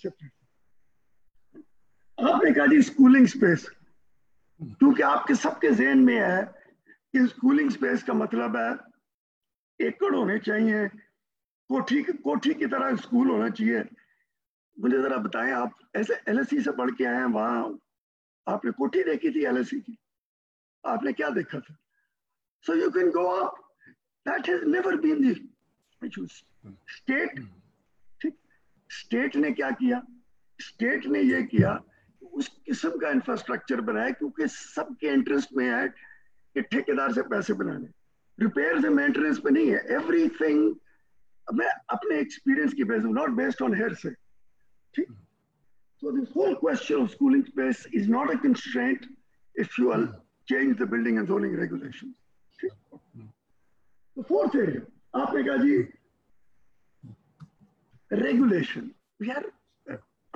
[0.00, 0.30] separately.
[2.19, 3.65] आपने कहा जी schooling space
[4.61, 6.43] क्योंकि आपके सबके जहन में है
[7.13, 10.87] कि schooling space का मतलब है एकड़ होने चाहिए
[11.69, 13.83] कोठी कोठी की तरह स्कूल होना चाहिए।
[14.77, 17.79] मुझे जरा बताएँ आप ऐसे एलएससी से पढ़ के आए हैं वहाँ
[18.47, 19.97] आपने कोठी देखी थी एलएससी की?
[20.85, 21.75] आपने क्या देखा था?
[22.65, 23.53] So you can go up.
[24.25, 25.35] That has never been the
[26.01, 26.27] issue.
[26.87, 27.39] State,
[28.89, 30.01] state ने क्या किया?
[30.59, 31.71] स्टेट ने ये किया
[32.33, 37.87] उस किस्म का इंफ्रास्ट्रक्चर बनाए क्योंकि सबके इंटरेस्ट में है कि ठेकेदार से पैसे बनाने।
[38.37, 40.75] रिपेयर से मेंटेनेंस में नहीं है। एवरीथिंग
[41.47, 44.09] मैं अपने एक्सपीरियंस की base not based on hearsay
[44.93, 45.07] ठीक?
[46.01, 49.05] So this whole question of schooling space is not a constraint
[49.55, 50.05] if you are
[50.47, 52.13] change the building and zoning regulation
[52.59, 52.71] ठीक?
[54.17, 55.77] फोर्थ एरिया आपने कहा जी
[58.11, 59.27] रेगुलेशन वी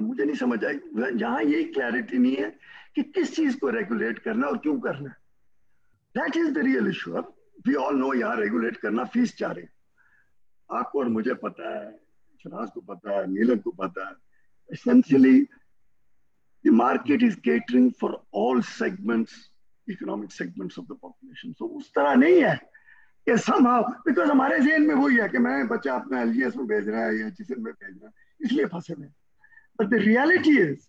[0.01, 2.49] मुझे नहीं समझ आई। जहाँ यही क्लैरिटी नहीं है
[2.95, 5.09] कि किस चीज़ को रेगुलेट करना और क्यों करना
[6.15, 7.33] that is the real issue अब
[7.67, 9.65] वी ऑल नो यहाँ रेगुलेट करना फ़ीस चाह रहे
[10.69, 11.91] आपको और मुझे पता है
[12.43, 14.15] शनाज को पता है, नीलम को पता है।
[14.69, 15.47] Essentially,
[16.65, 19.33] the market is catering for all segments,
[19.87, 22.55] economic segments of the population so, उस तरह नहीं है
[23.27, 26.89] कि somehow, because हमारे जेन में वही है कि मैं बच्चा अपना एलजीएस में भेज
[26.89, 29.07] रहा है या जिसम में भेज रहा है, इसलिए फंसे हुए
[29.78, 30.88] but the reality is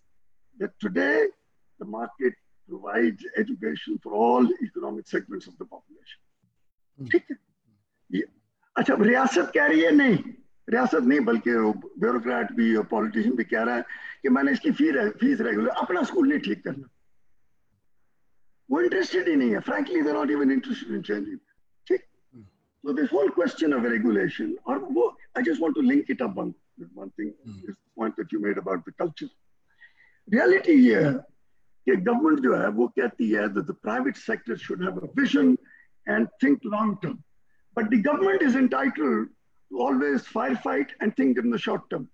[0.58, 1.26] that today
[1.80, 2.34] the market
[2.68, 6.20] provides education for all economic segments of the population
[6.98, 7.36] ठीक है
[8.10, 8.24] ये
[8.76, 10.16] अच्छा रियासत कह रही है नहीं
[10.68, 11.50] रियासत नहीं बल्कि
[12.04, 13.82] ब्यूरोक्रेट भी और पॉलिटिशियन भी कह रहा है
[14.22, 16.88] कि मैंने इसकी फीस फीस रेगुलर अपना स्कूल नहीं ठीक करना
[18.68, 21.38] वो इंटरेस्टेड ही नहीं है frankly they not even interested in changing
[21.86, 22.02] ठीक
[22.84, 25.04] so this whole question of regulation or wo,
[25.38, 26.52] i just want to link it up one
[26.82, 28.16] with one thing mm.
[28.16, 29.30] this point that you made about the culture
[30.32, 31.12] reality ये है
[31.86, 35.56] कि government जो है वो कहती है that the private sector should have a vision
[36.06, 37.24] and think long term
[37.74, 39.28] but the government is entitled
[39.70, 42.08] to always firefight and think in the short term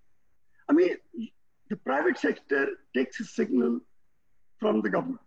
[0.69, 0.97] i mean
[1.69, 3.79] the private sector takes a signal
[4.59, 5.19] from the government.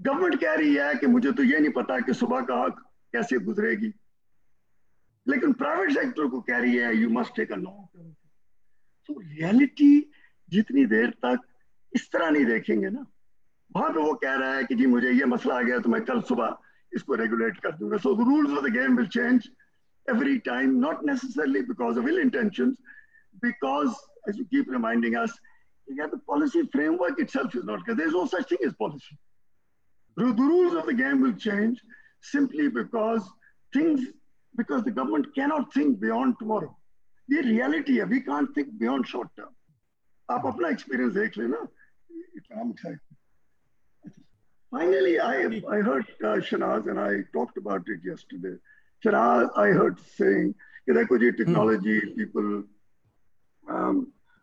[0.00, 2.68] Government कह रही है कि मुझे तो ये नहीं पता कि सुबह का
[3.12, 3.92] कैसे गुजरेगी
[5.28, 8.14] लेकिन प्राइवेट सेक्टर को कह रही है you must take a long term
[9.08, 9.92] तो रियलिटी
[10.50, 11.46] जितनी देर तक
[11.92, 13.04] इस तरह नहीं देखेंगे ना
[13.76, 16.04] वहां पे वो कह रहा है कि जी मुझे ये मसला आ गया तो मैं
[16.10, 16.56] कल सुबह
[16.94, 19.48] इसको रेगुलेट कर दूंगा so the rules of the game will change
[20.08, 22.76] every time not necessarily because of ill intentions
[23.42, 23.96] because
[24.30, 25.34] as you keep reminding us
[25.88, 29.18] yeah, the policy framework itself is not because there's no such thing as policy
[30.16, 31.82] the, the rules of the game will change
[32.20, 33.28] simply because
[33.72, 34.06] things
[34.54, 36.74] because the government cannot think beyond tomorrow
[37.29, 41.65] ये reality है we can't think beyond short term आप अपना experience देख लेना
[42.37, 42.97] economics है
[44.71, 45.33] Finally, I,
[45.69, 48.53] I heard uh, Shahnaz and I talked about it yesterday.
[49.03, 50.53] Shahnaz, I heard saying,
[50.85, 52.47] कि देखो जी technology people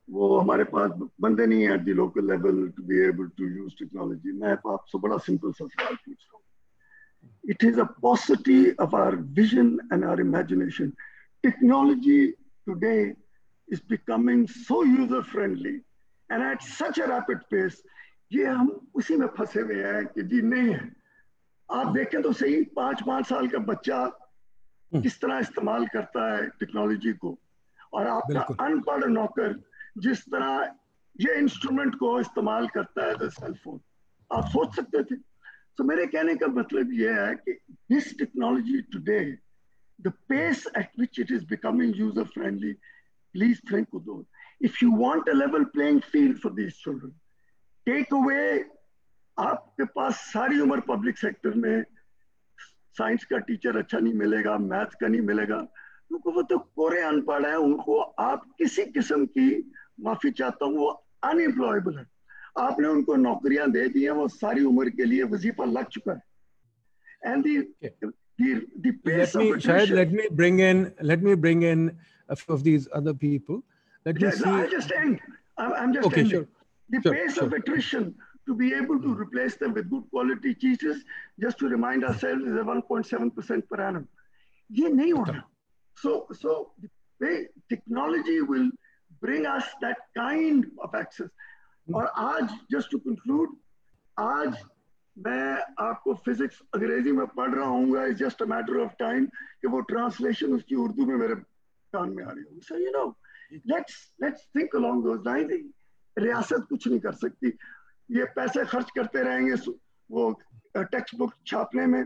[0.09, 3.73] वो हमारे पास बंदे नहीं है at the local level to be able to use
[3.79, 8.95] technology मैं आपसे बड़ा सिंपल सा सवाल पूछ रहा हूँ it is a paucity of
[8.95, 10.93] our vision and our imagination
[11.45, 12.19] technology
[12.71, 12.97] today
[13.69, 15.73] is becoming so user friendly
[16.31, 17.77] and at such a rapid pace
[18.33, 20.91] ये हम उसी में फंसे हुए हैं कि जी नहीं है।
[21.69, 23.99] आप देखें तो सही पाँच पाँच साल का बच्चा
[24.93, 27.31] किस तरह इस्तेमाल करता है टेक्नोलॉजी को?
[27.95, 29.55] और आपका अनपढ़ नौकर
[29.99, 30.75] जिस तरह
[31.17, 33.81] ये इंस्ट्रूमेंट को इस्तेमाल करता है सेल फ़ोन
[34.31, 37.53] आप सोच सकते थे। तो मेरे कहने का मतलब ये है कि
[37.93, 39.21] this technology today
[40.05, 42.75] the pace at which it is becoming user friendly
[43.35, 44.27] please think of those
[44.61, 47.13] if you want a level playing field for these children
[47.87, 48.43] take away
[49.37, 51.85] आपके पास सारी उम्र पब्लिक सेक्टर में
[52.99, 55.57] साइंस का teacher अच्छा नहीं मिलेगा math का नहीं मिलेगा,
[56.13, 59.73] उनको वो तो कोरे अनपढ़ है, उनको आप किसी किस्म की
[60.05, 60.89] माफ़ी चाहता हूँ, वो
[61.25, 62.07] अनएम्प्लॉयबल है।
[62.59, 66.23] आपने उनको नौकरियाँ दे दी हैं, वो सारी उम्र के लिए वजीफा लग चुका है।
[67.33, 67.57] And the
[68.40, 71.98] The, the pace let me, Shahid, let me bring in let me bring in
[72.30, 73.64] a few of these other people.
[74.06, 74.44] Let yeah, me see.
[74.46, 75.20] No, I'll just end.
[75.58, 76.32] I'm, I'm just okay, ending.
[76.32, 76.48] sure.
[76.90, 77.46] the Sure, pace sure.
[77.46, 78.14] of attrition
[78.48, 81.04] to be able to replace them with good quality teachers,
[81.40, 84.08] just to remind ourselves, is a 1.7% per annum.
[84.72, 85.44] ये नहीं होना.
[85.96, 86.90] So, so the
[87.22, 88.70] way technology will
[89.22, 91.30] bring us that kind of access.
[91.94, 93.50] और आज, just to conclude,
[94.20, 94.56] आज
[95.27, 99.69] मैं आपको physics अंग्रेज़ी में पढ़ रहा हूँ is just a matter of time कि
[99.69, 101.35] वो ट्रांसलेशन उसकी उर्दू में मेरे
[101.95, 103.05] कान में आ रही होगी। So you know
[103.73, 105.51] let's let's think along those lines
[106.17, 107.49] रियासत कुछ नहीं कर सकती।
[108.11, 109.55] ये पैसे खर्च करते रहेंगे
[110.11, 110.31] वो
[110.77, 112.05] टेक्स्ट बुक छापने में।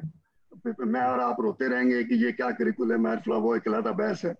[0.66, 4.34] मैं और आप रोते रहेंगे कि ये क्या करिकुलम है फला वो एक बहस है।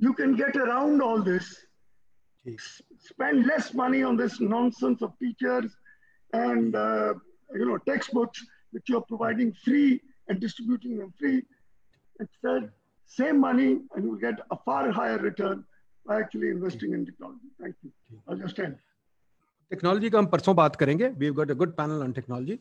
[0.00, 1.54] You can get around all this
[3.02, 5.74] spend less money on this nonsense of teachers
[6.33, 7.13] and uh,
[7.53, 11.39] you know textbooks which you're providing free and distributing them free
[12.19, 12.69] instead
[13.05, 15.63] same money and you'll get a far higher return
[16.05, 17.91] by actually investing in technology thank you
[18.27, 18.83] i'll just end
[19.71, 22.53] technology का हम परसों बात करेंगे we have got a good panel on technology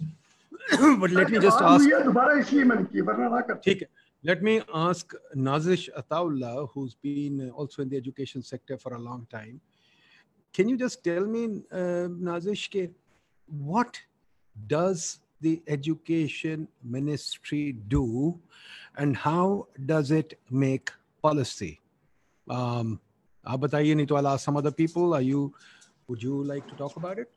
[1.02, 3.88] but let me just ask दोबारा इसलिए मैंने की वरना ना करते ठीक है
[4.24, 9.26] let me ask Nazish Ataullah, who's been also in the education sector for a long
[9.30, 9.60] time.
[10.54, 12.90] Can you just tell me, uh, Nazish, ke,
[13.51, 13.99] what
[14.67, 18.39] does the education ministry do
[18.97, 20.91] and how does it make
[21.21, 21.79] policy?
[22.49, 22.99] Um
[23.45, 25.13] aap bataiye to ask some other people.
[25.13, 25.53] Are you
[26.07, 27.31] would you like to talk about it?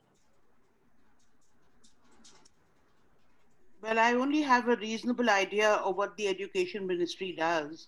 [3.81, 7.87] Well i only have a reasonable idea of what the education ministry does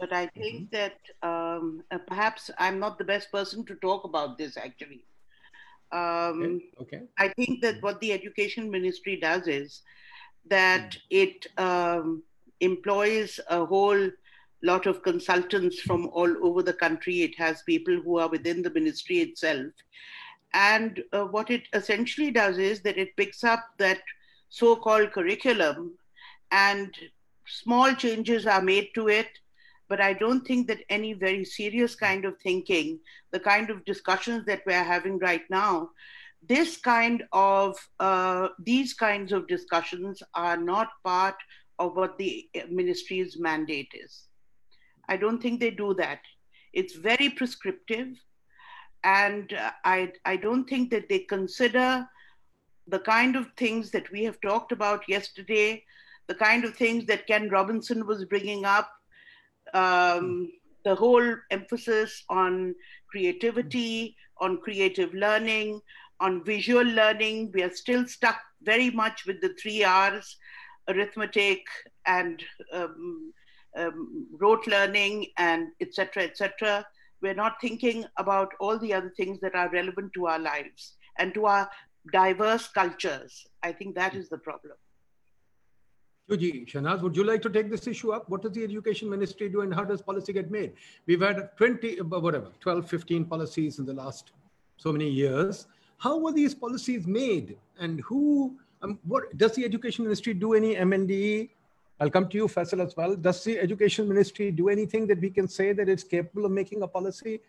[0.00, 0.76] but i think mm-hmm.
[0.76, 5.04] that um, uh, perhaps i'm not the best person to talk about this actually.
[5.92, 7.02] Um, Okay.
[7.18, 9.82] I think that what the education ministry does is
[10.48, 12.22] that it um,
[12.60, 14.10] employs a whole
[14.62, 17.22] lot of consultants from all over the country.
[17.22, 19.72] It has people who are within the ministry itself.
[20.54, 24.00] And uh, what it essentially does is that it picks up that
[24.48, 25.92] so called curriculum
[26.50, 26.94] and
[27.46, 29.28] small changes are made to it.
[29.88, 33.00] But I don't think that any very serious kind of thinking,
[33.32, 35.90] the kind of discussions that we're having right now,
[36.46, 41.36] this kind of uh, these kinds of discussions are not part
[41.78, 44.24] of what the ministry's mandate is.
[45.08, 46.20] I don't think they do that.
[46.72, 48.08] It's very prescriptive,
[49.04, 52.06] and uh, I I don't think that they consider
[52.86, 55.84] the kind of things that we have talked about yesterday,
[56.26, 58.90] the kind of things that Ken Robinson was bringing up,
[59.74, 60.50] um,
[60.84, 62.74] the whole emphasis on
[63.10, 65.80] creativity, on creative learning,
[66.20, 67.50] on visual learning.
[67.52, 70.36] We are still stuck very much with the three R's
[70.88, 71.62] arithmetic
[72.06, 72.42] and
[72.72, 73.32] um,
[73.76, 76.84] um, rote learning and etc etc
[77.20, 81.34] we're not thinking about all the other things that are relevant to our lives and
[81.34, 81.68] to our
[82.12, 83.46] diverse cultures.
[83.62, 84.74] I think that is the problem
[86.28, 88.28] Yuji, Shahnaz, would you like to take this issue up?
[88.28, 90.74] What does the education ministry do and how does policy get made?
[91.06, 94.32] We've had 20, whatever, 12, 15 policies in the last
[94.76, 95.66] so many years.
[95.96, 100.74] How were these policies made and who, um, what does the education ministry do any
[100.76, 101.48] MND
[102.00, 103.16] I'll come to you, Faisal, as well.
[103.16, 106.82] Does the education ministry do anything that we can say that it's capable of making
[106.82, 107.40] a policy?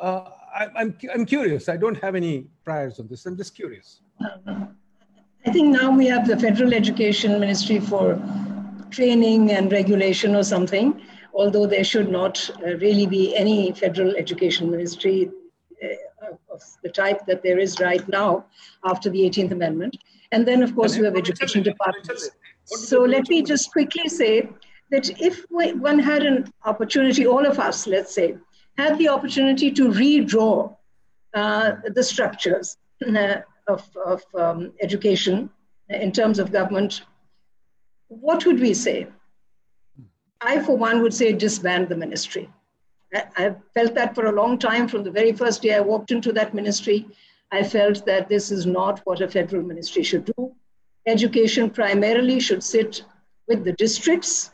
[0.00, 1.68] Uh, I, I'm, I'm curious.
[1.68, 3.26] I don't have any priors on this.
[3.26, 4.00] I'm just curious.
[5.44, 8.20] I think now we have the Federal Education Ministry for
[8.90, 11.02] training and regulation or something,
[11.34, 15.30] although there should not uh, really be any federal education ministry
[15.82, 18.44] uh, of the type that there is right now
[18.84, 19.96] after the 18th Amendment.
[20.30, 22.30] And then, of course, we have education departments.
[22.64, 24.48] So let me just quickly say
[24.90, 28.36] that if one had an opportunity, all of us, let's say,
[28.78, 30.74] had the opportunity to redraw
[31.34, 32.76] uh, the structures
[33.06, 33.36] uh,
[33.68, 35.50] of, of um, education
[35.88, 37.02] in terms of government,
[38.08, 39.06] what would we say?
[40.40, 42.50] I, for one, would say disband the ministry.
[43.14, 44.88] I, I felt that for a long time.
[44.88, 47.06] From the very first day I walked into that ministry,
[47.50, 50.54] I felt that this is not what a federal ministry should do
[51.06, 53.04] education primarily should sit
[53.48, 54.50] with the districts.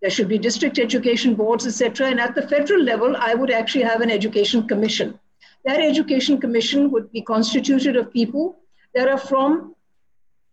[0.00, 2.08] There should be district education boards, etc.
[2.08, 5.18] And at the federal level, I would actually have an education commission.
[5.64, 8.58] That education commission would be constituted of people
[8.94, 9.74] that are from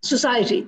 [0.01, 0.67] society,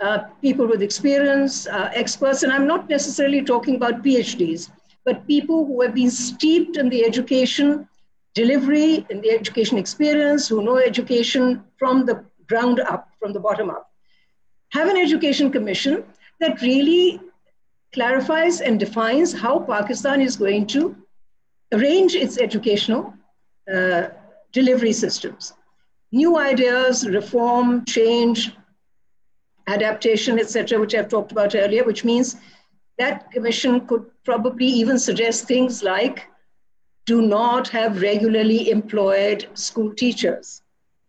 [0.00, 4.70] uh, people with experience, uh, experts, and I'm not necessarily talking about PhDs,
[5.04, 7.88] but people who have been steeped in the education
[8.34, 13.70] delivery, in the education experience, who know education from the ground up, from the bottom
[13.70, 13.90] up.
[14.70, 16.04] Have an education commission
[16.40, 17.20] that really
[17.92, 20.96] clarifies and defines how Pakistan is going to
[21.72, 23.14] arrange its educational
[23.72, 24.08] uh,
[24.52, 25.52] delivery systems.
[26.12, 28.52] New ideas, reform, change,
[29.66, 32.36] adaptation, etc., which I've talked about earlier, which means
[32.98, 36.26] that commission could probably even suggest things like
[37.06, 40.62] do not have regularly employed school teachers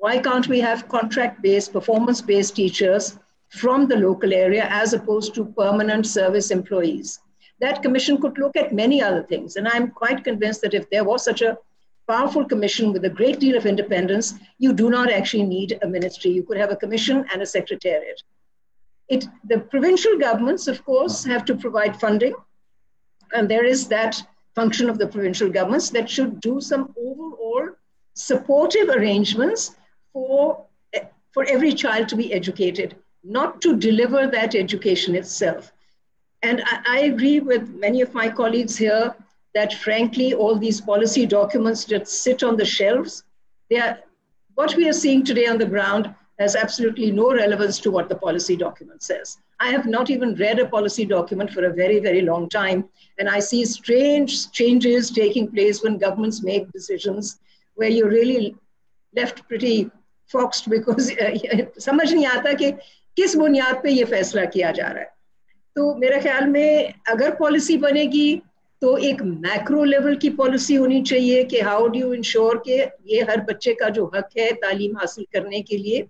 [0.03, 5.33] why can't we have contract based, performance based teachers from the local area as opposed
[5.33, 7.21] to permanent service employees?
[7.61, 9.55] That commission could look at many other things.
[9.55, 11.57] And I'm quite convinced that if there was such a
[12.13, 16.29] powerful commission with a great deal of independence, you do not actually need a ministry.
[16.31, 18.21] You could have a commission and a secretariat.
[19.09, 22.35] It, the provincial governments, of course, have to provide funding.
[23.35, 24.21] And there is that
[24.53, 27.69] function of the provincial governments that should do some overall
[28.13, 29.75] supportive arrangements
[30.13, 30.65] for,
[31.33, 35.71] for every child to be educated, not to deliver that education itself.
[36.43, 39.15] And I, I agree with many of my colleagues here
[39.54, 43.24] that frankly, all these policy documents that sit on the shelves,
[43.70, 43.98] they are,
[44.54, 48.14] what we are seeing today on the ground has absolutely no relevance to what the
[48.14, 49.38] policy document says.
[49.60, 52.88] I have not even read a policy document for a very, very long time.
[53.18, 57.40] And I see strange changes taking place when governments make decisions
[57.74, 58.56] where you're really
[59.14, 59.90] left pretty
[60.32, 61.10] फॉक्स्ड because
[61.80, 62.70] समझ नहीं आता कि
[63.16, 65.10] किस बुनियाद पे ये फैसला किया जा रहा है
[65.76, 68.28] तो मेरे ख्याल में अगर पॉलिसी बनेगी
[68.83, 72.77] तो एक मैक्रो लेवल की पॉलिसी होनी चाहिए कि हाउ डू यू इंश्योर के
[73.11, 76.05] ये हर बच्चे का जो हक है तालीम हासिल करने के लिए,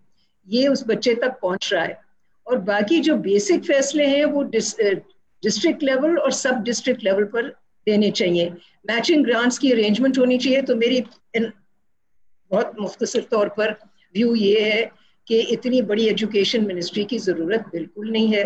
[0.48, 2.00] ये उस बच्चे तक पहुँच रहा है।
[2.48, 7.50] और बाकी जो बेसिक फैसले हैं वो डिस्ट्रिक्ट लेवल और सब डिस्ट्रिक्ट लेवल पर
[7.88, 8.50] देने चाहिए।
[8.86, 11.04] मैचिंग ग्रांट्स की अरेंजमेंट होनी चाहिए। तो मेरी
[11.38, 13.80] बहुत मुख्तर तौर पर
[14.16, 14.92] व्यू ये है
[15.28, 18.46] कि इतनी बड़ी एजुकेशन मिनिस्ट्री की ज़रूरत बिल्कुल नहीं है।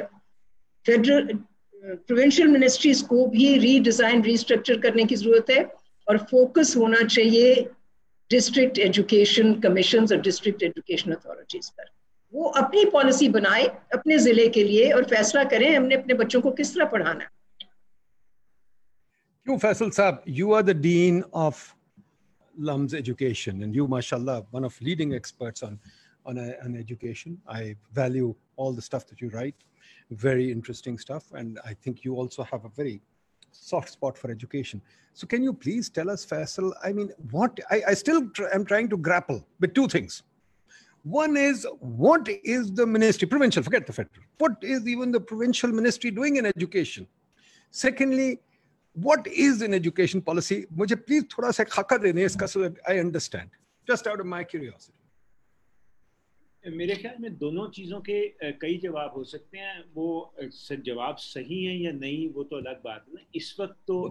[0.85, 1.37] फेडरल
[1.87, 5.63] प्रोविंशियल मिनिस्ट्रीज को भी रीडिज़ाइन रीस्ट्रक्चर करने की ज़रूरत है
[6.09, 7.53] और फोकस होना चाहिए
[8.31, 11.85] डिस्ट्रिक्ट एजुकेशन कमीशन और डिस्ट्रिक्ट एजुकेशन अथॉरिटीज़ पर।
[12.33, 16.51] वो अपनी पॉलिसी बनाए अपने ज़िले के लिए और फैसला करें हमने अपने बच्चों को
[16.59, 17.29] किस तरह पढ़ाना
[19.45, 20.23] क्यों फैसल साहब?
[20.27, 21.65] You are the dean of
[22.55, 25.73] LUMS education, and you, mashallah, one of leading experts on,
[26.25, 27.35] on, a, on education.
[27.47, 29.53] I value all the stuff that you write,
[30.11, 31.31] very interesting stuff.
[31.33, 33.01] And I think you also have a very
[33.51, 34.81] soft spot for education.
[35.13, 36.73] So can you please tell us, Faisal?
[36.83, 40.23] I mean, what I, I still tr- am trying to grapple with two things.
[41.03, 45.71] One is what is the ministry, provincial, forget the federal, what is even the provincial
[45.71, 47.07] ministry doing in education?
[47.71, 48.39] Secondly,
[48.93, 50.65] what is in education policy?
[50.75, 53.49] Would you please thoda sa I understand,
[53.85, 54.97] just out of my curiosity.
[56.67, 60.35] मेरे ख्याल में दोनों चीज़ों के कई जवाब हो सकते हैं। वो
[60.85, 64.01] जवाब सही है या नहीं वो तो अलग बात है। ना इस वक्त तो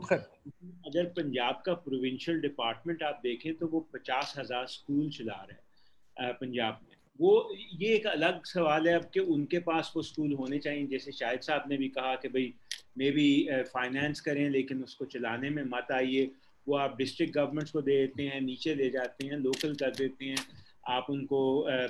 [0.86, 6.32] अगर पंजाब का प्रोविंशियल डिपार्टमेंट आप देखें तो वो पचास हज़ार स्कूल चला रहे हैं
[6.34, 10.58] पंजाब में। वो ये एक अलग सवाल है अब कि उनके पास वो स्कूल होने
[10.58, 12.52] चाहिए। जैसे शाहिद साहब ने भी कहा कि भाई
[12.98, 13.28] मे बी
[13.68, 16.30] फाइनेंस करें लेकिन उसको चलाने में मत आइए।
[16.66, 20.24] वो आप डिस्ट्रिक्ट गवर्नमेंट्स को दे देते हैं नीचे ले जाते हैं लोकल कर देते
[20.24, 20.46] हैं।
[20.88, 21.40] आप उनको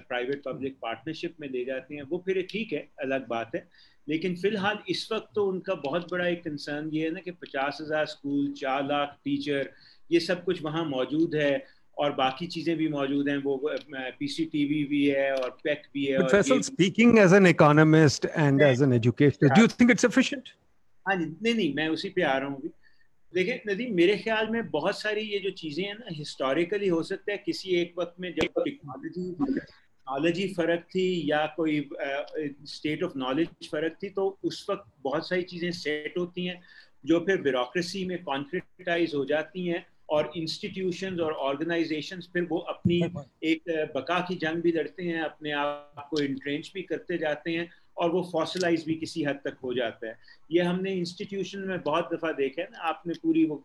[0.08, 3.68] प्राइवेट पब्लिक पार्टनरशिप में ले जाते हैं वो फिर ठीक है अलग बात है।
[4.08, 7.78] लेकिन फ़िलहाल इस वक्त तो उनका बहुत बड़ा एक कंसर्न ये है ना कि पचास
[7.80, 9.70] हज़ार स्कूल चार लाख टीचर
[10.12, 11.64] ये सब कुछ वहाँ मौजूद है
[11.98, 13.60] और बाकी चीज़ें भी मौजूद हैं वो
[14.18, 18.80] पीसीटीवी भी है और पेक भी है But Faisal, speaking as an economist and as
[18.80, 20.50] an educator, do you think it's sufficient?
[21.06, 22.70] हाँ जी नहीं नहीं मैं उसी पे आ रहा हूँ
[23.36, 27.32] अभी नदी मेरे ख्याल में बहुत सारी ये जो चीज़ें हैं ना हिस्टोरिकली हो सकता
[27.32, 31.88] है किसी एक वक्त में जब टेक्नोलॉजी टेक्नोलॉजी फ़र्क थी या कोई
[32.66, 36.60] स्टेट ऑफ़ नॉलेज फ़र्क थी तो उस वक्त बहुत सारी चीज़ें सेट होती हैं
[37.04, 43.00] जो फिर ब्यूरोक्रेसी में कॉन्क्रिटाइज हो जाती हैं और इंस्टीट्यूशन और ऑर्गेनाइजेशन फिर वो अपनी
[43.44, 47.70] एक बका की जंग भी लड़ते हैं अपने आप को इंट्रेंच भी करते जाते हैं
[47.98, 50.18] और वो फॉसिलाइज भी किसी हद तक हो जाता है।
[50.50, 53.64] ये हमने इंस्टीट्यूशन में बहुत दफ़ा देखा है ना, आपने पूरी वो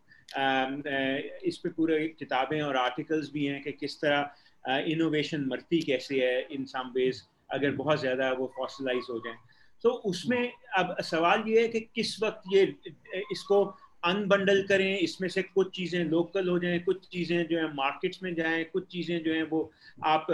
[1.45, 6.41] इस पे पूरे किताबें और आर्टिकल्स भी हैं कि किस तरह इनोवेशन मरती कैसे है
[6.51, 7.21] इन सम वेज
[7.53, 9.35] अगर बहुत ज़्यादा वो फॉसिलाइज हो जाए।
[9.83, 12.63] तो उसमें अब सवाल ये है कि किस वक्त ये,
[13.31, 13.63] इसको
[14.03, 18.33] अनबंडल करें, इसमें से कुछ चीज़ें लोकल हो जाएँ, कुछ चीज़ें जो है मार्केट्स में
[18.35, 19.71] जाएँ, कुछ चीज़ें जो हैं वो
[20.05, 20.27] आप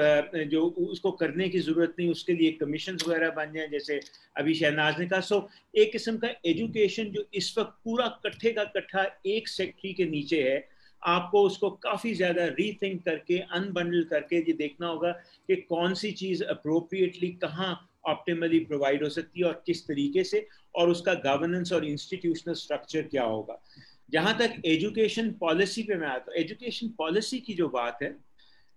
[0.52, 4.00] जो उसको करने की ज़रूरत नहीं, उसके लिए कमीशन वगैरह बन जाएँ, जैसे
[4.36, 8.64] अभी शहनाज ने कहा सो एक किस्म का एजुकेशन जो इस वक्त पूरा कट्ठे का
[8.72, 10.68] कट्ठा एक सेक्ट्री के नीचे है,
[11.04, 15.12] आपको उसको काफ़ी ज़्यादा रीथिंक करके अनबंडल करके ये देखना होगा
[15.50, 17.74] कि कौन सी चीज़ अप्रोप्रिएटली कहाँ
[18.08, 20.46] ऑप्टिमली प्रोवाइड हो सकती है और किस तरीके से
[20.76, 23.62] और उसका गवर्नेंस और इंस्टीट्यूशनल स्ट्रक्चर क्या होगा।
[24.10, 28.16] जहाँ तक एजुकेशन पॉलिसी पे मैं आता हूँ एजुकेशन पॉलिसी की जो बात है,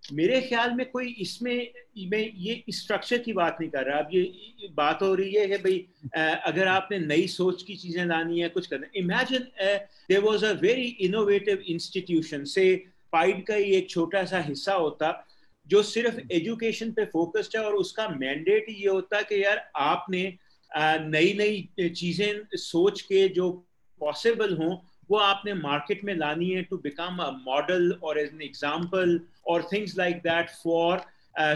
[0.02, 1.56] मेरे ख्याल में कोई इसमें,
[2.08, 5.56] मैं ये स्ट्रक्चर की बात नहीं कर रहा। अब ये बात हो रही है कि
[5.58, 5.78] भाई
[6.46, 9.46] अगर आपने नई सोच की चीज़ें लानी है, कुछ करना imagine
[10.08, 12.64] there was a very innovative institution से
[13.12, 15.10] पाइड का ही एक छोटा सा हिस्सा होता।
[15.70, 20.22] जो सिर्फ़ एजुकेशन पे फोकस्ड है और उसका मैंडेट ये होता है कि यार आपने
[20.70, 23.50] नई नई चीज़ें सोच के जो
[24.00, 24.76] पॉसिबल हों,
[25.10, 29.68] वो आपने मार्केट में लानी है टू बिकम अ मॉडल और एज एन एग्ज़ाम्पल और
[29.72, 31.02] things like that for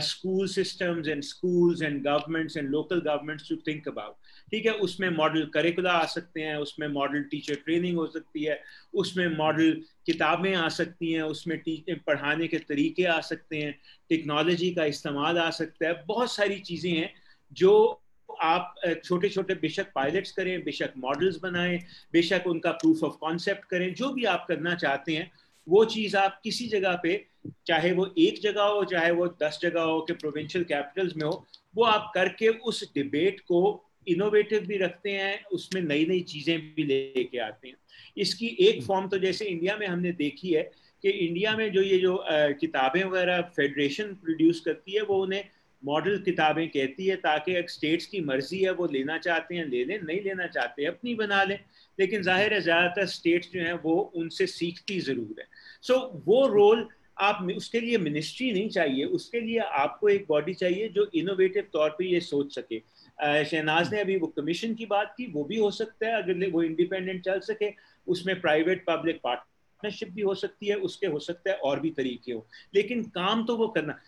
[0.02, 5.08] school systems and schools and governments and local governments to think about ठीक है, उसमें
[5.10, 8.62] मॉडल करिकुला आ सकते हैं, उसमें मॉडल टीचर ट्रेनिंग हो सकती है,
[8.94, 11.60] उसमें मॉडल किताबें आ सकती हैं, उसमें
[12.06, 13.78] पढ़ाने के तरीके आ सकते हैं
[14.08, 17.12] टेक्नोलॉजी का इस्तेमाल आ सकता है, बहुत सारी चीज़ें हैं
[17.52, 18.00] जो
[18.42, 18.74] आप
[19.04, 21.78] छोटे छोटे बेशक पायलट्स करें, बेशक मॉडल्स बनाएँ,
[22.12, 25.30] बेशक उनका प्रूफ ऑफ़ कॉन्सेप्ट करें, जो भी आप करना चाहते हैं,
[25.68, 27.26] वो चीज़ आप किसी जगह पे,
[27.66, 31.46] चाहे वो एक जगह हो, चाहे वो दस जगह हो, के प्रोविंशियल कैपिटल्स में हो,
[31.76, 36.84] वो आप करके उस डिबेट को इनोवेटिव भी रखते हैं उसमें नई नई चीज़ें भी
[36.84, 37.76] लेके आते हैं।
[38.16, 40.62] इसकी एक फॉर्म तो जैसे इंडिया में हमने देखी है
[41.04, 42.24] कि इंडिया में जो ये जो
[42.60, 45.44] किताबें वगैरह फेडरेशन प्रोड्यूस करती है वो उन्हें
[45.82, 49.84] मॉडल किताबें कहती है ताकि एक स्टेट्स की मर्ज़ी है वो लेना चाहते हैं ले
[49.84, 51.58] लें नहीं लेना चाहते हैं अपनी बना लें।
[51.98, 55.46] लेकिन ज़ाहिर है ज़्यादातर स्टेट्स जो हैं वो उनसे सीखती ज़रूर है।
[55.82, 56.88] सो so, वो रोल
[57.18, 61.90] आप उसके लिए मिनिस्ट्री नहीं चाहिए उसके लिए आपको एक बॉडी चाहिए जो इनोवेटिव तौर
[61.98, 62.78] पे ये सोच सके।
[63.22, 66.62] शहनाज ने अभी वो कमीशन की बात की वो भी हो सकता है अगर वो
[66.62, 67.72] इंडिपेंडेंट चल सके
[68.06, 72.32] उसमें प्राइवेट पब्लिक पार्टनरशिप भी हो सकती है उसके हो सकता है और भी तरीके
[72.32, 73.98] हो। लेकिन काम तो वो करना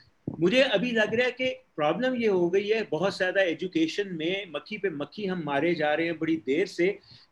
[0.41, 4.53] मुझे अभी लग रहा है कि प्रॉब्लम ये हो गई है बहुत ज़्यादा एजुकेशन में
[4.55, 6.89] मक्खी पे मक्खी हम मारे जा रहे हैं बड़ी देर से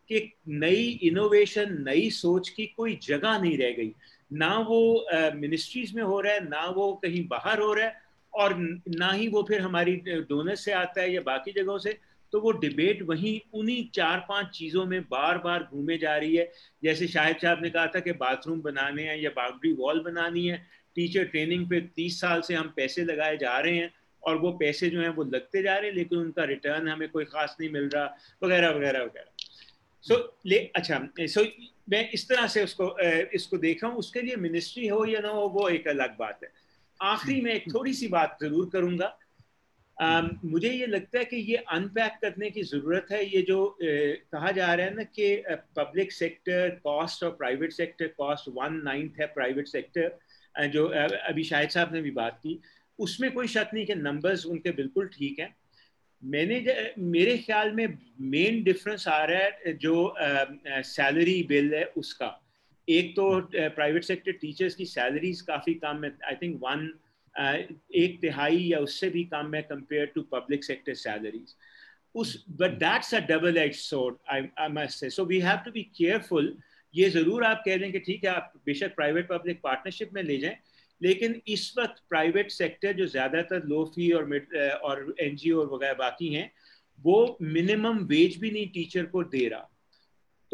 [0.09, 3.95] कि नई इनोवेशन नई सोच की कोई जगह नहीं रह गई।
[4.33, 8.04] ना वो मिनिस्ट्रीज uh, में हो रहा है ना वो कहीं बाहर हो रहा है
[8.35, 8.55] और
[8.91, 11.99] ना ही वो फिर हमारी डोनर से आता है या बाकी जगहों से
[12.33, 16.51] तो वो डिबेट वहीं उन्हीं चार पाँच चीज़ों में बार बार घूमे जा रही है।
[16.83, 20.57] जैसे शाहिद साहब ने कहा था कि बाथरूम बनाने हैं या बाउंड्री वॉल बनानी है।
[20.97, 24.91] टीचर ट्रेनिंग पे तीस साल से हम पैसे लगाए जा रहे हैं और वो पैसे
[24.91, 27.89] जो हैं वो लगते जा रहे हैं, लेकिन उनका रिटर्न हमें कोई ख़ास नहीं मिल
[27.89, 28.05] रहा,
[28.43, 29.31] वगैरह वगैरह वगैरह।
[30.05, 31.45] सो ले अच्छा सो
[31.91, 32.97] मैं इस तरह से उसको
[33.35, 36.53] इसको देख हूँ। उसके लिए मिनिस्ट्री हो या ना हो, वो एक अलग बात है।
[37.05, 39.17] आखिरी में एक थोड़ी सी बात ज़रूर करूँगा।
[39.97, 44.31] Um, मुझे ये लगता है कि ये अनपैक करने की ज़रूरत है। ये जो uh,
[44.33, 45.27] कहा जा रहा है ना कि
[45.77, 50.87] पब्लिक सेक्टर कॉस्ट और private sector cost one ninth है प्राइवेट सेक्टर जो
[51.29, 52.59] अभी शाहिद साहब ने भी बात की।
[52.99, 55.55] उसमें कोई शक नहीं कि नंबर्स उनके बिल्कुल ठीक हैं।
[56.23, 56.59] मैंने
[56.99, 57.87] मेरे ख्याल में
[58.21, 60.15] मेन डिफरेंस आ रहा है जो
[60.85, 62.29] सैलरी बिल है उसका।
[62.89, 66.91] एक तो प्राइवेट सेक्टर टीचर्स की सैलरीज काफ़ी कम है। आई थिंक वन
[67.97, 71.55] एक तिहाई या उससे भी कम है compare to public sector salaries
[72.15, 75.83] उस but that's a double edge sword I must say so we have to be
[75.97, 76.57] careful
[76.95, 80.37] ये ज़रूर आप कह दें कि ठीक है, आप बेशक प्राइवेट पब्लिक पार्टनरशिप में ले
[80.39, 80.57] जाएँ,
[81.01, 86.33] लेकिन इस वक्त प्राइवेट सेक्टर जो ज़्यादातर लो फ़ी और मिड और एन वगैरह बाकी
[86.35, 86.51] हैं,
[86.99, 89.71] वो मिनिमम वेज भी नहीं टीचर को दे रहा।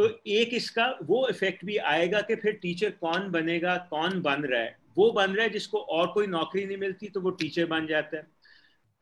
[0.01, 4.61] तो एक इसका वो इफ़ेक्ट भी आएगा कि फिर टीचर कौन बनेगा, कौन बन रहा
[4.61, 4.77] है?
[4.97, 8.17] वो बन रहा है जिसको और कोई नौकरी नहीं मिलती तो वो टीचर बन जाता
[8.17, 8.27] है।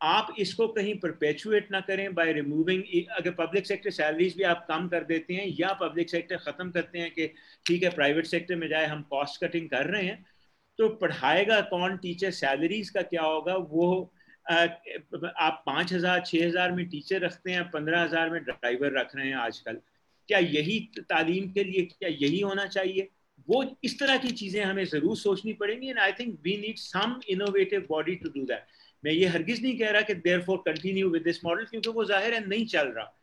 [0.00, 2.82] आप इसको कहीं परपेचुएट ना करें बाय रिमूविंग
[3.18, 6.98] अगर पब्लिक सेक्टर सैलरीज भी आप कम कर देते हैं या पब्लिक सेक्टर ख़त्म करते
[6.98, 7.26] हैं कि
[7.66, 10.24] ठीक है प्राइवेट सेक्टर में जाए, हम कॉस्ट कटिंग कर रहे हैं
[10.78, 13.54] तो पढ़ाएगा कौन टीचर सैलरीज का क्या होगा?
[13.54, 14.12] वो
[14.46, 19.28] आप पाँच हज़ार, छः हज़ार में टीचर रखते हैं, पंद्रह हज़ार में ड्राइवर रख रहे
[19.28, 19.80] हैं आजकल।
[20.28, 23.08] क्या यही तालीम के लिए, क्या यही होना चाहिए?
[23.48, 27.20] वो इस तरह की चीज़ें हमें ज़रूर सोचनी पड़ेंगी and I think we need some
[27.30, 28.66] innovative body to do that
[29.04, 32.34] मैं ये हरगिज़ नहीं कह रहा कि therefore continue with this model क्योंकि वो ज़ाहिर
[32.34, 33.14] है नहीं चल रहा।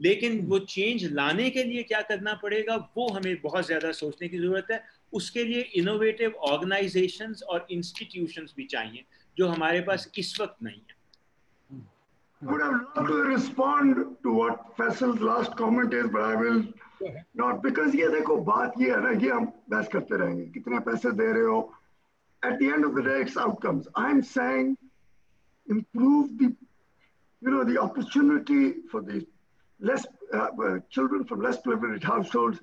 [0.00, 4.38] लेकिन वो चेंज लाने के लिए क्या करना पड़ेगा, वो हमें बहुत ज़्यादा सोचने की
[4.38, 4.82] ज़रूरत है।
[5.12, 9.04] उसके लिए इनोवेटिव ऑर्गेनाइजेशंस और इंस्टीट्यूशंस भी चाहिए,
[9.36, 11.00] जो हमारे पास इस वक्त नहीं है।
[12.41, 16.63] would have loved to respond to what Faisal's last comment is, but I will
[17.33, 21.11] not because ये देखो बात ये है ना ये हम बहस करते रहेंगे कितने पैसे
[21.17, 21.59] दे रहे हो
[22.43, 24.77] at the end of the day it's outcomes I'm saying
[25.67, 26.55] improve the
[27.41, 29.25] you know the opportunity for the
[29.79, 32.59] less uh, uh, children from less privileged households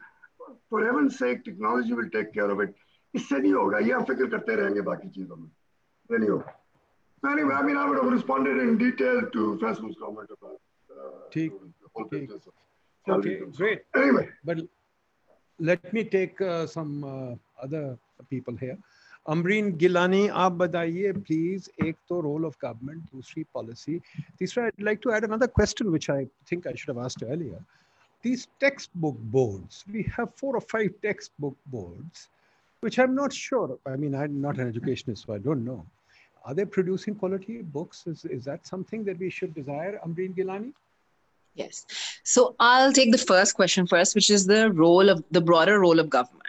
[0.69, 2.75] for heaven's sake technology will take care of it
[3.15, 5.49] इससे नहीं होगा ये हम फिक्र करते रहेंगे बाकी चीजों में
[6.11, 6.55] ये नहीं होगा
[7.23, 10.59] so anyway I mean I would have responded in detail to Faisal's comment about
[10.91, 11.53] uh, ठीक,
[11.83, 12.29] the whole ठीक.
[12.29, 12.53] business of
[13.07, 13.53] Okay, salary.
[13.57, 13.81] great.
[14.03, 14.61] Anyway, But
[15.61, 17.35] let me take uh, some uh,
[17.65, 17.99] other
[18.31, 18.77] people here.
[19.33, 23.99] Amreen Gilani आप बताइए please एक तो role of government दूसरी policy
[24.39, 27.61] तीसरा I'd like to add another question which I think I should have asked earlier.
[28.27, 32.29] These textbook boards, we have four or five textbook boards,
[32.83, 33.79] which I'm not sure.
[33.87, 35.81] I mean, I'm not an educationist, so I don't know.
[36.46, 38.08] Are they producing quality books?
[38.08, 40.74] Is, is that something that we should desire, Amreen Gilani?
[41.56, 41.86] Yes.
[42.24, 46.00] So I'll take the first question first, which is the role of the broader role
[46.00, 46.44] of government.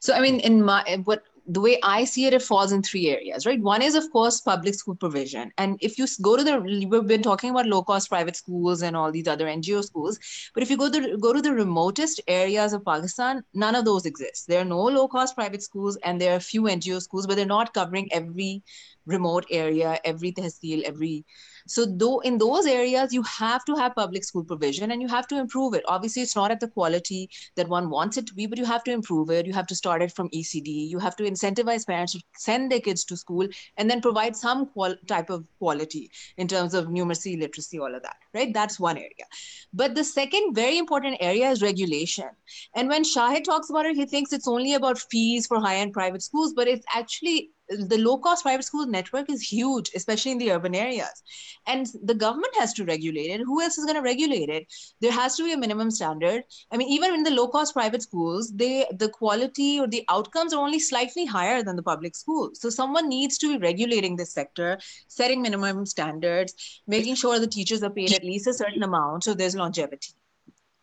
[0.00, 3.08] So I mean, in my what the way I see it, it falls in three
[3.08, 3.60] areas, right?
[3.60, 5.50] One is, of course, public school provision.
[5.58, 8.96] And if you go to the, we've been talking about low cost private schools and
[8.96, 10.18] all these other NGO schools,
[10.54, 14.06] but if you go to go to the remotest areas of Pakistan, none of those
[14.06, 14.46] exist.
[14.46, 17.46] There are no low cost private schools and there are few NGO schools, but they're
[17.46, 18.62] not covering every
[19.06, 21.24] remote area, every tehsil, every
[21.66, 25.26] so though in those areas you have to have public school provision and you have
[25.28, 25.84] to improve it.
[25.86, 28.84] Obviously, it's not at the quality that one wants it to be, but you have
[28.84, 29.46] to improve it.
[29.46, 30.88] You have to start it from ECD.
[30.88, 33.46] You have to incentivize parents to send their kids to school
[33.76, 38.02] and then provide some qual- type of quality in terms of numeracy, literacy, all of
[38.02, 38.16] that.
[38.34, 38.52] Right?
[38.52, 39.26] That's one area.
[39.72, 42.28] But the second very important area is regulation.
[42.74, 46.22] And when Shahid talks about it, he thinks it's only about fees for high-end private
[46.22, 50.52] schools, but it's actually the low cost private school network is huge, especially in the
[50.52, 51.22] urban areas.
[51.66, 53.40] And the government has to regulate it.
[53.40, 54.66] Who else is going to regulate it?
[55.00, 56.44] There has to be a minimum standard.
[56.70, 60.52] I mean, even in the low cost private schools, they the quality or the outcomes
[60.52, 62.60] are only slightly higher than the public schools.
[62.60, 67.82] So someone needs to be regulating this sector, setting minimum standards, making sure the teachers
[67.82, 70.14] are paid at least a certain amount so there's longevity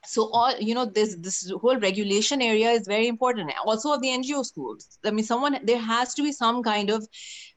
[0.10, 3.52] so all you know this this whole regulation area is very important.
[3.64, 4.98] Also of the ngo schools.
[5.06, 7.08] I mean someone there has to be some kind of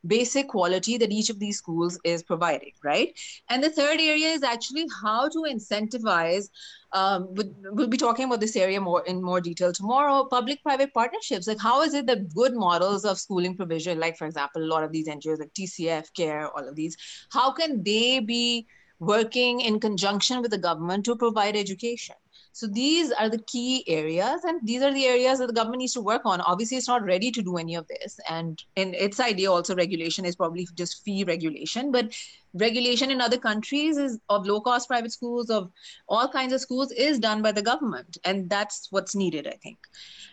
[0.07, 3.19] basic quality that each of these schools is providing right?
[3.49, 6.51] And the third area is actually how to incentivize
[6.93, 11.47] um, we'll be talking about this area more in more detail tomorrow public private partnerships.
[11.47, 14.85] Like how is it that good models of schooling provision like for example a lot
[14.85, 16.99] of these ngos like tcf care all of these
[17.31, 18.67] how can they be
[18.99, 22.15] working in conjunction with the government to provide education
[22.53, 25.95] So these are the key areas, and these are the areas that the government needs
[25.95, 26.41] to work on.
[26.43, 30.25] Obviously, it's not ready to do any of this, and in its idea, also regulation
[30.27, 32.13] is probably just fee regulation, but
[32.55, 35.71] regulation in other countries is of low cost private schools of
[36.09, 38.19] all kinds of schools is done by the government.
[38.25, 39.79] And that's what's needed i think.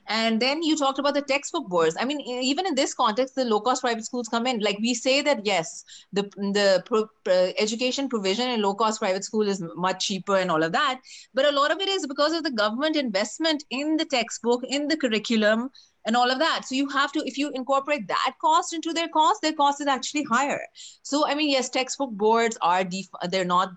[0.08, 1.96] And then you talked about the textbook boards.
[2.00, 4.60] I mean even in this context the low cost private schools come in.
[4.60, 9.24] Like we say that yes the the pro, uh, education provision in low cost private
[9.24, 11.00] school is much cheaper and all of that.
[11.34, 14.88] But a lot of it is because of the government investment in the textbook in
[14.88, 15.70] the curriculum
[16.10, 16.66] and all of that.
[16.66, 19.86] So you have to, if you incorporate that cost into their cost, their cost is
[19.86, 20.62] actually higher.
[21.04, 23.70] So I mean, yes, textbook boards are def- they're not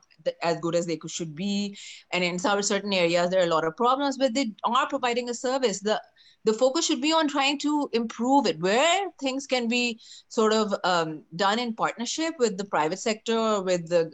[0.43, 1.76] as good as they could, should be,
[2.11, 5.28] and in some certain areas there are a lot of problems, but they are providing
[5.28, 5.80] a service.
[5.80, 6.01] The
[6.45, 10.74] the focus should be on trying to improve it where things can be sort of
[10.85, 14.11] um, done in partnership with the private sector with the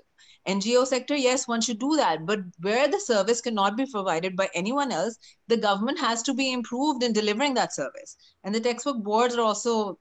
[0.48, 2.24] NGO sector, yes, one should do that.
[2.24, 6.52] But where the service cannot be provided by anyone else, the government has to be
[6.52, 8.16] improved in delivering that service.
[8.44, 9.98] And the textbook boards are also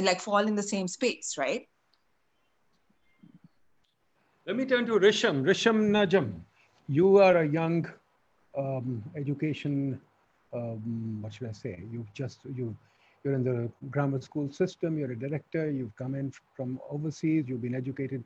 [0.00, 1.68] like fall in the same space, right?
[4.46, 5.42] Let me turn to Risham.
[5.42, 6.32] Risham Najam,
[6.88, 7.86] you are a young
[8.56, 10.00] um, education,
[10.54, 11.78] um, what should I say?
[11.92, 12.74] You've just, you,
[13.22, 17.62] you're in the grammar school system, you're a director, you've come in from overseas, you've
[17.62, 18.24] been educated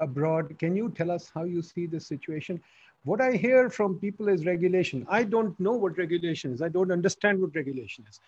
[0.00, 0.56] abroad.
[0.58, 2.60] Can you tell us how you see this situation?
[3.04, 5.06] What I hear from people is regulation.
[5.08, 6.62] I don't know what regulation is.
[6.62, 8.20] I don't understand what regulation is.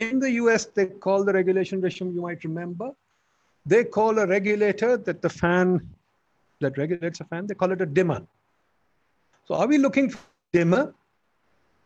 [0.00, 2.90] In the US, they call the regulation regime, you might remember,
[3.66, 5.88] they call a regulator that the fan
[6.60, 8.24] that regulates a fan, they call it a dimmer.
[9.44, 10.20] So are we looking for
[10.52, 10.94] dimmer?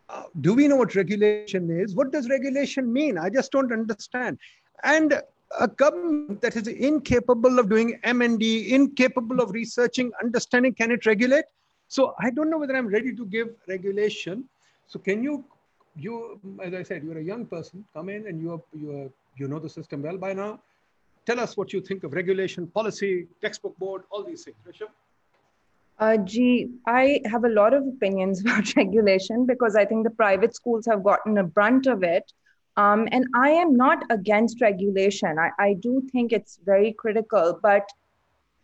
[0.08, 1.94] Uh, do we know what regulation is?
[1.94, 3.18] What does regulation mean?
[3.18, 4.38] I just don't understand.
[4.84, 5.20] And
[5.60, 11.44] a government that is incapable of doing M&D, incapable of researching, understanding, can it regulate?
[11.88, 14.44] So I don't know whether I'm ready to give regulation.
[14.86, 15.44] So can you,
[15.96, 19.10] you, as I said, you're a young person, come in and you are, you are,
[19.36, 20.60] you know the system well by now.
[21.26, 24.56] Tell us what you think of regulation, policy, textbook board, all these things.
[24.66, 24.88] Risham?
[25.98, 30.54] Uh, gee, I have a lot of opinions about regulation because I think the private
[30.54, 32.32] schools have gotten a brunt of it.
[32.76, 35.38] Um, and I am not against regulation.
[35.38, 37.58] I, I do think it's very critical.
[37.62, 37.88] But,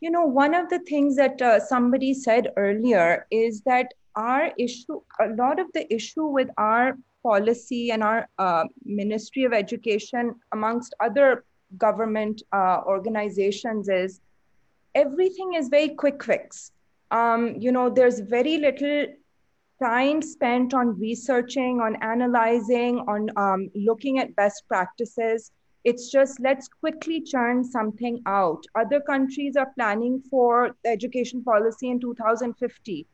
[0.00, 5.00] you know, one of the things that uh, somebody said earlier is that our issue,
[5.20, 10.94] a lot of the issue with our policy and our uh, Ministry of Education, amongst
[11.00, 11.44] other
[11.78, 14.20] government uh, organizations, is
[14.94, 16.72] everything is very quick fix.
[17.10, 19.06] Um, you know, there's very little
[19.82, 25.50] time spent on researching, on analyzing, on um, looking at best practices.
[25.84, 28.64] It's just let's quickly churn something out.
[28.76, 33.06] Other countries are planning for education policy in 2050.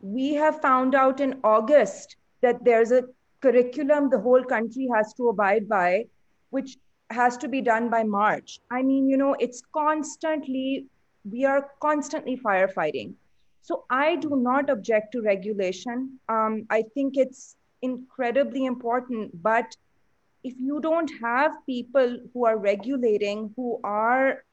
[0.00, 3.04] We have found out in August that there's a
[3.40, 6.06] curriculum the whole country has to abide by,
[6.50, 6.76] which
[7.10, 8.60] has to be done by March.
[8.70, 10.86] I mean, you know, it's constantly,
[11.24, 13.14] we are constantly firefighting.
[13.66, 16.20] So I do not object to regulation.
[16.28, 19.42] Um, I think it's incredibly important.
[19.42, 19.76] But
[20.44, 24.44] if you don't have people who are regulating, who are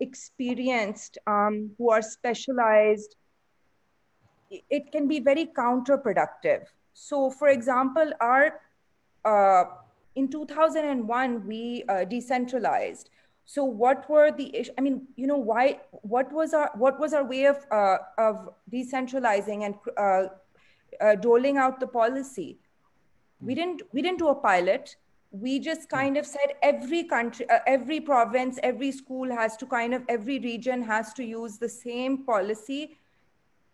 [0.00, 3.14] experienced, um, who are specialized,
[4.70, 6.64] it can be very counterproductive.
[6.94, 8.58] So, for example, our
[9.26, 9.64] uh,
[10.14, 13.10] in 2001 we uh, decentralized
[13.44, 14.74] so what were the issues?
[14.78, 15.80] I mean, you know, why?
[15.90, 20.28] What was our what was our way of uh, of decentralizing and uh,
[21.00, 22.58] uh, doling out the policy?
[23.40, 24.96] We didn't we didn't do a pilot.
[25.30, 29.94] We just kind of said every country, uh, every province, every school has to kind
[29.94, 32.98] of every region has to use the same policy,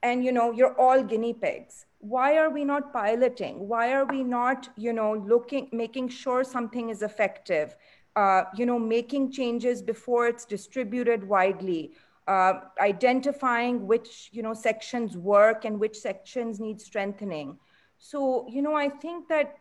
[0.02, 4.22] and you know, you're all guinea pigs why are we not piloting why are we
[4.22, 7.74] not you know looking making sure something is effective
[8.18, 11.92] uh, you know, making changes before it's distributed widely,
[12.26, 17.56] uh, identifying which, you know, sections work and which sections need strengthening.
[17.98, 19.58] So, you know, I think that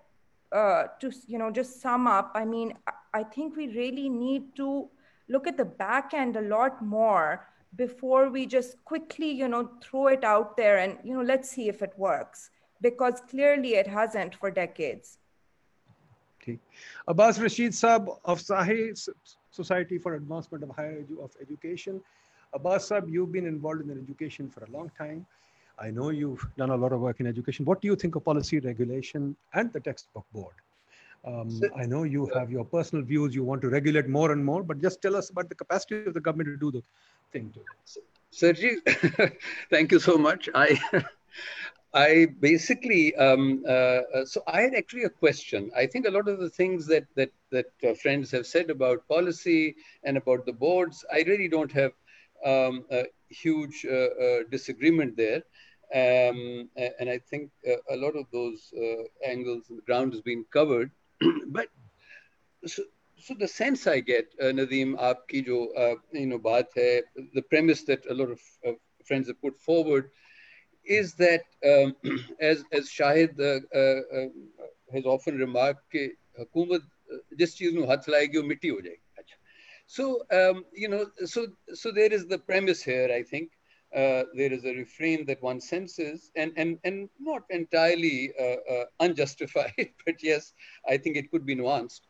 [0.52, 2.74] uh, to, you know, just sum up, I mean,
[3.14, 4.90] I think we really need to
[5.30, 10.08] look at the back end a lot more before we just quickly, you know, throw
[10.08, 12.50] it out there and, you know, let's see if it works
[12.82, 15.20] because clearly it hasn't for decades.
[17.07, 18.94] Abbas Rashid Saab of SAHE
[19.52, 22.02] Society for Advancement of Higher Edu of Education.
[22.53, 25.26] Abbas Saab, you've been involved in education for a long time.
[25.80, 27.65] I know you've done a lot of work in education.
[27.65, 30.56] What do you think of policy regulation and the textbook board?
[31.26, 33.36] Um, I know you have your personal views.
[33.36, 36.14] You want to regulate more and more, but just tell us about the capacity of
[36.14, 36.84] the government to do the
[37.32, 37.53] thing.
[38.32, 38.78] Sergi,
[39.69, 40.49] thank you so much.
[40.56, 40.80] I
[41.93, 45.72] I basically, um, uh, uh, so I had actually a question.
[45.76, 49.07] I think a lot of the things that that that uh, friends have said about
[49.07, 51.91] policy and about the boards, I really don't have
[52.45, 53.93] um, a huge uh,
[54.26, 55.43] uh, disagreement there.
[55.93, 58.73] Um, and I think uh, a lot of those
[59.26, 60.91] angles and the ground has been covered.
[61.47, 61.68] but
[62.65, 62.84] so,
[63.18, 65.68] so the sense I get, uh, Nadeem, aapki jo,
[66.14, 67.01] you know, baat hai,
[67.34, 68.39] the premise that a lot of
[69.05, 70.09] friends have put forward
[70.86, 71.94] is that, um,
[72.40, 74.28] as, as Shahid uh, uh, uh,
[74.93, 76.89] has often remarked, कि हुकूमत
[77.39, 78.99] जिस चीज़ में हाथ लाएगी वो मिट्टी हो जाएगी
[79.86, 83.51] so um, you know so so there is the premise here i think
[83.94, 88.85] uh, there is a refrain that one senses and and and not entirely uh, uh,
[89.01, 90.55] unjustified but yes
[90.89, 92.03] i think it could be nuanced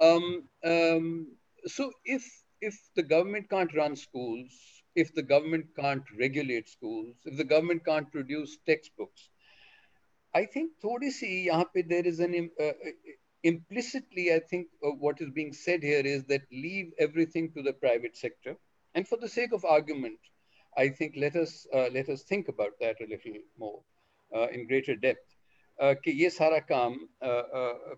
[0.00, 1.26] um, um,
[1.66, 2.24] so if
[2.60, 7.84] if the government can't run schools, if the government can't regulate schools, if the government
[7.84, 9.28] can't produce textbooks,
[10.34, 12.72] I think thodi si pe there is an uh,
[13.42, 17.72] implicitly I think uh, what is being said here is that leave everything to the
[17.72, 18.56] private sector.
[18.94, 20.18] And for the sake of argument,
[20.76, 23.80] I think let us uh, let us think about that a little more
[24.34, 25.32] uh, in greater depth.
[25.80, 26.94] कि ये सारा काम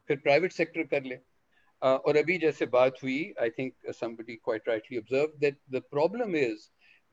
[0.06, 4.66] फिर private sector कर ले uh, और अभी जैसे बात हुई I think somebody quite
[4.70, 6.64] rightly observed that the problem is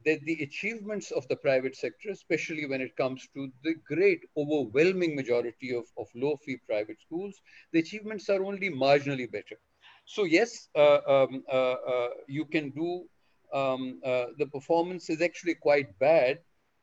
[0.04, 5.14] that the achievements of the private sector, especially when it comes to the great overwhelming
[5.14, 7.40] majority of, of low fee private schools,
[7.72, 9.58] the achievements are only marginally better.
[10.06, 13.04] So, yes, uh, um, uh, uh, you can do
[13.52, 16.38] um, uh, the performance is actually quite bad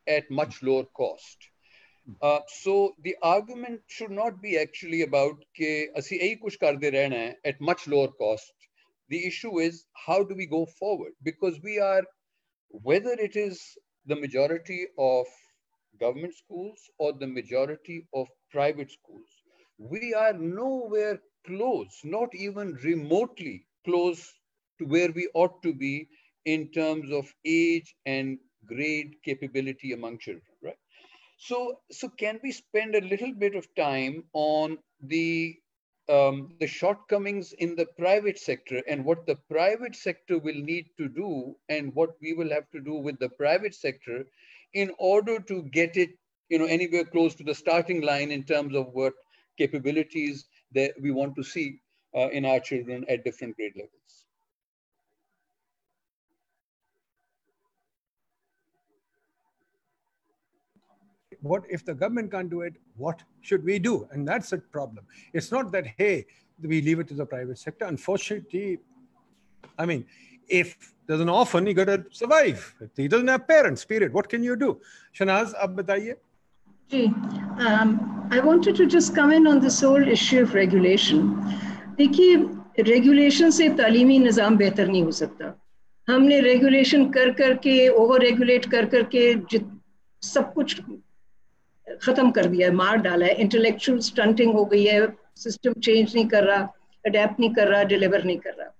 [0.07, 1.37] at much lower cost.
[2.21, 8.07] Uh, so the argument should not be actually about ke rehna hai at much lower
[8.07, 8.53] cost.
[9.09, 11.13] The issue is how do we go forward?
[11.23, 12.03] Because we are,
[12.69, 13.61] whether it is
[14.05, 15.25] the majority of
[15.99, 19.27] government schools or the majority of private schools,
[19.77, 24.33] we are nowhere close, not even remotely close
[24.79, 26.07] to where we ought to be
[26.45, 30.77] in terms of age and grade capability among children, right?
[31.37, 35.57] So, so can we spend a little bit of time on the
[36.09, 41.09] um, the shortcomings in the private sector and what the private sector will need to
[41.09, 44.25] do and what we will have to do with the private sector
[44.73, 46.11] in order to get it
[46.49, 49.13] you know anywhere close to the starting line in terms of what
[49.57, 51.79] capabilities that we want to see
[52.15, 54.26] uh, in our children at different grade levels
[61.41, 62.73] what if the government can't do it?
[62.95, 64.07] What should we do?
[64.11, 65.05] And that's a problem.
[65.33, 66.25] It's not that hey
[66.61, 67.85] we leave it to the private sector.
[67.85, 68.79] Unfortunately
[69.79, 70.05] i mean
[70.49, 72.73] if there's an orphan you got to survive.
[72.81, 74.13] If he doesn't have parents period.
[74.13, 74.81] What can you do?
[75.17, 75.79] Shahnaz ab
[76.89, 77.07] Gee,
[77.59, 81.35] um, I wanted to just come in on this whole issue of regulation.
[81.97, 85.53] देखिए regulation से talimi nizam बेहतर नहीं हो सकता।
[86.07, 89.67] हमने regulation kar कर के over regulate kar कर के जित
[90.23, 90.53] सब
[92.02, 95.00] खत्म कर दिया है मार डाला है इंटेलेक्चुअल स्टंटिंग हो गई है
[95.42, 96.60] सिस्टम चेंज नहीं कर रहा
[97.06, 98.70] अडेप्ट नहीं कर रहा डिलीवर नहीं कर रहा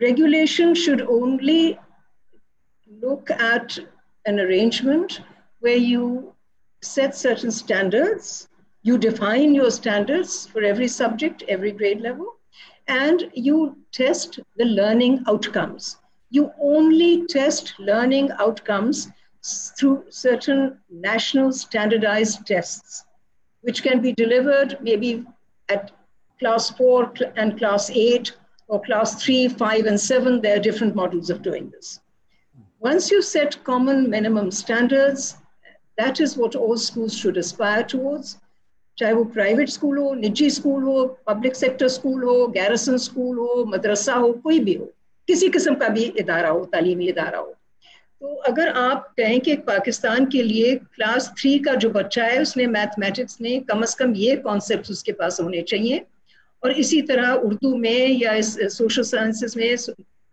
[0.00, 1.78] regulation should only
[3.02, 3.78] look at
[4.26, 5.20] an arrangement
[5.60, 6.34] where you
[6.82, 8.48] set certain standards,
[8.84, 12.34] you define your standards for every subject, every grade level,
[12.88, 15.96] and you test the learning outcomes.
[16.30, 19.08] You only test learning outcomes
[19.78, 23.04] through certain national standardized tests,
[23.62, 25.24] which can be delivered maybe
[25.68, 25.92] at
[26.40, 28.32] class four and class eight,
[28.68, 30.40] or class three, five, and seven.
[30.40, 32.00] There are different models of doing this.
[32.80, 35.36] Once you set common minimum standards,
[35.96, 38.36] that is what all schools should aspire towards.
[38.98, 43.64] चाहे वो private school हो निजी school हो public sector school हो garrison school हो
[43.68, 44.84] मदरसा हो कोई भी हो
[45.28, 47.54] किसी किस्म का भी इदारा हो तालीमी इदारा हो
[48.21, 52.65] तो अगर आप कहें कि पाकिस्तान के लिए क्लास थ्री का जो बच्चा है, उसने
[52.67, 56.05] मैथमेटिक्स में कम अज़ कम ये कॉन्सेप्ट उसके पास होने चाहिए।
[56.63, 59.75] और इसी तरह उर्दू में या इस सोशल साइंसेस में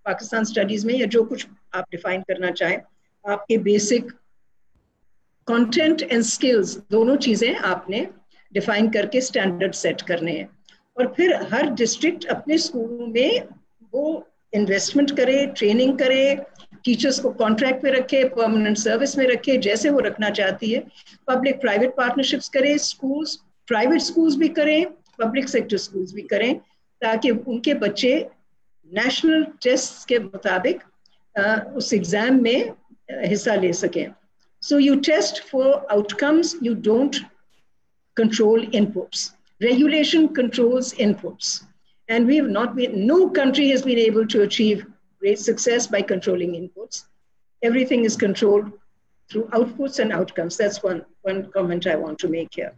[0.06, 2.78] पाकिस्तान स्टडीज़ में या जो कुछ आप डिफाइन करना चाहें,
[3.24, 4.12] आपके बेसिक
[5.48, 8.06] कंटेंट एंड स्किल्स दोनों चीज़ें आपने
[8.52, 10.48] डिफाइन करके स्टैंडर्ड सेट करने हैं।
[10.96, 13.48] और फिर हर डिस्ट्रिक्ट अपने स्कूलों में
[13.94, 16.22] वो इन्वेस्टमेंट करे ट्रेनिंग करे
[16.84, 20.80] टीचर्स को कॉन्ट्रैक्ट में रखे परमानेंट सर्विस में रखे जैसे वो रखना चाहती है
[21.28, 23.36] पब्लिक प्राइवेट पार्टनरशिप्स करें स्कूल्स
[23.68, 24.84] प्राइवेट स्कूल्स भी करें
[25.20, 26.54] पब्लिक सेक्टर स्कूल्स भी करें
[27.02, 28.14] ताकि उनके बच्चे
[28.92, 30.82] नेशनल टेस्ट के मुताबिक
[31.76, 32.72] उस एग्ज़ाम में
[33.26, 34.06] हिस्सा ले सकें
[34.62, 37.16] so you test for outcomes you don't
[38.16, 39.32] control inputs.
[39.60, 41.64] Regulation controls inputs.
[42.08, 44.86] And we have not been, no country has been able to achieve
[45.20, 47.04] great success by controlling inputs.
[47.62, 48.72] Everything is controlled
[49.30, 50.56] through outputs and outcomes.
[50.56, 52.72] That's one, one comment I want to make here.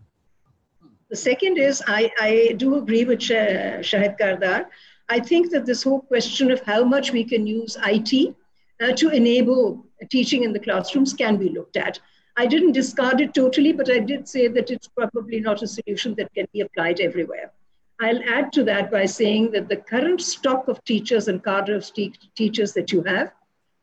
[1.10, 4.66] The second is I, I do agree with Shahid Kardar.
[5.08, 8.34] I think that this whole question of how much we can use IT
[8.80, 11.98] uh, to enable teaching in the classrooms can be looked at.
[12.36, 16.14] I didn't discard it totally, but I did say that it's probably not a solution
[16.14, 17.52] that can be applied everywhere.
[18.00, 21.92] I'll add to that by saying that the current stock of teachers and cadre of
[21.92, 23.32] te- teachers that you have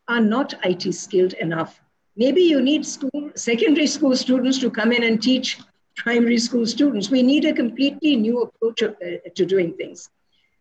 [0.08, 1.80] are not IT skilled enough.
[2.16, 5.60] Maybe you need school, secondary school students to come in and teach
[5.96, 7.12] primary school students.
[7.12, 10.10] We need a completely new approach of, uh, to doing things.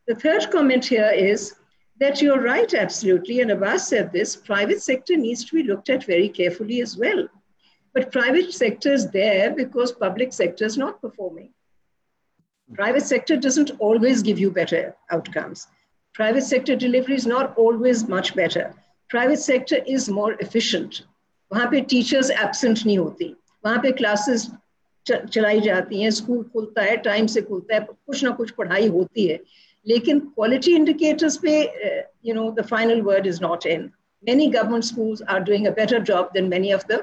[0.07, 1.55] The third comment here is
[1.99, 3.41] that you're right, absolutely.
[3.41, 7.27] And Abbas said this private sector needs to be looked at very carefully as well.
[7.95, 11.55] But private sector is there because public sector is not performing.
[12.69, 15.68] Private sector doesn't always give you better outcomes.
[16.15, 18.73] Private sector delivery is not always much better.
[19.10, 21.02] Private sector is more efficient.
[21.52, 23.26] वहाँ पे teachers absent नहीं होती
[23.65, 24.48] वहाँ पे classes
[25.07, 29.26] चलाई जाती हैं school खुलता है टाइम से खुलता है कुछ ना कुछ पढ़ाई होती
[29.28, 29.40] है
[29.88, 31.56] लेकिन क्वालिटी इंडिकेटर्स पे
[32.26, 33.90] you know the final word is not in
[34.23, 36.98] many government schools are doing a better job than many of the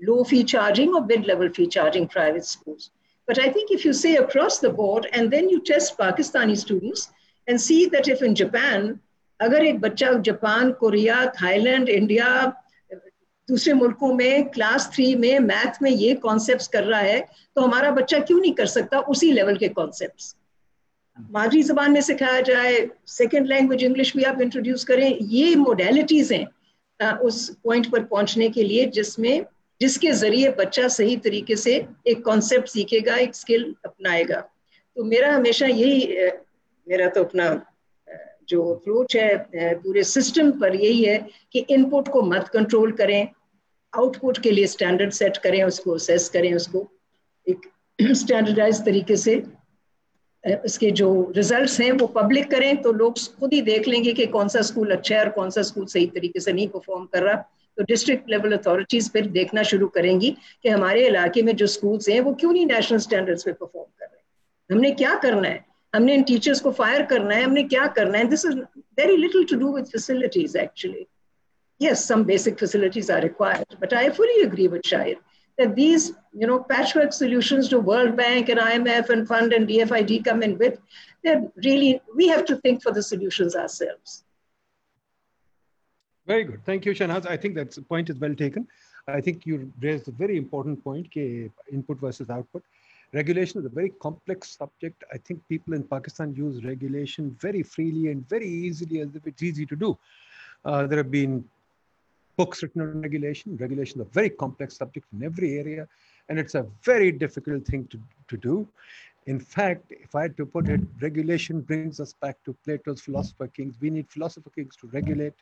[0.00, 2.90] low fee charging or mid level fee charging private schools.
[3.27, 7.09] But I think if you say across the board and then you test Pakistani students
[7.47, 8.99] and see that if in Japan,
[9.39, 12.27] अगर एक बच्चा Japan Korea Thailand India
[13.49, 17.19] दूसरे मुल्कों में class three में math में ये concepts कर रहा है
[17.55, 20.35] तो हमारा बच्चा क्यों नहीं कर सकता उसी लेवल के कॉन्सेप्ट्स
[21.31, 22.77] मादरी जबान में सिखाया जाए
[23.07, 28.63] सेकेंड लैंग्वेज इंग्लिश भी आप इंट्रोड्यूस करें ये मोडेलिटीज हैं उस पॉइंट पर पहुँचने के
[28.63, 29.45] लिए जिसमें
[29.83, 31.75] जिसके ज़रिए बच्चा सही तरीके से
[32.07, 34.39] एक कॉन्सेप्ट सीखेगा, एक स्किल अपनाएगा।
[34.97, 36.31] तो मेरा हमेशा यही
[36.87, 37.45] मेरा तो अपना
[38.49, 41.17] जो अप्रोच है पूरे सिस्टम पर यही है
[41.53, 43.27] कि इनपुट को मत कंट्रोल करें
[43.93, 46.87] आउटपुट के लिए स्टैंडर्ड सेट करें, उसको असेस करें, उसको
[47.47, 47.69] एक
[48.21, 49.35] स्टैंडर्डाइज तरीके से
[50.43, 54.47] इसके जो रिजल्ट्स हैं वो पब्लिक करें तो लोग खुद ही देख लेंगे कि कौन
[54.47, 57.43] सा स्कूल अच्छा है और कौन सा स्कूल सही तरीके से नहीं परफॉर्म कर रहा।
[57.77, 60.29] तो डिस्ट्रिक्ट लेवल अथॉरिटीज फिर देखना शुरू करेंगी
[60.63, 64.05] कि हमारे इलाके में जो स्कूल्स हैं, वो क्यों नहीं नेशनल स्टैंडर्ड्स पे परफॉर्म कर
[64.05, 64.75] रहे हैं?
[64.75, 65.65] हमने क्या करना है?
[65.95, 67.43] हमने इन टीचर्स को फायर करना है?
[67.43, 68.27] हमने क्या करना है?
[68.29, 68.57] This is
[68.99, 71.05] very little to do with facilities actually
[71.81, 75.15] yes some basic facilities are required but I fully agree with Shayer
[75.57, 80.25] that these, you know, patchwork solutions to world bank and imf and fund and dfid
[80.25, 80.79] come in with
[81.23, 84.23] that really, we have to think for the solutions ourselves.
[86.25, 88.67] Very good thank you shahnaz i think that point is well taken
[89.07, 91.17] i think you raised a very important point
[91.77, 92.63] input versus output
[93.13, 95.03] regulation is a very complex subject.
[95.13, 99.43] I think people in Pakistan use regulation very freely and very easily as if it's
[99.43, 99.97] easy to do.
[100.65, 101.45] Uh, there have been
[102.37, 103.55] books written on regulation.
[103.57, 105.87] Regulation is a very complex subject in every area,
[106.29, 108.67] and it's a very difficult thing to, to do.
[109.27, 113.47] In fact, if I had to put it, regulation brings us back to Plato's philosopher
[113.47, 113.75] kings.
[113.79, 115.33] We need philosopher kings to regulate.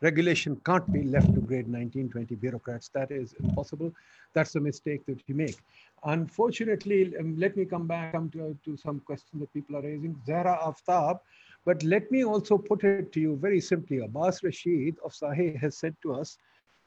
[0.00, 2.88] Regulation can't be left to grade 19, 20 bureaucrats.
[2.88, 3.92] That is impossible.
[4.32, 5.56] That's a mistake that you make.
[6.04, 10.20] Unfortunately, um, let me come back come to, to some questions that people are raising.
[10.26, 11.20] Zara Aftab,
[11.64, 13.98] but let me also put it to you very simply.
[13.98, 16.38] Abbas Rashid of SAHE has said to us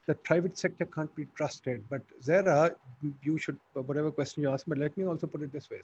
[0.06, 1.84] that private sector can't be trusted.
[1.90, 2.72] But Zara,
[3.22, 5.82] you should, whatever question you ask, but let me also put it this way.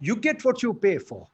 [0.00, 1.26] You get what you pay for.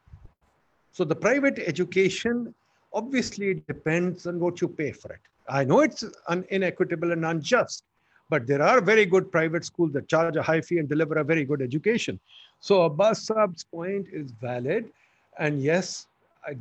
[0.92, 2.54] So the private education
[2.92, 5.20] obviously it depends on what you pay for it.
[5.48, 7.84] I know it's un- inequitable and unjust,
[8.28, 11.24] but there are very good private schools that charge a high fee and deliver a
[11.24, 12.20] very good education.
[12.60, 14.90] So Abbas Saab's point is valid.
[15.38, 16.06] And yes,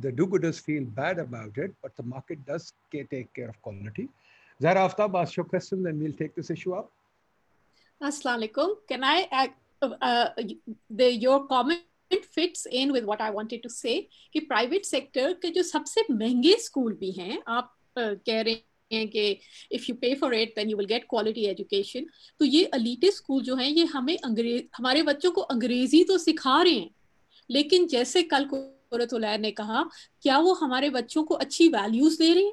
[0.00, 4.08] the do-gooders feel bad about it, but the market does take care of quality.
[4.60, 6.90] Zara Aftab, ask your question, then we'll take this issue up.
[8.02, 8.76] Assalamualaikum.
[8.88, 9.52] Can I,
[9.82, 10.28] uh, uh,
[10.88, 14.00] the, your comment fits in with what I wanted to say,
[14.32, 18.54] कि private sector के जो सबसे महँगे school भी हैं, आप कह रहे
[18.90, 19.38] हैं कि
[19.72, 22.06] if you pay for it then you will get quality education
[22.40, 26.62] तो ये अलीटे स्कूल जो हैं, ये हमें अंग्रेज़ हमारे बच्चों को अंग्रेज़ी तो सिखा
[26.62, 26.90] रहे हैं,
[27.50, 29.82] लेकिन जैसे कल कुरतुलैर ने कहा,
[30.22, 32.52] क्या वो हमारे बच्चों को अच्छी वैल्यूज़ दे रहे हैं?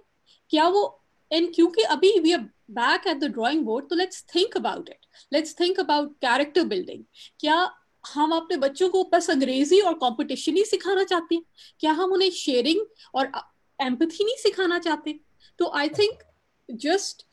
[0.49, 2.39] क्या वो एंड क्योंकि अभी we are
[2.71, 7.03] back at the drawing board तो let's think about it let's think about character building
[7.39, 7.65] क्या
[8.13, 11.43] हम अपने बच्चों को बस अंग्रेज़ी और कॉम्पिटिशन ही सिखाना चाहते हैं।
[11.79, 12.85] क्या हम उन्हें शेयरिंग
[13.15, 13.31] और
[13.79, 15.19] एम्पथी नहीं सिखाना चाहते?
[15.59, 16.23] तो I think
[16.69, 17.25] just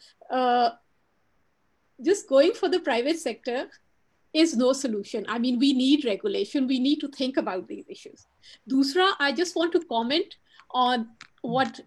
[2.01, 3.69] just going for the private sector
[4.35, 8.27] is no solution I mean we need regulation we need to think about these issues
[8.69, 10.35] दूसरा I just want to comment
[10.75, 11.07] on
[11.47, 11.81] what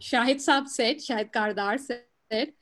[0.00, 2.54] Shahid साहब said Shahid Kardar said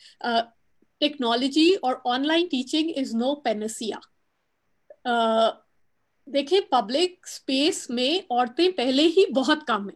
[1.00, 4.00] technology और online teaching is no panacea
[5.04, 9.94] देखिए public space में औरतें पहले ही बहुत कम है।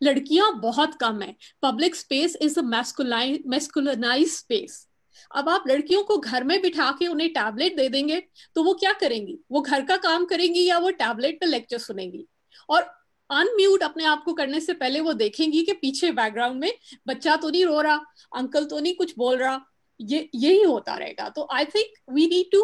[0.00, 4.86] लड़कियाँ बहुत कम है। Public space is masculinise space
[5.30, 8.20] अब आप लड़कियों को घर में बिठा के उन्हें टैबलेट दे देंगे
[8.56, 9.38] तो वो क्या करेंगी?
[9.50, 12.26] वो घर का काम करेंगी या वो टैबलेट पे लेक्चर सुनेंगी?
[12.68, 12.82] और
[13.30, 16.72] अनम्यूट अपने आप को करने से पहले वो देखेंगी कि पीछे बैकग्राउंड में
[17.08, 18.00] बच्चा तो नहीं रो रहा
[18.36, 19.60] अंकल तो नहीं कुछ बोल रहा।
[20.00, 22.62] ये, यही होता रहेगा। तो I think we need to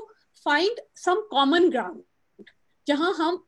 [0.48, 2.46] find some common ground
[2.88, 3.44] जहाँ हम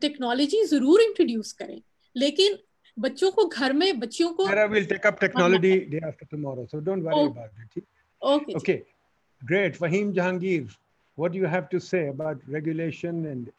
[0.00, 1.80] टेक्नोलॉजी ज़रूर इंट्रोड्यूस करें
[2.16, 2.58] लेकिन
[3.04, 7.02] बच्चों को घर में बच्चियों को will take up technology day after tomorrow, so don't
[7.02, 7.30] worry Oh.
[7.30, 7.84] about it.
[8.22, 8.54] Okay.
[8.60, 8.84] Okay,
[9.52, 9.78] great.
[9.78, 10.76] Fahim Jahangir,
[11.16, 13.50] what do you have to say about regulation and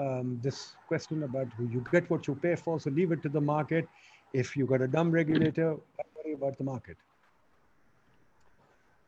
[0.00, 1.46] um, this question about
[1.76, 3.88] you get what you pay for, so leave it to the market.
[4.34, 5.70] If you got a dumb regulator,
[6.02, 6.96] don't worry about the market.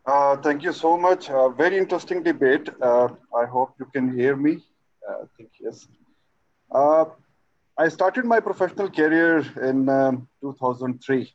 [0.06, 1.30] Uh, thank you so much.
[1.30, 2.68] Uh, very interesting debate.
[2.80, 4.58] Uh, I hope you can hear me.
[5.08, 5.86] Uh, I think yes.
[6.70, 7.06] Uh,
[7.78, 11.32] I started my professional career in um, 2003,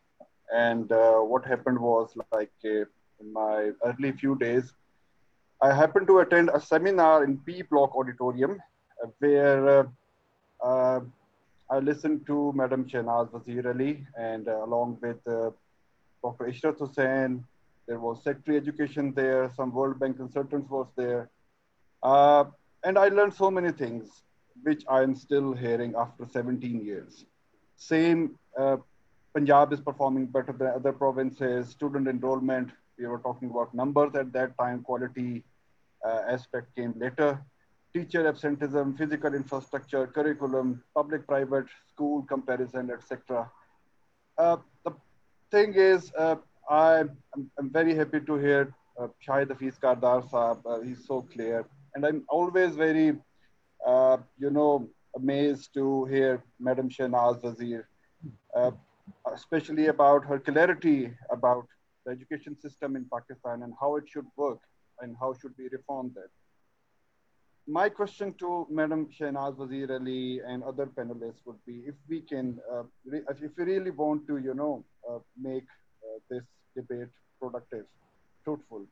[0.55, 2.85] and uh, what happened was like uh,
[3.19, 4.71] in my early few days,
[5.61, 8.61] I happened to attend a seminar in P Block Auditorium
[9.03, 9.83] uh, where uh,
[10.63, 10.99] uh,
[11.69, 15.49] I listened to Madam Shahnaz Wazir Ali and uh, along with uh,
[16.23, 16.45] Dr.
[16.45, 17.43] Ishrat Hussain,
[17.89, 21.27] there was secretary education there, some World Bank consultants was there.
[22.03, 22.45] Uh,
[22.83, 24.21] and I learned so many things,
[24.61, 27.25] which I am still hearing after 17 years.
[27.77, 28.77] Same, uh,
[29.33, 34.31] Punjab is performing better than other provinces, student enrollment, we were talking about numbers at
[34.33, 35.43] that time, quality
[36.05, 37.41] uh, aspect came later.
[37.93, 43.49] Teacher absenteeism, physical infrastructure, curriculum, public-private school comparison, etc.
[44.37, 44.91] Uh, the
[45.49, 46.35] thing is, uh,
[46.69, 47.17] I'm,
[47.57, 50.61] I'm very happy to hear uh, Shahid Hafiz Kardar Saab.
[50.65, 51.65] Uh, he's so clear.
[51.95, 53.17] And I'm always very,
[53.85, 57.87] uh, you know, amazed to hear Madam Shahnaz Wazir,
[58.55, 58.71] uh,
[59.33, 61.65] especially about her clarity about
[62.05, 64.59] the education system in Pakistan and how it should work
[65.01, 66.29] and how should we reform that.
[67.67, 72.59] My question to Madam Shahnaz Wazir Ali and other panelists would be if we can,
[72.71, 75.65] uh, if we really want to, you know, uh, make
[76.03, 76.43] uh, this
[76.75, 77.09] debate
[77.41, 77.85] productive,
[78.43, 78.85] fruitful,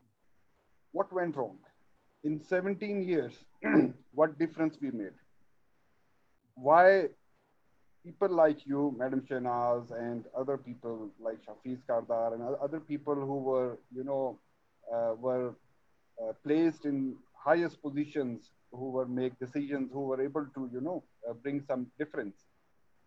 [0.92, 1.58] what went wrong?
[2.24, 3.34] In 17 years,
[4.14, 5.18] what difference we made?
[6.56, 7.10] Why
[8.04, 13.38] people like you, Madam Shahnaz, and other people like Shafiz Kardar and other people who
[13.50, 14.40] were, you know,
[14.94, 15.50] uh, were
[16.22, 21.04] uh, placed in highest positions, who were make decisions, who were able to, you know,
[21.30, 22.46] uh, bring some difference.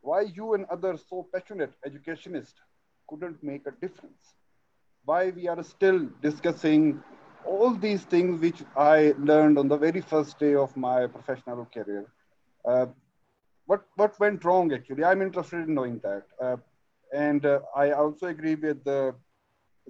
[0.02, 2.60] Why you and others so passionate educationists
[3.08, 4.34] couldn't make a difference?
[5.05, 7.01] Why we are still discussing
[7.45, 12.05] all these things which I learned on the very first day of my professional career.
[12.67, 12.87] Uh,
[13.67, 15.03] what what went wrong actually?
[15.03, 16.23] I'm interested in knowing that.
[16.41, 16.57] Uh,
[17.13, 19.11] and uh, I also agree with uh,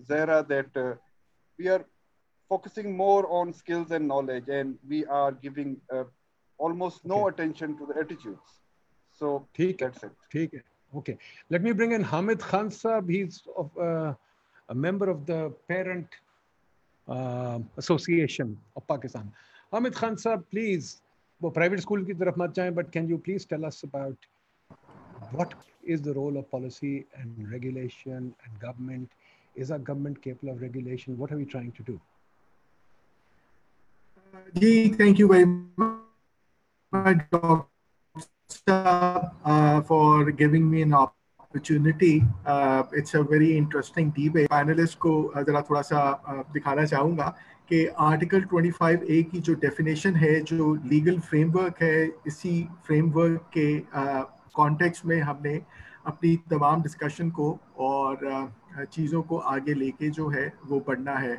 [0.05, 0.95] Zara that uh,
[1.57, 1.85] we are
[2.49, 6.03] focusing more on skills and knowledge, and we are giving uh,
[6.57, 8.61] almost no attention to the attitudes.
[9.11, 10.11] So that's it.
[10.31, 10.61] ठीक है.
[10.97, 11.17] Okay.
[11.49, 13.09] Let me bring in Hamid Khan Saab.
[13.09, 14.13] He's of, uh,
[14.70, 16.06] a member of the parent
[17.08, 19.30] uh, association of Pakistan.
[19.72, 21.02] Hamid Khan sir, please,
[21.42, 24.16] वो private school की तरफ मत जाएं, but can you please tell us about
[25.32, 29.10] what is the role of policy and regulation and government?
[29.56, 31.18] Is our government capable of regulation?
[31.18, 32.00] What are we trying to do?
[34.54, 37.66] Ji, thank you very much, Doctor,
[39.44, 41.19] uh, for giving me an opportunity
[41.52, 44.48] Uh, it's a very interesting debate.
[44.48, 47.26] Panelists को uh, जरा थोड़ा सा uh, दिखाना चाहूँगा
[47.70, 52.52] कि article 25 ए की जो definition है जो लीगल फ्रेमवर्क है इसी
[52.86, 53.66] फ्रेमवर्क के
[54.54, 55.54] कॉन्टेक्स्ट में हमने
[56.06, 57.48] अपनी तमाम डिस्कशन को
[57.78, 61.36] और uh, चीज़ों को आगे लेके जो है वो बढ़ना है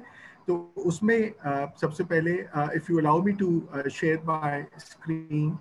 [0.48, 2.34] तो उसमें uh, सबसे पहले
[2.76, 3.50] if you allow me to
[3.92, 5.58] share my screen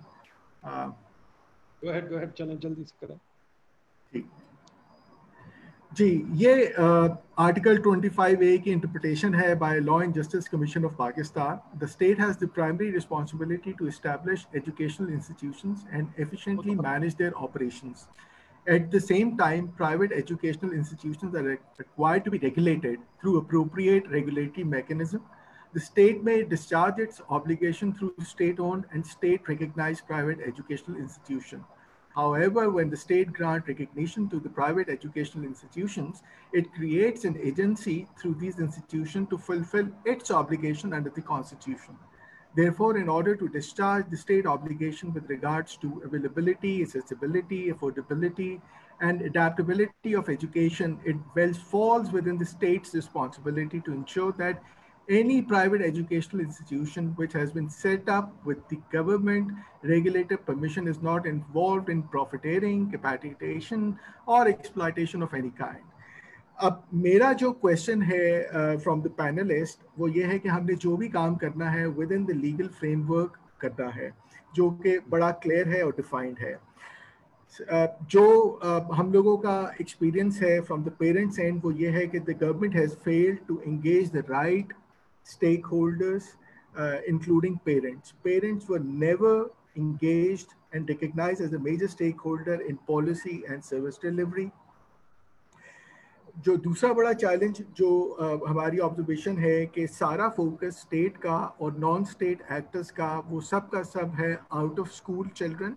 [1.81, 3.17] Go ahead, go ahead, चलें जल्दी से करें.
[4.13, 4.29] ठीक
[5.96, 6.52] जी ये
[7.44, 12.20] आर्टिकल 25 ए की इंटरप्रिटेशन है by law and justice commission of Pakistan the state
[12.20, 18.06] has the primary responsibility to establish educational institutions and efficiently manage their operations
[18.66, 21.42] At the same time, private educational institutions are
[21.80, 25.20] required to be regulated through appropriate regulatory mechanism
[25.74, 31.62] the state may discharge its obligation through state-owned and state-recognized private educational institution.
[32.15, 38.07] However, when the state grant recognition to the private educational institutions, it creates an agency
[38.19, 41.97] through these institutions to fulfill its obligation under the constitution.
[42.53, 48.59] Therefore, in order to discharge the state obligation with regards to availability, accessibility, affordability,
[48.99, 54.61] and adaptability of education, it falls within the state's responsibility to ensure that
[55.08, 59.52] any private educational institution which has been set up with the government
[59.82, 65.84] regulator permission is not involved in profiteering, capitation, or exploitation of any kind.
[66.58, 71.08] अब मेरा जो question है from the panelist वो ये है कि हमने जो भी
[71.08, 74.10] काम करना है within the legal framework करना है
[74.54, 78.24] जो कि बड़ा क्लियर है और डिफाइंड है uh, जो
[78.64, 82.38] uh, हम लोगों का एक्सपीरियंस है फ्रॉम द पेरेंट्स एंड वो ये है कि the
[82.40, 84.72] government has failed to engage the right
[85.25, 86.35] stakeholders,
[86.75, 88.13] uh, including parents.
[88.23, 94.51] Parents were never engaged and recognized as a major stakeholder in policy and service delivery.
[96.43, 97.89] जो दूसरा बड़ा challenge जो
[98.21, 103.41] uh, हमारी observation है कि सारा फोकस स्टेट का और नॉन स्टेट एक्टर्स का वो
[103.41, 105.75] सब का सब है आउट ऑफ़ स्कूल चिल्ड्रन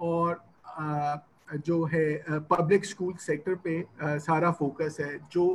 [0.00, 0.40] और
[0.80, 1.18] uh,
[1.66, 5.46] जो है पब्लिक स्कूल सेक्टर पे uh, सारा फोकस है जो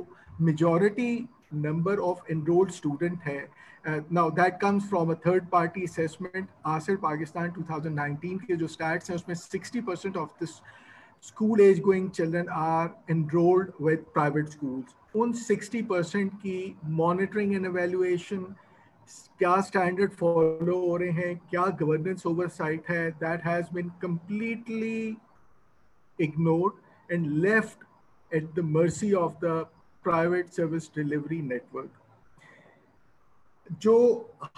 [0.41, 3.43] majority number of enrolled student hai.
[3.85, 9.11] Uh, now that comes from a third party assessment ASER pakistan 2019 ke jo stats
[9.13, 10.61] 60% of this
[11.21, 18.47] school age going children are enrolled with private schools On 60% की monitoring and evaluation
[19.39, 25.17] क्या standard follow हो रहे हैं क्या governance oversight है That has been completely
[26.19, 26.73] ignored
[27.09, 27.85] and left
[28.33, 29.55] at the mercy of the
[30.05, 32.01] private service delivery network
[33.83, 33.95] जो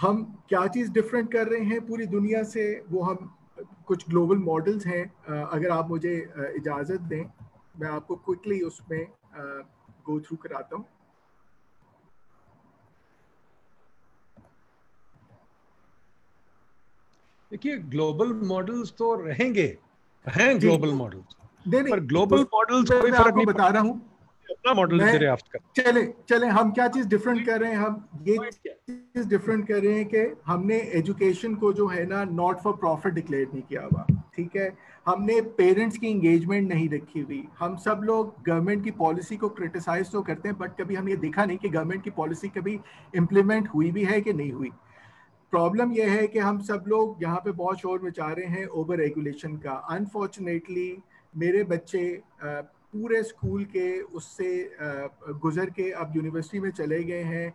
[0.00, 3.34] हम क्या चीज़ डिफरेंट कर रहे हैं पूरी दुनिया से वो हम
[3.86, 6.14] कुछ ग्लोबल मॉडल्स हैं। अगर आप मुझे
[6.56, 7.24] इजाज़त दें
[7.80, 9.06] मैं आपको क्विकली उसमें
[10.06, 10.84] गो थ्रू कराता हूँ।
[17.52, 19.66] देखिए ग्लोबल मॉडल्स तो रहेंगे
[20.24, 24.00] हैं ग्लोबल मॉडल्स नहीं पर ग्लोबल मॉडल्स कोई फ़र्क नहीं बता रहा हूँ।
[24.50, 27.78] अपना मॉडल दरियाफ्त कर। चले चले हम क्या चीज़ डिफरेंट कर रहे हैं?
[27.78, 32.60] हम ये चीज़ डिफरेंट कर रहे हैं कि हमने एजुकेशन को जो है ना नॉट
[32.60, 34.06] फॉर प्रॉफिट डिक्लेयर नहीं किया हुआ
[34.36, 34.72] ठीक है?
[35.06, 40.10] हमने पेरेंट्स की इंगेजमेंट नहीं रखी हुई। हम सब लोग गवर्नमेंट की पॉलिसी को क्रिटिसाइज
[40.12, 42.78] तो करते हैं बट कभी हम ये देखा नहीं कि गवर्नमेंट की पॉलिसी कभी
[43.14, 44.70] इम्प्लीमेंट हुई भी है कि नहीं हुई।
[45.52, 48.98] प्रॉब्लम यह है कि हम सब लोग यहाँ पे बहुत शोर मचा रहे हैं ओवर
[48.98, 50.90] रेगुलेशन का। अनफॉर्चुनेटली
[51.34, 52.02] मेरे बच्चे
[52.92, 54.76] पूरे स्कूल के, उससे
[55.42, 57.52] गुजर के अब यूनिवर्सिटी में चले गए हैं।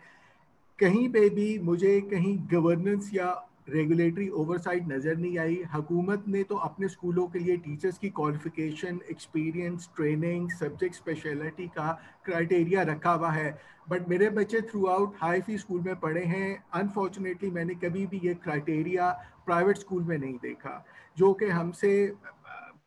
[0.79, 3.31] कहीं पे भी मुझे कहीं गवर्नेंस या
[3.69, 8.99] रेगुलेटरी ओवरसाइट नज़र नहीं आई। हुकूमत ने तो अपने स्कूलों के लिए टीचर्स की qualification
[9.11, 11.91] experience training subject speciality का
[12.25, 13.57] क्राइटेरिया रखा हुआ है।
[13.89, 18.19] बट मेरे बच्चे throughout high fee school में पढ़े हैं। अनफॉर्चुनेटली मैंने कभी भी
[18.23, 19.09] ये क्राइटेरिया
[19.45, 20.85] प्राइवेट स्कूल में नहीं देखा।
[21.17, 21.91] जो कि हमसे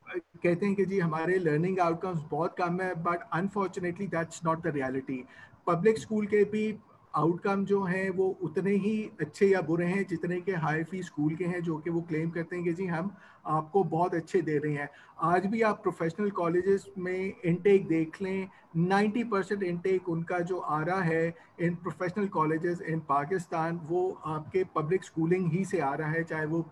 [0.07, 4.73] कहते हैं कि जी, हमारे लर्निंग आउटकम्स बहुत कम है but unfortunately that's not the
[4.74, 5.24] reality
[5.66, 6.74] public school के भी
[7.15, 11.35] आउटकम जो हैं, वो उतने ही अच्छे या बुरे हैं जितने के हाई फ़ी स्कूल
[11.37, 13.11] के हैं, जो कि वो क्लेम करते हैं कि जी, हम
[13.47, 14.89] आपको बहुत अच्छे दे रहे हैं।
[15.24, 18.49] आज भी आप प्रोफेशनल कॉलेजेस में इनटेक देख लें
[18.89, 24.65] 90 परसेंट इनटेक उनका जो आ रहा है in professional colleges in Pakistan वो आपके
[24.74, 26.65] पब्लिक स्कूलिंग ही से आ रहा है, चाहे वो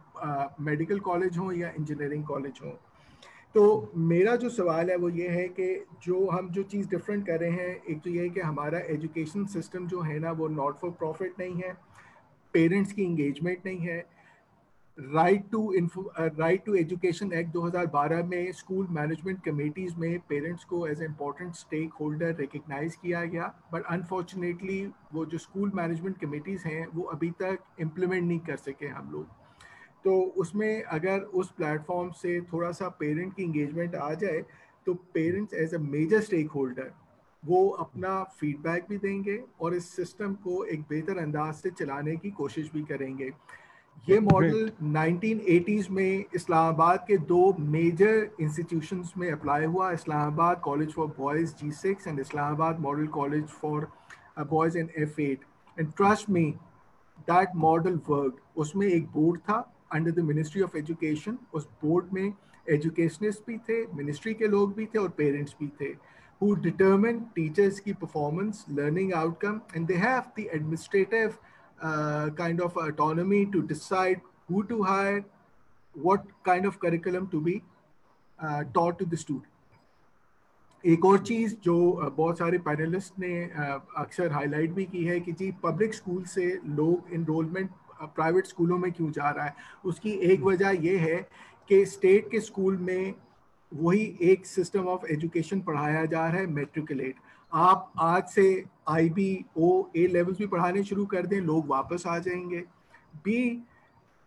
[0.61, 2.79] मेडिकल कॉलेज हो या इंजीनियरिंग कॉलेज हो।
[3.55, 5.67] तो मेरा जो सवाल है वो ये है कि
[6.05, 9.45] जो हम जो चीज़ डिफरेंट कर रहे हैं, एक तो ये है कि हमारा एजुकेशन
[9.53, 11.73] सिस्टम जो है ना, वो नॉट फॉर प्रॉफिट नहीं है
[12.55, 13.99] पेरेंट्स की इंगेजमेंट नहीं है
[14.99, 15.73] right to
[16.19, 21.95] right to education act 2012 में स्कूल मैनेजमेंट कमेटीज़ में पेरेंट्स को as important stake
[22.01, 27.59] holder recognise किया गया बट अनफॉर्चुनेटली वो जो स्कूल मैनेजमेंट कमेटीज़ हैं, वो अभी तक
[27.81, 29.44] इम्प्लीमेंट नहीं कर सके हम लोग।
[30.05, 34.45] तो उसमें अगर उस प्लेटफॉर्म से थोड़ा सा पेरेंट की इंगेजमेंट आ जाए
[34.87, 36.21] तो parents as a major
[36.51, 36.93] stakeholder
[37.43, 42.31] वो अपना फीडबैक भी देंगे और इस सिस्टम को एक बेहतर अंदाज से चलाने की
[42.31, 43.31] कोशिश भी करेंगे।
[44.09, 51.15] ये मॉडल 1980s में इस्लामाबाद के दो मेजर इंस्टीट्यूशंस में अप्लाई हुआ Islamabad college for
[51.19, 53.87] boys G six and Islamabad model college for
[54.41, 55.45] boys and F eight
[55.79, 56.45] and trust me
[57.31, 62.33] that model work उसमें एक बोर्ड था under the ministry of education उस board में
[62.67, 65.93] educationist भी थे ministry के लोग भी थे और पेरेंट्स भी थे
[66.41, 71.35] हु डिटर्मिन टीचर्स की performance learning outcome and they have the administrative
[72.39, 75.23] kind of autonomy to decide who to hire
[75.97, 77.61] what kind of curriculum to be
[78.39, 79.53] taught to the student
[80.85, 85.19] एक और चीज़ जो uh, बहुत सारे panelist ने uh, अक्सर highlight भी की है
[85.21, 87.71] कि जी पब्लिक स्कूल से लोग इनरोलमेंट
[88.07, 89.55] प्राइवेट स्कूलों में क्यों जा रहा है?
[89.85, 91.17] उसकी एक वजह ये है
[91.69, 93.15] कि स्टेट के स्कूल में
[93.73, 97.15] वही एक सिस्टम ऑफ़ एजुकेशन पढ़ाया जा रहा है मेट्रिकुलेट
[97.53, 102.07] आप आज से आई बी ओ ए लेवल्स भी पढ़ाने शुरू कर दें लोग वापस
[102.07, 102.61] आ जाएँगे।
[103.25, 103.63] बी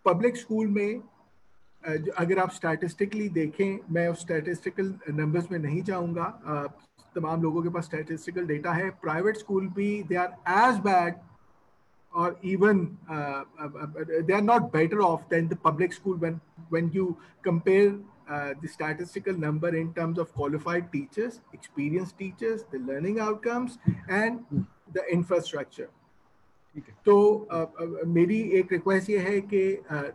[0.06, 1.02] पब्लिक स्कूल में
[2.18, 6.26] अगर आप स्टैटिस्टिकली देखें मैं उस स्टैटिस्टिकल नंबर्स में नहीं जाऊँगा।
[7.16, 10.36] तमाम लोगों के पास स्टैटिस्टिकल डेटा है। प्राइवेट स्कूल भी they are
[10.68, 11.14] as bad
[12.13, 13.69] or even uh, uh,
[14.27, 17.95] they are not better off than the public school when when you compare
[18.31, 23.79] uh, the statistical number in terms of qualified teachers, experienced teachers, the learning outcomes,
[24.09, 25.91] and the infrastructure.
[27.05, 27.15] तो
[28.09, 29.63] मेरी एक request ये है कि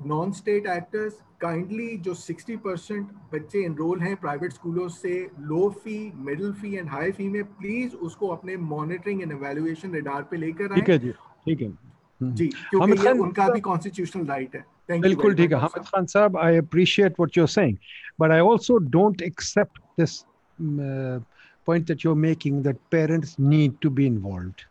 [0.08, 5.14] non state actors kindly जो 60 percent बच्चे enrol हैं private स्कूलों से
[5.50, 10.24] लो फी मिडिल फी एंड हाई फी में प्लीज उसको अपने मॉनिटरिंग एंड एवेल्युएशन रडार
[10.32, 10.98] पे लेकर आए
[11.47, 11.71] ठीक है।
[12.21, 16.57] जी क्योंकि ये उनका भी कॉन्स्टिट्यूशनल राइट है। बिल्कुल ठीक है। हामिद खान साहब I
[16.59, 17.77] appreciate what you are saying
[18.21, 20.23] but I also don't accept this
[21.69, 24.63] point that you're making that parents need to be involved.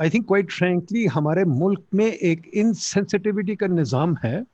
[0.00, 4.44] I think quite frankly हमारे मुल्क में एक इनसेंसिटिविटी का निज़ाम है।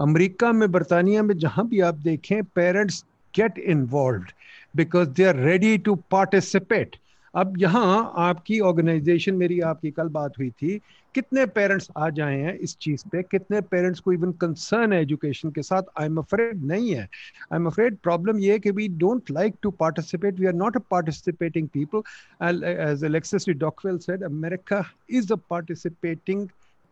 [0.00, 4.24] अमेरिका में बरतानिया में जहाँ भी आप देखें parents get involve
[4.76, 6.96] because they are ready to participate
[7.34, 10.80] अब यहाँ आपकी ऑर्गेनाइजेशन मेरी आपकी कल बात हुई थी
[11.15, 15.51] कितने पेरेंट्स आ जाए हैं इस चीज पे कितने पेरेंट्स को इवन कंसर्न है एजुकेशन
[15.51, 18.87] के साथ आई एम अफ्रेड नहीं है आई एम अफ्रेड प्रॉब्लम ये है कि we
[19.03, 24.83] don't like to participate we are not a participating people as Alexis डॉकवेल said America
[25.09, 26.47] is a participating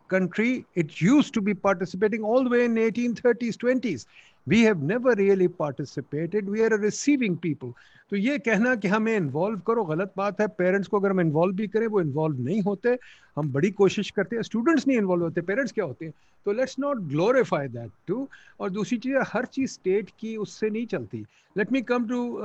[0.09, 4.05] country it used to be participating all the way in 1830s 20s
[4.48, 6.48] have never really participated.
[6.48, 7.72] We are a receiving people.
[8.10, 11.56] तो ये कहना कि हमें involve करो, गलत बात है। Parents को अगर हम इन्वॉल्व
[11.56, 12.98] भी करें, वो इन्वॉल्व नहीं होते।
[13.36, 16.12] हम बड़ी कोशिश करते हैं। स्टूडेंट्स नहीं इन्वॉल्व होते। पेरेंट्स क्या होते हैं?
[16.44, 18.28] तो let's not glorify that too
[18.60, 21.24] और दूसरी चीज़ हर चीज़ स्टेट की उससे नहीं चलती।
[21.58, 22.40] Let me come to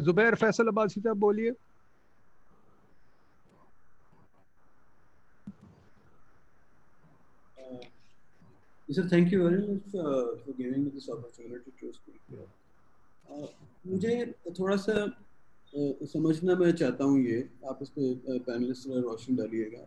[0.00, 1.52] Zubair Faisal Abbas साहब बोलिए।
[8.88, 12.46] Sir, thank you very much uh, for giving me this opportunity to speak here.
[13.26, 13.46] Uh,
[13.84, 14.14] मुझे
[14.58, 14.94] थोड़ा सा
[15.72, 17.38] uh, समझना मैं चाहता हूँ ये
[17.70, 19.82] आप इस पे पैनलिस्ट रोशनी डालिएगा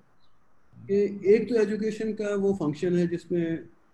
[0.77, 0.97] कि
[1.35, 3.45] एक तो एजुकेशन का वो फ़ंक्शन है जिसमें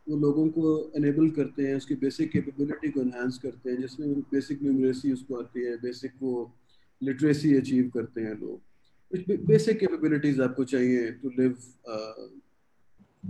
[0.07, 4.64] वो लोगों को एनेबल करते हैं उसकी बेसिक कैपेबिलिटी को एनहांस करते हैं जिसमें बेसिक
[4.64, 6.34] न्यूमरेसी उसको आती है बेसिक वो
[7.02, 11.57] लिटरेसी अचीव करते हैं लोग बेसिक कैपेबिलिटीज आपको चाहिए to live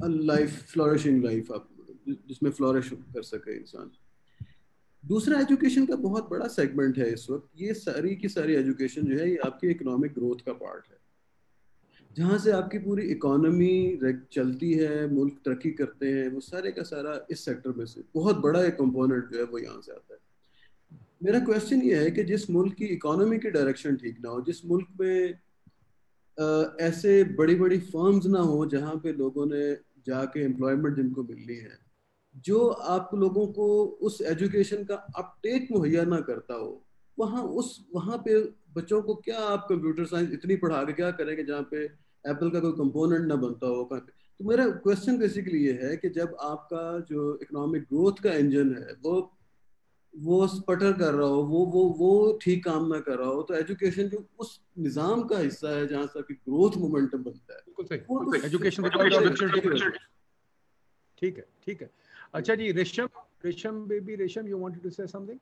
[0.04, 1.70] life flourishing life आप,
[2.10, 3.92] जिसमें फ्लोरिश कर सके इंसान।
[5.06, 9.18] दूसरा एजुकेशन का बहुत बड़ा सेगमेंट है इस वक्त। ये सारी की सारी एजुकेशन जो
[9.18, 10.98] है, ये आपकी इकोनॉमिक ग्रोथ का पार्ट है।
[12.18, 14.00] जहाँ से आपकी पूरी इकोनॉमी
[14.32, 18.38] चलती है, मुल्क तरक्की करते हैं, वो सारे का सारा इस सेक्टर में से, बहुत
[18.38, 20.20] बड़ा एक कंपोनेंट जो है, वो यहाँ से आता है।
[21.24, 24.66] मेरा क्वेश्चन ये है कि जिस मुल्क की इकोनॉमी की डायरेक्शन ठीक ना हो, जिस
[24.66, 25.40] मुल्क में
[26.38, 29.74] ऐसे बड़ी बड़ी फर्म्स ना हो जहाँ पे लोगों ने
[30.08, 31.78] जाके एम्प्लॉयमेंट जिनको मिलनी है,
[32.36, 33.68] जो आप लोगों को
[34.02, 36.82] उस एजुकेशन का अपटेक मुहैया ना करता हो,
[37.18, 38.40] वहाँ उस, वहाँ पे
[38.76, 41.84] बच्चों को क्या आप कंप्यूटर साइंस इतनी पढ़ा के क्या करेंगे जहाँ पे
[42.26, 43.84] एप्पल का कोई कंपोनेंट ना बनता हो?
[43.86, 44.02] कहाँ
[44.40, 48.96] तो मेरा क्वेश्चन बेसिकली ये है कि जब आपका जो इकोनॉमिक ग्रोथ का इंजन है,
[49.06, 49.32] वो
[50.24, 53.54] वो स्पटर कर रहा हो वो वो वो ठीक काम ना कर रहा हो तो
[53.54, 57.60] एजुकेशन जो उस निज़ाम का हिस्सा है जहाँ से आपकी ग्रोथ मोमेंटम बनता है
[58.46, 58.90] एजुकेशन
[61.18, 61.90] ठीक है ठीक है
[62.34, 63.10] अच्छा जी Risham
[63.46, 65.40] Risham baby Risham you wanted to say something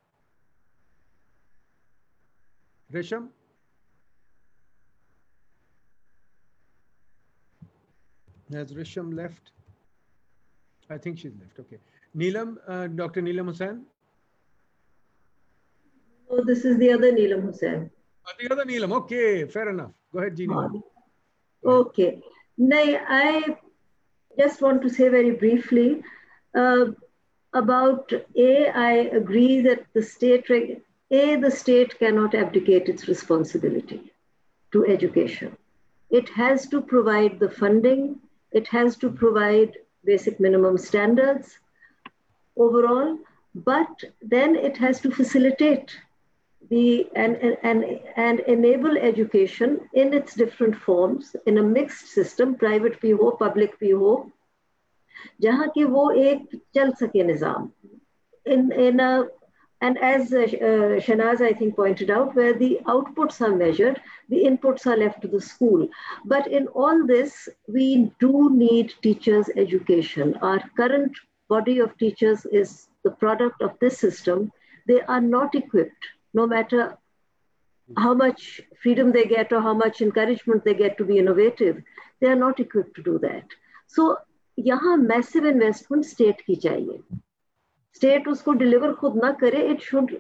[2.90, 3.30] Risham
[8.52, 9.52] Has Risham left?
[10.90, 11.60] I think she's left.
[11.60, 11.78] Okay.
[12.16, 13.22] Neelam, uh, Dr.
[13.22, 13.86] Neelam Hussain.
[16.36, 17.92] Oh, this is the other Neelam Hussain.
[18.28, 18.92] Oh, the other Neelam.
[19.02, 19.92] Okay, fair enough.
[20.12, 20.82] Go ahead, Jeannie.
[21.64, 22.24] Okay.
[22.58, 23.58] Nay, I
[24.40, 26.02] just want to say very briefly
[26.56, 26.86] uh,
[27.54, 30.50] about A, I agree that the state,
[31.12, 34.12] A, the state cannot abdicate its responsibility
[34.72, 35.56] to education.
[36.10, 38.20] It has to provide the funding,
[38.52, 41.60] it has to provide basic minimum standards
[42.58, 43.20] overall,
[43.54, 45.96] but then it has to facilitate
[46.70, 53.00] the and, and, and enable education in its different forms in a mixed system private
[53.02, 54.32] भी public भी हो
[55.42, 57.72] जहाँ की वो एक चल
[58.46, 59.28] in in a
[59.84, 60.48] and as uh,
[61.06, 64.00] Shahnaz, I think, pointed out, where the outputs are measured,
[64.30, 65.90] the inputs are left to the school.
[66.24, 70.38] But in all this, we do need teachers' education.
[70.42, 71.12] Our current
[71.50, 74.54] body of teachers is the product of this system.
[74.88, 76.97] They are not equipped no matter
[77.97, 81.83] how much freedom they get or how much encouragement they get to be innovative,
[82.21, 83.45] they are not equipped to do that.
[83.87, 84.17] So,
[84.59, 87.01] यहाँ massive investment state की चाहिए
[87.97, 90.17] state उसको deliver खुद ना करे it should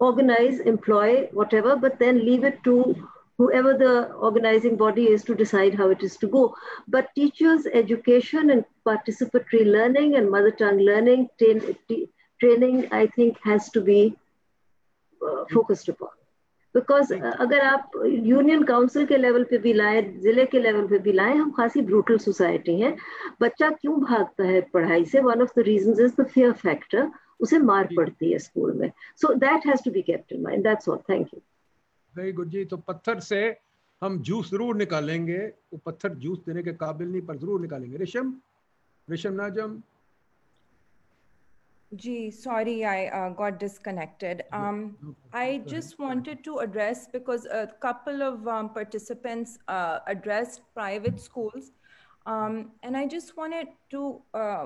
[0.00, 5.74] organize, employ, whatever, but then leave it to whoever the organizing body is to decide
[5.74, 6.54] how it is to go.
[6.88, 11.30] But teachers' education and participatory learning and mother tongue learning,
[12.40, 14.16] training, I think, has to be
[15.53, 16.15] focused upon.
[16.75, 21.11] Because अगर आप union council के level पे भी लाए ज़िले के level पे भी
[21.11, 22.95] लाए हम खासी ब्रूटल सोसाइटी है।
[23.41, 25.19] बच्चा क्यों भागता है पढ़ाई से?
[25.21, 27.09] One of the reason is the fear factor
[27.41, 28.91] उसे मार पड़ती है स्कूल में।
[29.21, 31.41] So that has to be kept in mind that's all thank you
[32.13, 33.41] very good जी तो पत्थर से
[34.01, 35.39] हम जूस ज़रूर निकालेंगे।
[35.73, 38.33] वो पत्थर जूस देने के काबिल नहीं पर ज़रूर निकालेंगे। Risham
[39.07, 39.81] Risham Nazim
[41.95, 44.43] Gee, sorry, I uh, got disconnected.
[44.51, 51.19] Um, I just wanted to address because a couple of um, participants uh, addressed private
[51.19, 51.71] schools.
[52.27, 54.65] Um, and I just wanted to, uh,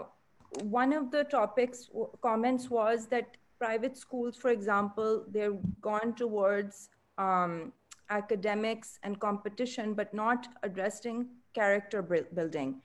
[0.63, 1.89] one of the topics,
[2.21, 7.71] comments was that private schools, for example, they're gone towards um,
[8.09, 12.81] academics and competition, but not addressing character building.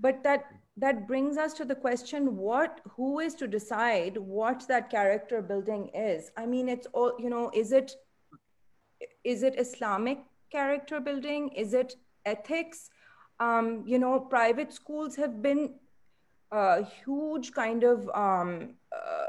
[0.00, 0.46] But that
[0.76, 5.88] that brings us to the question what who is to decide what that character building
[5.94, 6.30] is?
[6.36, 7.94] I mean it's all you know is it
[9.24, 10.18] is it islamic
[10.50, 11.48] character building?
[11.50, 12.90] Is it ethics?
[13.40, 15.74] Um, you know private schools have been
[16.52, 19.26] a huge kind of um, uh,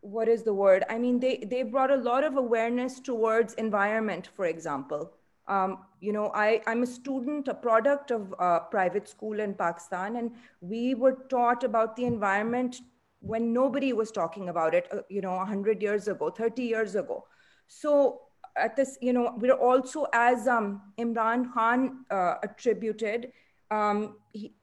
[0.00, 0.84] what is the word?
[0.88, 5.12] I mean they they brought a lot of awareness towards environment for example
[5.46, 10.16] um, you know, I, I'm a student, a product of uh, private school in Pakistan,
[10.16, 10.30] and
[10.60, 12.80] we were taught about the environment
[13.20, 17.24] when nobody was talking about it, uh, you know, 100 years ago, 30 years ago.
[17.66, 18.20] So
[18.56, 23.32] at this, you know, we're also, as um, Imran Khan uh, attributed,
[23.70, 24.54] um, he,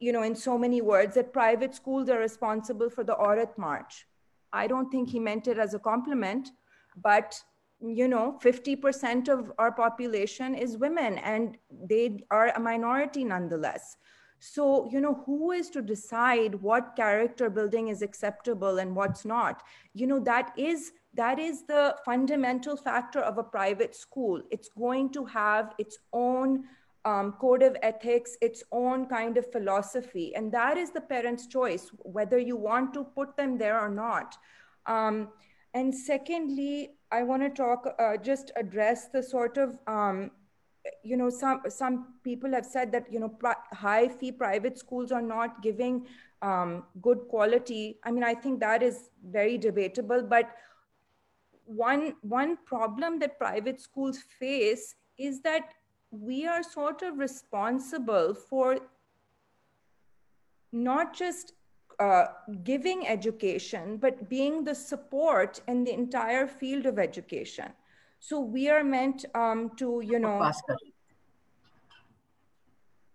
[0.00, 4.06] you know, in so many words, that private schools are responsible for the Aurat March.
[4.52, 6.50] I don't think he meant it as a compliment,
[7.02, 7.40] but
[7.80, 13.96] you know 50% of our population is women and they are a minority nonetheless.
[14.40, 19.62] So you know who is to decide what character building is acceptable and what's not?
[19.94, 24.40] You know that is that is the fundamental factor of a private school.
[24.50, 26.64] It's going to have its own
[27.04, 31.90] um, code of ethics its own kind of philosophy and that is the parent's choice
[32.00, 34.36] whether you want to put them there or not.
[34.86, 35.28] Um,
[35.74, 40.30] and secondly I want to talk, uh, just address the sort of, um,
[41.02, 43.36] you know, some some people have said that you know
[43.72, 46.06] high fee private schools are not giving
[46.42, 47.98] um, good quality.
[48.04, 50.22] I mean, I think that is very debatable.
[50.22, 50.50] But
[51.64, 55.74] one one problem that private schools face is that
[56.10, 58.78] we are sort of responsible for
[60.72, 61.52] not just
[61.98, 62.26] uh,
[62.62, 67.72] giving education, but being the support in the entire field of education.
[68.20, 70.50] So we are meant um, to, you know.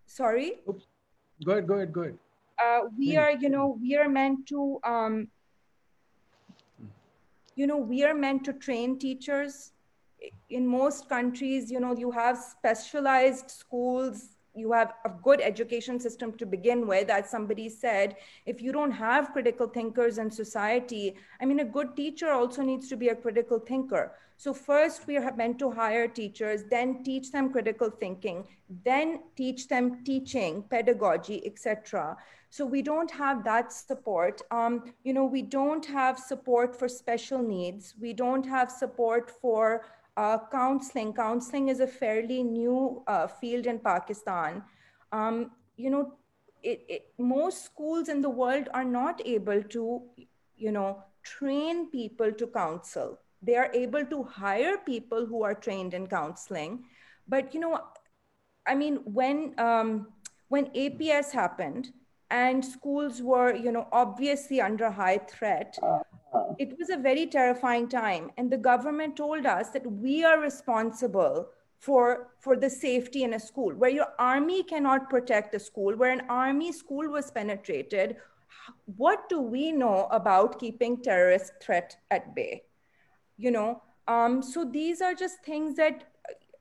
[0.05, 0.59] Sorry?
[0.69, 0.85] Oops.
[1.43, 2.17] Go ahead, go ahead, go ahead.
[2.63, 5.27] Uh, we are, you know, we are meant to, um,
[7.55, 9.71] you know, we are meant to train teachers.
[10.49, 16.31] In most countries, you know, you have specialized schools you have a good education system
[16.33, 18.15] to begin with as somebody said
[18.45, 22.89] if you don't have critical thinkers in society i mean a good teacher also needs
[22.89, 24.11] to be a critical thinker.
[24.35, 28.45] So first we are meant to hire teachers then teach them critical thinking
[28.83, 32.17] then teach them teaching pedagogy etc
[32.53, 34.43] so we don't have that support.
[34.51, 37.95] Um, you know we don't have support for special needs.
[37.99, 39.85] We don't have support for
[40.17, 41.13] uh, counseling.
[41.13, 44.63] Counseling is a fairly new uh, field in Pakistan.
[45.11, 46.13] Um, you know,
[46.61, 50.01] it, it, most schools in the world are not able to,
[50.55, 53.19] you know, train people to counsel.
[53.41, 56.85] They are able to hire people who are trained in counseling.
[57.27, 57.81] But, you know,
[58.65, 60.07] I mean, when, um,
[60.47, 61.91] when APS happened
[62.29, 65.77] and schools were, you know, obviously under high threat,
[66.57, 68.31] it was a very terrifying time.
[68.37, 71.49] And the government told us that we are responsible
[71.79, 76.11] for, for the safety in a school, where your army cannot protect a school, where
[76.11, 78.17] an army school was penetrated.
[78.85, 82.63] What do we know about keeping terrorist threat at bay?
[83.37, 86.05] You know, um, so these are just things that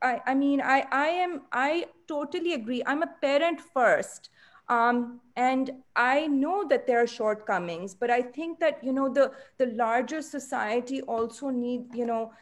[0.03, 2.83] I, I mean, I, I am, I totally agree.
[2.85, 4.31] I'm a parent first.
[4.73, 9.31] Um, and I know that there are shortcomings, but I think that you know the
[9.59, 12.33] the larger society also need you know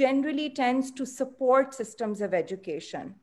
[0.00, 3.14] generally tends to support systems of education.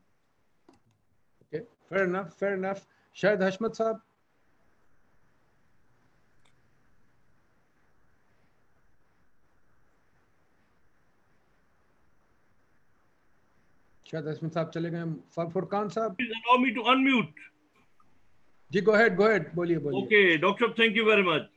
[1.44, 2.86] Okay, fair enough, fair enough.
[3.22, 4.00] Shahid Hashmat Sahab.
[14.10, 15.68] Shahid Hashmat Sahab, chale gaye.
[15.76, 16.18] Khan Sahab.
[16.18, 17.48] Please allow me to unmute.
[18.72, 21.48] जी go ahead go ahead बोलिए बोलिए। Okay doctor साहब thank you very much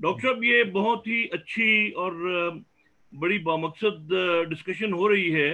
[0.00, 2.64] doctor साहब ये बहुत ही अच्छी और
[3.12, 4.08] बड़ी बामकसद
[4.48, 5.50] डिस्कशन हो रही है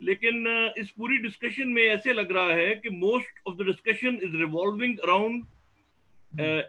[0.00, 0.46] लेकिन
[0.78, 4.98] इस पूरी डिस्कशन में ऐसे लग रहा है कि most of the discussion is revolving
[4.98, 5.44] around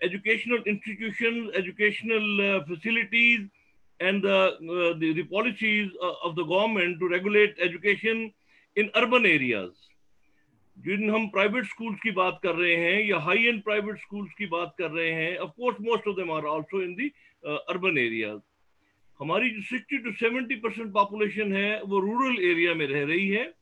[0.03, 3.47] educational institution educational facilities
[3.99, 4.35] and the,
[4.73, 5.91] uh, the, the policies
[6.25, 8.31] of the government to regulate education.
[10.79, 14.45] जिन हम प्राइवेट स्कूल्स की बात कर रहे हैं या हाई एंड प्राइवेट स्कूल्स की
[14.45, 17.07] बात कर रहे हैं of course most of them are also in the
[17.43, 18.39] urban areas
[19.19, 23.53] हमारी जो 60 टू 70 परसेंट पॉपुलेशन है, वो रूरल एरिया में रह रही है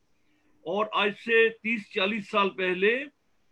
[0.65, 2.95] और आज से 30-40 साल पहले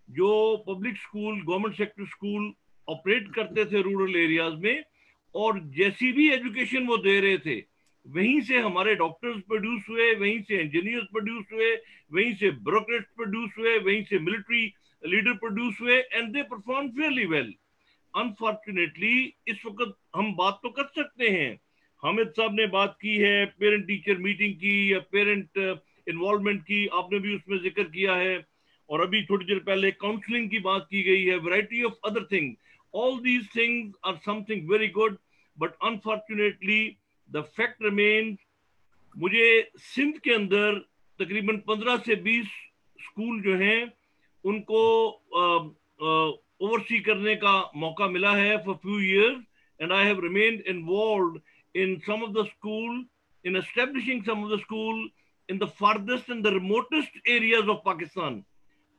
[0.10, 0.30] जो
[0.68, 2.54] public school government sector school
[2.88, 4.84] operate करते थे रूरल एरियाज़ में
[5.36, 7.75] और जैसी भी एजुकेशन वो दे रहे थे
[8.06, 11.74] वहीं से हमारे डॉक्टर्स प्रोड्यूस हुए, वहीं से इंजीनियर्स प्रोड्यूस हुए,
[12.14, 14.64] वहीं से ब्यूरोक्रेट्स प्रोड्यूस हुए, वहीं से मिलिट्री
[15.04, 17.54] लीडर प्रोड्यूस हुए and they perform fairly well
[18.14, 19.16] unfortunately
[19.48, 21.54] इस वक्त हम बात तो कर सकते हैं।
[22.04, 25.58] हामिद साहब ने बात की है पेरेंट टीचर मीटिंग की या पेरेंट
[26.08, 28.44] इन्वॉल्वमेंट की, आपने भी उसमें ज़िक्र किया है।
[28.90, 32.54] और अभी थोड़ी देर पहले काउंसलिंग की बात की गई है variety of other thing
[32.94, 35.18] all these things are something very good
[35.58, 36.80] but unfortunately
[37.30, 38.38] the fact remain
[39.16, 40.80] मुझे सिंध के अंदर
[41.20, 42.48] तकरीबन 15 से 20
[43.00, 43.92] स्कूल जो हैं,
[44.46, 44.82] उनको
[46.62, 49.44] ओवरसी करने का मौका मिला है for few years
[49.80, 51.42] and I have remained involve
[51.76, 53.06] in some of the school
[53.46, 55.02] in establishing some of the school
[55.50, 58.40] in the farthest and the remotest areas of Pakistan.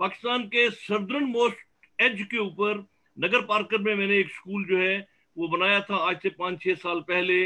[0.01, 2.85] Pakistan के southern most as के ऊपर,
[3.16, 6.74] नगर Parker में मैंने एक school जो है, वो बनाया था आज से पाँच छः
[6.85, 7.39] साल पहले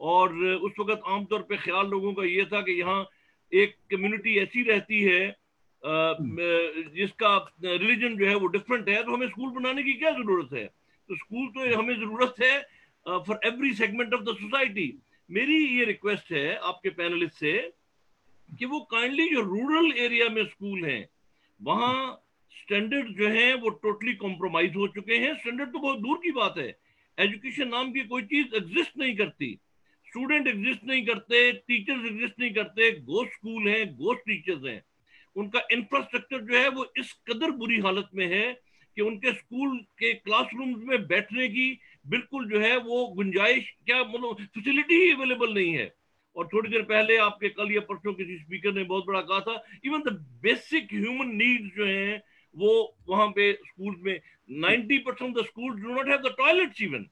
[0.00, 3.06] और उस वक्त आमतौर पे ख्याल लोगों का ये था कि यहाँ
[3.52, 5.36] एक कम्युनिटी ऐसी रहती है
[5.82, 10.64] जिसका रिलीजन जो है वो डिफरेंट है तो हमें स्कूल बनाने की क्या ज़रूरत है?
[10.64, 12.60] तो स्कूल तो हमें ज़रूरत है
[13.06, 14.92] for every segment of the society
[15.30, 17.52] मेरी ये रिक्वेस्ट है आपके पैनलिस्ट से
[18.50, 21.08] कि वो काइंडली जो रूरल एरिया में स्कूल हैं
[21.60, 26.30] वहाँ स्टैंडर्ड जो हैं वो टोटली कॉम्प्रोमाइज हो चुके हैं। स्टैंडर्ड तो बहुत दूर की
[26.32, 26.68] बात है।
[27.18, 29.58] एजुकेशन नाम की कोई चीज़ एग्जिस्ट नहीं करती।
[30.08, 34.82] स्टूडेंट एग्जिस्ट नहीं करते टीचर्स एग्जिस्ट नहीं करते गोस्ट स्कूल हैं गोस्ट टीचर्स हैं।
[35.36, 38.52] उनका इंफ्रास्ट्रक्चर जो है वो इस कदर बुरी हालत में है
[38.96, 41.68] कि उनके स्कूल के क्लासरूम्स में बैठने की
[42.06, 45.92] बिल्कुल जो है वो गुंजाइश क्या मतलब फैसिलिटी ही अवेलेबल नहीं है।
[46.36, 49.62] और थोड़ी देर पहले आपके कल या परसों किसी स्पीकर ने बहुत बड़ा कहा था
[49.84, 50.12] even the
[50.42, 52.22] basic human needs जो हैं
[52.54, 52.72] वो
[53.08, 54.20] वहाँ पे स्कूल में
[54.64, 57.06] 90 percent the school do not have the toilets even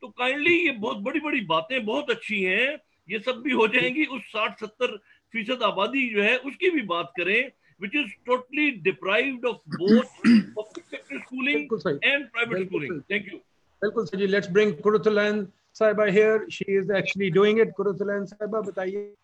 [0.00, 2.78] तो काइंडली ये बहुत बड़ी बड़ी बातें बहुत अच्छी हैं।
[3.10, 4.96] ये सब भी हो जाएँगी। उस साठ सत्तर
[5.32, 7.50] फ़ीसद आबादी जो है उसकी भी बात करें
[7.80, 10.14] which is totally deprived of both
[10.56, 11.60] public sector schooling
[12.04, 12.96] and private schooling.
[13.10, 13.38] Thank you.
[13.82, 18.60] बिल्कुल sir ji. Let's bring Qurratulain साहिबा here she is actually doing it Qurratulain साहिबा
[18.60, 19.14] बताइए।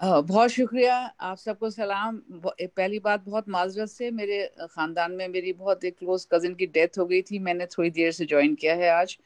[0.00, 5.84] बहुत शुक्रिया। आप सबको सलाम। पहली बात बहुत माजरत से मेरे खानदान में मेरी बहुत
[5.84, 8.90] एक क्लोज कजिन की डेथ हो गई थी। मैंने थोड़ी देर से ज्वाइन किया है
[8.90, 9.18] आज।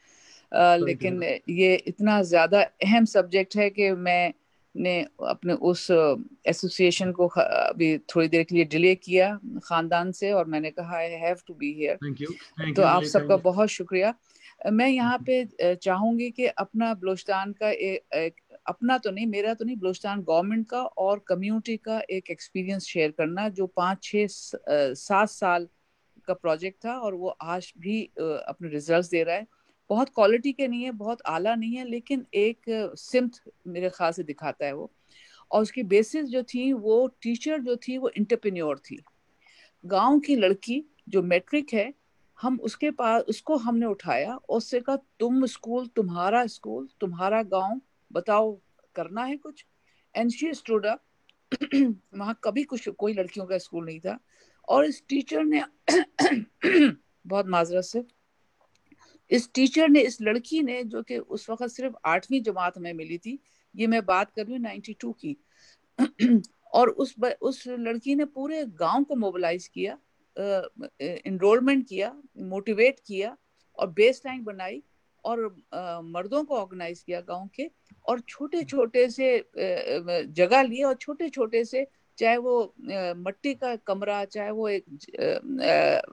[0.53, 4.33] लेकिन ये इतना ज़्यादा अहम सब्जेक्ट है कि मैं
[4.75, 5.87] ने अपने उस
[6.47, 9.27] एसोसिएशन को अभी थोड़ी देर के लिए डिले किया
[9.63, 14.13] खानदान से और मैंने कहा I have to be here तो आप सबका बहुत शुक्रिया।
[14.71, 18.35] मैं यहाँ पे चाहूँगी कि अपना बलोचिस्तान का एक, एक
[18.67, 23.11] अपना तो नहीं मेरा तो नहीं बलोचिस्तान गवर्नमेंट का और कम्युनिटी का एक एक्सपीरियंस शेयर
[23.11, 25.67] करना जो पाँच छः सात साल
[26.27, 29.47] का प्रोजेक्ट था और वो आज भी अपने रिजल्ट्स दे रहा है।
[29.89, 32.61] बहुत क्वालिटी के नहीं है, बहुत आला नहीं है, लेकिन एक
[32.97, 34.91] सिम्थ मेरे ख्याल से दिखाता है वो।
[35.51, 39.03] और उसकी बेसिस जो थी, वो टीचर जो थी, वो इंटरप्रेन्योर थी।
[39.85, 41.93] गाँव की लड़की जो मैट्रिक है,
[42.41, 47.81] हम उसके पास, उसको हमने उठाया और उससे कहा, तुम स्कूल तुम्हारा स्कूल तुम्हारा गाँव,
[48.11, 48.59] बताओ,
[48.95, 49.65] करना है कुछ?
[50.15, 50.87] एंड शी स्टूड
[52.15, 54.19] वहाँ कभी कुछ, कोई लड़कियों का स्कूल नहीं था।
[54.69, 55.63] और इस टीचर ने
[57.27, 58.03] बहुत माजरत से
[59.31, 63.17] इस टीचर ने इस लड़की ने जो कि उस वक्त सिर्फ़ आठवीं जमात में मिली
[63.17, 63.39] थी
[63.75, 65.37] ये मैं बात कर रही हूँ नाइन्टी टू की।
[66.73, 69.97] और उस उस लड़की ने पूरे गाँव को मोबिलाइज किया
[71.25, 73.37] इनरोलमेंट किया मोटिवेट किया
[73.79, 74.83] और बेस लाइन बनाई
[75.25, 77.69] और आ, मर्दों को ऑर्गेनाइज किया गाँव के
[78.05, 81.87] और छोटे छोटे से जगह लिए और छोटे छोटे से
[82.17, 82.73] चाहे वो
[83.17, 84.85] मट्टी का कमरा चाहे वो एक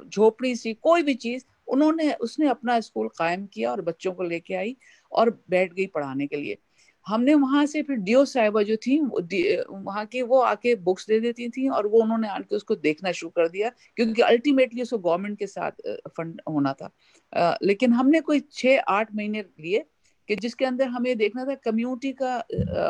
[0.09, 4.55] झोपड़ी सी कोई भी चीज़ उन्होंने, उसने अपना स्कूल कायम किया और बच्चों को लेके
[4.55, 4.76] आई
[5.12, 6.59] और बैठ गई पढ़ाने के लिए।
[7.06, 11.48] हमने वहाँ से फिर डीओ साहिबा जो थी वहाँ की, वो आके बुक्स दे देती
[11.48, 15.47] थी और वो उन्होंने आके उसको देखना शुरू कर दिया क्योंकि अल्टीमेटली उसको गवर्नमेंट के
[15.47, 15.70] साथ
[16.09, 19.84] फंड होना था। लेकिन हमने कोई छः आठ महीने लिए
[20.28, 22.36] कि जिसके अंदर हमें देखना था कम्युनिटी का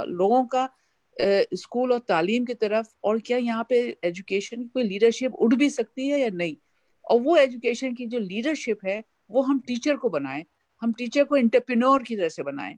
[0.09, 0.69] लोगों का
[1.55, 5.71] स्कूल और तालीम की तरफ़ और क्या यहाँ पे एजुकेशन की कोई लीडरशिप उठ भी
[5.71, 6.57] सकती है या नहीं।
[7.13, 10.45] और वो एजुकेशन की जो लीडरशिप है, वो हम टीचर को बनाएँ,
[10.83, 12.77] हम टीचर को इंटरप्रेन्योर की तरह से बनाएँ।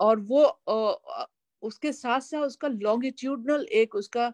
[0.00, 0.42] और वो
[1.62, 4.32] उसके साथ साथ उसका लॉन्गिट्यूडनल एक उसका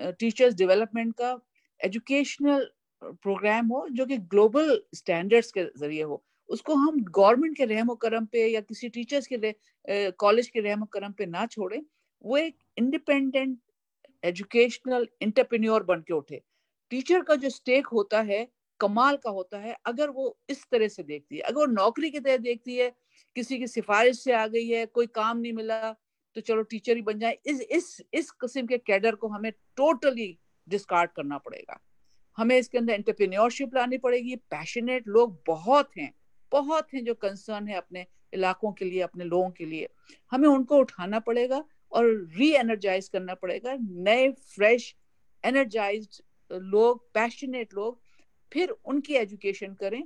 [0.00, 1.38] टीचर्स डेवलपमेंट का
[1.80, 2.66] एजुकेशनल
[3.02, 8.26] प्रोग्राम हो, जो कि ग्लोबल स्टैंडर्ड्स के ज़रिए हो। उसको हम गवर्नमेंट के रहमो करम
[8.26, 9.52] पे या किसी टीचर्स के
[10.20, 11.82] कॉलेज के रहमो करम पे ना छोड़े,
[12.24, 13.58] वो एक इंडिपेंडेंट
[14.22, 16.40] एजुकेशनल इंटरप्रेन्योर बन के उठे।
[16.90, 18.46] टीचर का जो स्टेक होता है,
[18.80, 22.20] कमाल का होता है, अगर वो इस तरह से देखती है, अगर वो नौकरी की
[22.20, 22.92] तरह देखती है,
[23.36, 25.96] किसी की सिफारिश से आ गई है, कोई काम नहीं मिला
[26.36, 30.38] तो चलो टीचर ही बन जाए। इस इस इस किस्म के कैडर को हमें टोटली
[30.68, 31.78] डिस्कार्ड करना पड़ेगा।
[32.38, 36.12] हमें इसके अंदर एंटरप्रेन्योरशिप लानी पड़ेगी। पैशनेट लोग बहुत हैं
[36.52, 39.88] बहुत हैं जो कंसर्न है अपने इलाकों के लिए, अपने लोगों के लिए।
[40.32, 42.04] हमें उनको उठाना पड़ेगा और
[42.36, 44.94] री एनर्जाइज करना पड़ेगा। नए फ्रेश
[45.44, 48.00] एनर्जाइज लोग पैशनेट लोग,
[48.52, 50.02] फिर उनकी एजुकेशन करें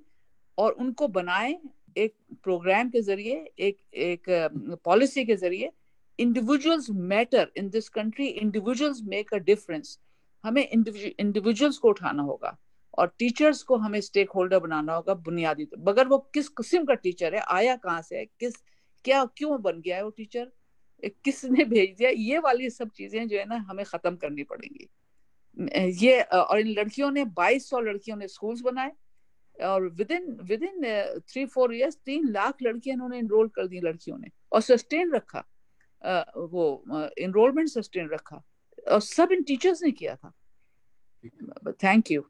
[0.58, 1.58] और उनको बनाएँ
[1.96, 2.14] एक
[2.44, 5.70] प्रोग्राम के ज़रिए, एक एक पॉलिसी के ज़रिए।
[6.18, 9.98] Individuals matter in this country individuals make a difference
[10.44, 12.56] हमें इंडिविजुअल्स को उठाना होगा
[12.98, 16.94] और टीचर्स को हमें स्टेक होल्डर बनाना होगा बुनियादी तो मगर वो किस किस्म का
[16.94, 18.54] टीचर है, आया कहाँ से है, किस,
[19.04, 20.52] क्या, क्यों बन गया है वो टीचर
[21.24, 22.10] किसने भेज दिया?
[22.10, 24.88] ये वाली सब चीज़ें जो है ना, हमें खत्म करनी पड़ेंगी।
[25.56, 28.92] Eh, ये eh, और इन लड़कियों ने 2200 लड़कियों ने स्कूल्स बनाए
[29.56, 30.30] और within
[30.62, 30.84] within
[31.28, 35.44] three four years तीन लाख लड़कियाँ इन्होंने इनरोल कर दी लड़कियों ने और सस्टेन रखा
[36.02, 36.64] eh, वो
[37.18, 38.42] इनरोलमेंट सस्टेन रखा
[38.92, 40.32] और सब इन टीचर्स ने किया था।
[41.82, 42.22] Thank you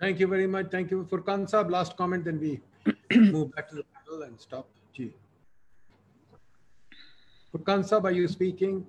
[0.00, 2.58] thank you very much thank you Furqan साहब last comment then we
[3.12, 5.12] move back to the panel and stop जी
[7.54, 8.82] फुरकान साहब आर यू स्पीकिंग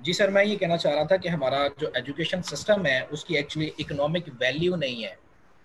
[0.00, 3.36] जी सर मैं ये कहना चाह रहा था कि हमारा जो एजुकेशन सिस्टम है उसकी
[3.36, 5.16] एक्चुअली इकोनॉमिक वैल्यू नहीं है।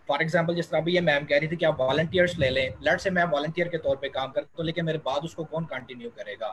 [0.10, 2.74] फॉर एग्ज़ाम्पल जिस तरह अभी ये मैम कह रही थी कि आप वॉल्टियर्स ले लें।
[2.84, 5.44] लट से मैं वॉल्टियर के तौर पे काम करता हूँ तो लेकिन मेरे बाद उसको
[5.46, 6.50] कौन कंटिन्यू करेगा?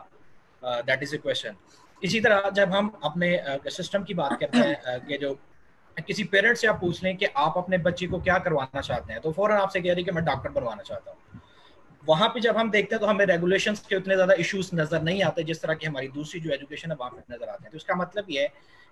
[0.63, 1.55] दैट इज़ ए क्वेश्चन
[2.01, 3.37] इसी तरह जब हम अपने
[3.67, 5.37] सिस्टम uh, की बात करते हैं uh, कि जो
[5.97, 9.21] किसी पेरेंट से आप पूछ लें कि आप अपने बच्चे को क्या करवाना चाहते हैं
[9.21, 11.30] तो फ़ौरन आपसे कह रही कि मैं डॉक्टर बनवाना चाहता हूँ।
[12.03, 15.23] वहाँ पे जब हम देखते हैं तो हमें रेगुलेशंस के उतने ज़्यादा इश्यूज़ नज़र नहीं
[15.23, 17.77] आते, जिस तरह की हमारी दूसरी जो एजुकेशन है, वहाँ पे नज़र आते हैं। तो
[17.77, 18.47] इसका मतलब ये है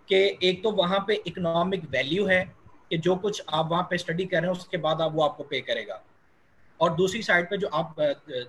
[0.09, 2.43] कि एक तो वहाँ पे इकोनॉमिक वैल्यू है
[2.91, 5.43] कि जो कुछ आप वहाँ पे स्टडी कर रहे हैं, उसके बाद आप वो आपको
[5.43, 6.01] पे करेगा।
[6.79, 7.95] और दूसरी साइड पे जो आप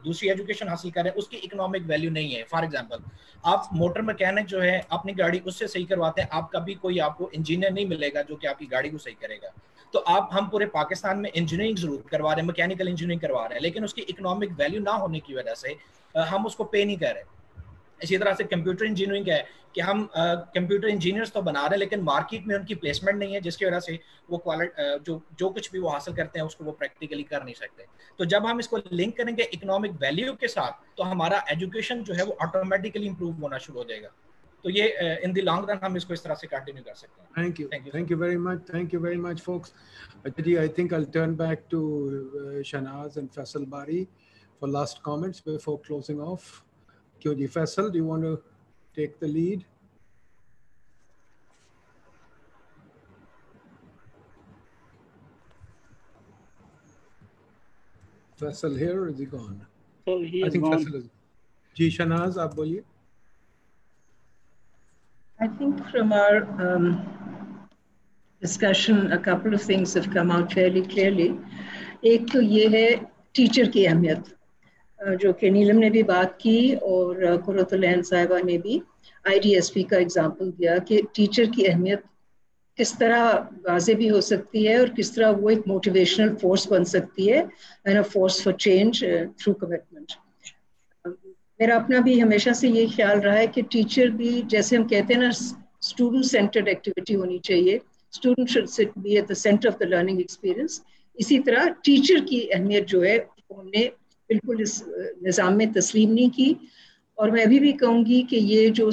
[0.04, 3.02] दूसरी एजुकेशन हासिल कर रहे हैं, उसकी इकोनॉमिक वैल्यू नहीं है। फॉर एग्जांपल
[3.44, 7.30] आप मोटर मैकेनिक जो है, अपनी गाड़ी उससे सही करवाते हैं आप कभी कोई आपको
[7.34, 9.52] इंजीनियर नहीं मिलेगा जो कि आपकी गाड़ी को सही करेगा।
[9.94, 13.54] तो आप, हम पूरे पाकिस्तान में इंजीनियरिंग ज़रूर करवा रहे हैं मैकेनिकल इंजीनियरिंग करवा रहे
[13.54, 15.76] हैं, लेकिन उसकी इकोनॉमिक वैल्यू ना होने की वजह से
[16.14, 17.38] हम उसको पे नहीं कर रहे।
[18.02, 22.00] इसी तरह से कंप्यूटर इंजीनियरिंग है कि हम कंप्यूटर इंजीनियर्स तो बना रहे हैं, लेकिन
[22.02, 23.98] मार्केट में उनकी प्लेसमेंट नहीं है, जिसकी वजह से
[24.30, 27.54] वो क्वालिटी जो जो कुछ भी वो हासिल करते हैं, उसको वो प्रैक्टिकली कर नहीं
[27.54, 27.86] सकते।
[28.18, 32.24] तो जब हम इसको लिंक करेंगे इकोनॉमिक वैल्यू के साथ तो हमारा एजुकेशन जो है
[32.24, 34.08] वो ऑटोमेटिकली इंप्रूव होना शुरू हो जाएगा।
[34.64, 34.86] तो ये
[35.24, 37.68] इन द लॉन्ग रन हम इसको इस तरह से कंटिन्यू कर सकते हैं thank you
[37.94, 39.72] thank you very much thank you very much folks
[40.40, 41.82] ji I think I turn back to
[42.66, 44.04] Shahnaz and Faisal Bari
[44.60, 46.62] for last comments before closing off
[47.22, 48.34] क्यों जी Faisal do you want to
[48.96, 49.64] take the lead
[58.38, 59.66] Faisal here or is he gone?
[60.06, 60.72] So he I think gone.
[60.74, 61.08] Faisal is.
[61.76, 62.82] Ji Shahnaz, आप बोलिए.
[65.40, 67.68] I think from our um,
[68.42, 71.28] discussion, a couple of things have come out fairly clearly.
[72.04, 72.86] एक तो ये है
[73.34, 74.24] teacher की अहमियत
[75.20, 78.80] जो कि नीलम ने भी बात की और कुरतुलैन साहिबा ने भी
[79.24, 82.04] आईडीएसपी का एग्जांपल दिया कि टीचर की अहमियत
[82.78, 83.24] किस तरह
[83.68, 87.48] वाजे भी हो सकती है और किस तरह वो एक मोटिवेशनल फोर्स बन सकती है
[87.86, 89.04] and a force for change
[89.42, 90.12] through commitment
[91.60, 95.14] मेरा अपना भी हमेशा से ये ख्याल रहा है कि टीचर भी, जैसे हम कहते
[95.14, 97.80] हैं ना स्टूडेंट सेंटर्ड एक्टिविटी होनी चाहिए।
[98.12, 100.82] Student should sit be at the centre of the learning experience
[101.18, 103.16] इसी तरह टीचर की अहमियत जो है,
[103.52, 103.84] हमने
[104.30, 104.82] बिल्कुल इस
[105.24, 106.56] निज़ाम में तस्लीम नहीं की।
[107.18, 108.90] और मैं अभी भी कहूँगी कि ये जो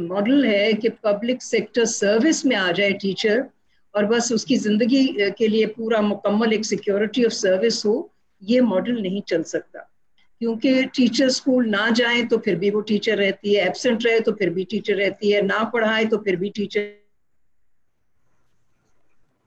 [0.00, 3.44] मॉडल है कि पब्लिक सेक्टर सर्विस में आ जाए टीचर
[3.94, 5.04] और बस उसकी ज़िंदगी
[5.38, 8.12] के लिए पूरा मुकम्मल एक सिक्योरिटी ऑफ़ सर्विस हो,
[8.42, 9.88] ये मॉडल नहीं चल सकता।
[10.40, 14.32] क्योंकि टीचर स्कूल ना जाए तो फिर भी वो टीचर रहती है एबसेंट रहे तो
[14.32, 16.94] फिर भी टीचर रहती है, ना पढ़ाए तो फिर भी टीचर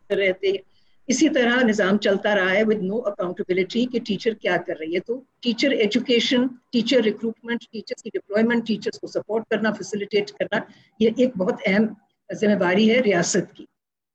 [0.10, 0.60] रहते हैं।
[1.08, 5.00] इसी तरह निज़ाम चलता रहा है विद नो अकाउंटेबिलिटी कि टीचर क्या कर रही है।
[5.00, 10.66] तो teacher education teacher recruitment teachers की डिप्लॉयमेंट टीचर्स को सपोर्ट करना फैसिलिटेट करना,
[11.00, 11.96] ये एक बहुत अहम
[12.30, 13.68] जिम्मेवारी है रियासत की।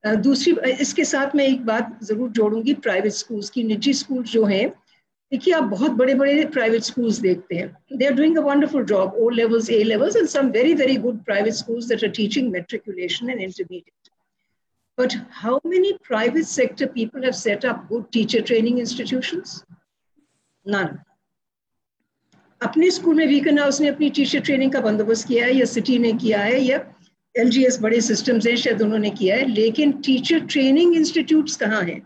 [0.04, 4.72] दूसरी इसके साथ मैं एक बात ज़रूर जोड़ूँगी प्राइवेट स्कूल्स की, निजी स्कूल जो हैं
[5.34, 9.14] देखिए, आप बहुत बड़े बड़े प्राइवेट स्कूल्स देखते हैं they are doing a wonderful job
[9.18, 13.30] O levels A levels and some very very good private schools that are teaching matriculation
[13.30, 14.12] and intermediate
[14.98, 19.54] But how many private sector people have set up good teacher training institutions?
[20.66, 20.92] None.
[22.62, 25.98] अपने school में weaken house ने अपनी teacher training का बंदोबस्त किया है, या city
[25.98, 26.78] ने किया है, या
[27.34, 32.00] एलजीएस बड़े सिस्टम्स हैं, शायद उन्होंने किया है, लेकिन टीचर ट्रेनिंग इंस्टीट्यूट्स कहाँ हैं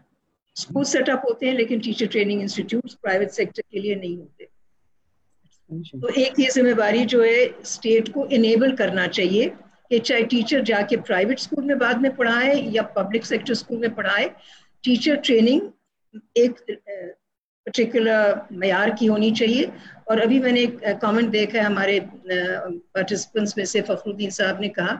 [0.58, 4.48] स्कूल सेटअप होते हैं लेकिन teacher training institute private sector के लिए नहीं होते।
[5.70, 9.48] तो एक ये जिम्मेवारी जो है स्टेट को इनेबल करना चाहिए
[9.90, 13.94] कि चाहे टीचर जाके प्राइवेट स्कूल में बाद में पढ़ाए या पब्लिक सेक्टर स्कूल में
[13.94, 14.30] पढ़ाए
[14.84, 15.60] टीचर ट्रेनिंग
[16.36, 19.70] एक पर्टिकुलर मैार की होनी चाहिए।
[20.10, 24.94] और अभी मैंने एक कमेंट देखा है हमारे पार्टिसिपेंट्स में से फखरुद्दीन साहब ने कहा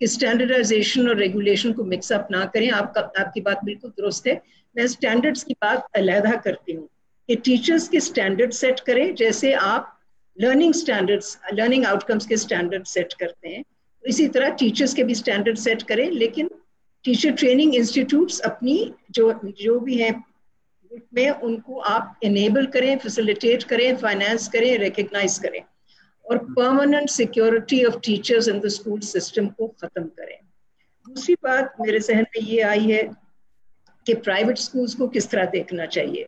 [0.00, 4.40] कि स्टैंडर्डाइजेशन और रेगुलेशन को मिक्सअप ना करें। आपका आपकी बात बिल्कुल दुरुस्त है।
[4.76, 6.88] मैं स्टैंडर्ड्स की बात अलहदा करती हूँ
[7.28, 9.94] कि टीचर्स के स्टैंडर्ड सेट करें, जैसे आप
[10.36, 13.64] लर्निंग स्टैंडर्ड्स लर्निंग आउटकम्स के स्टैंडर्ड सेट करते हैं
[14.04, 16.50] इसी तरह टीचर्स के भी स्टैंडर्ड सेट करें, लेकिन
[17.04, 18.76] टीचर ट्रेनिंग इंस्टीट्यूट्स अपनी
[19.10, 20.24] जो जो भी हैं,
[21.14, 25.62] में उनको आप इनेबल करें फैसिलिटेट करें फाइनेंस करें रिकग्नाइज करें,
[26.24, 30.38] और permanent security of teachers in the school system को ख़त्म करें।
[31.06, 33.02] दूसरी बात मेरे जहन में ये आई है
[34.08, 36.26] कि प्राइवेट स्कूल्स को किस तरह देखना चाहिए?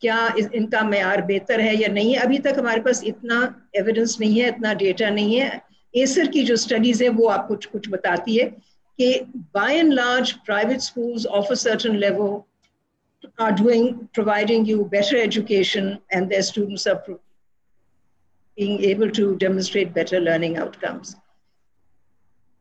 [0.00, 2.14] क्या इनका मैार बेहतर है या नहीं?
[2.14, 5.62] है अभी तक हमारे पास इतना एविडेंस नहीं है, इतना डेटा नहीं है।
[5.96, 8.48] एसर की जो स्टडीज़ है, वो आपको कुछ कुछ बताती है
[8.98, 12.42] कि by and large private schools of a certain level
[13.40, 13.84] are doing,
[14.18, 15.84] providing you better education
[16.16, 16.98] and their students are
[18.58, 21.12] being able to demonstrate better learning outcomes.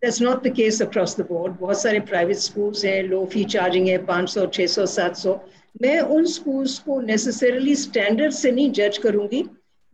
[0.03, 1.57] That's not the case across the board.
[1.59, 5.39] बहुत सारे private schools हैं, low fee charging है 500 600 700
[5.81, 9.43] मैं उन schools को necessarily standard से नहीं judge करूँगी।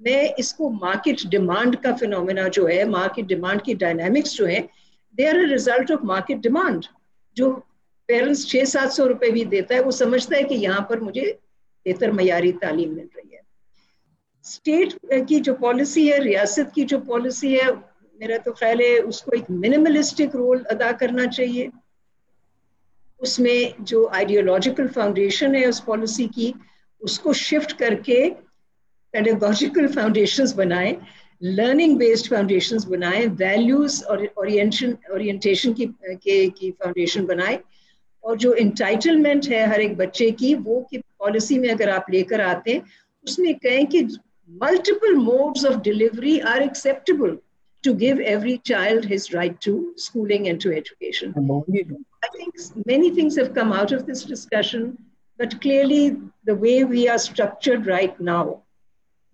[0.02, 4.60] मैं इसको मार्केट डिमांड का फिनोमेना जो है मार्केट डिमांड की डायनामिक्स जो है
[5.16, 6.86] they are a result of market demand
[7.38, 7.52] जो
[8.10, 11.40] पेरेंट्स छः सात सौ रुपये भी देता है, वो समझता है कि यहाँ पर मुझे
[11.86, 13.42] बेहतर मैारी तालीम मिल रही है।
[14.44, 14.94] स्टेट
[15.28, 17.72] की जो पॉलिसी है, रियासत की जो पॉलिसी है
[18.20, 21.70] मेरा तो ख्याल है उसको एक मिनिमलिस्टिक रोल अदा करना चाहिए।
[23.20, 26.54] उसमें जो आइडियोलॉजिकल फाउंडेशन है उस पॉलिसी की,
[27.02, 28.30] उसको शिफ्ट करके
[29.14, 30.98] पेडागोजिकल फाउंडेशंस बनाए
[31.44, 37.60] लर्निंग बेस्ड फाउंडेशंस बनाए वैल्यूज़ और ओरिएंटेशन की, के, की फाउंडेशन बनाए।
[38.24, 42.42] और जो इंटाइटलमेंट है हर एक बच्चे की, वो की पॉलिसी में अगर आप लेकर
[42.42, 42.82] आते हैं,
[43.26, 44.02] उसमें कहें कि
[44.50, 47.38] multiple modes of delivery are acceptable
[47.88, 51.34] to give every child his right to schooling and to education.
[51.38, 52.56] I think
[52.86, 54.98] many things have come out of this discussion,
[55.40, 58.46] but clearly the way we are structured right now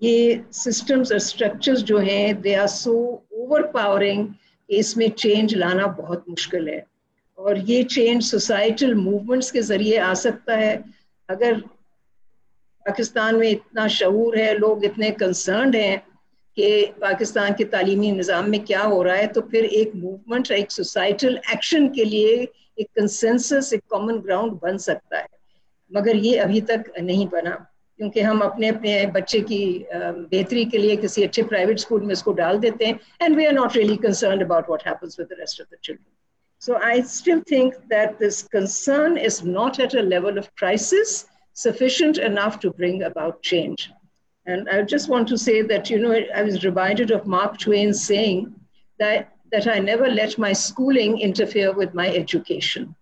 [0.02, 2.94] ये systems और structures जो हैं are so
[3.42, 4.28] overpowering
[4.70, 6.86] इसमें change लाना बहुत मुश्किल है
[7.38, 10.74] और ये चेंज सोसाइटल मूवमेंट्स के ज़रिए आ सकता है
[11.30, 11.60] अगर
[12.86, 16.02] पाकिस्तान में इतना शूर है लोग इतने कंसर्न हैं
[16.58, 20.72] कि पाकिस्तान के तालीमी निज़ाम में क्या हो रहा है तो फिर एक मूवमेंट एक
[20.72, 22.48] सोसाइटल एक्शन के लिए
[22.80, 25.28] एक कंसेंसस एक कॉमन ग्राउंड बन सकता है
[25.92, 27.56] मगर ये अभी तक नहीं बना,
[28.00, 32.34] क्योंकि हम अपने अपने बच्चे की बेहतरी के लिए किसी अच्छे प्राइवेट स्कूल में इसको
[32.34, 35.62] डाल देते हैं and we are not really concern about what happens with the rest
[35.62, 36.12] of the children
[36.62, 42.18] So, I still think that this concern is not at a level of crisis sufficient
[42.18, 43.92] enough to bring about change.
[44.46, 47.94] And I just want to say that, you know, I was reminded of Mark Twain
[47.94, 48.54] saying
[49.00, 52.94] that, that I never let my schooling interfere with my education.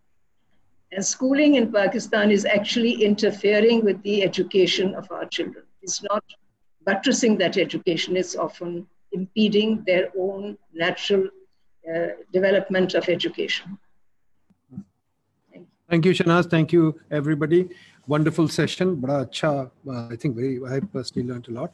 [0.91, 5.63] And schooling in Pakistan is actually interfering with the education of our children.
[5.81, 6.23] It's not
[6.85, 11.27] buttressing that education, it's often impeding their own natural
[11.91, 13.77] uh, development of education.
[15.89, 16.49] Thank you, Shahnaz.
[16.49, 17.69] Thank you, everybody
[18.10, 18.96] Wonderful session.
[18.96, 21.72] Bada acha, uh, I think very, I personally learned a lot.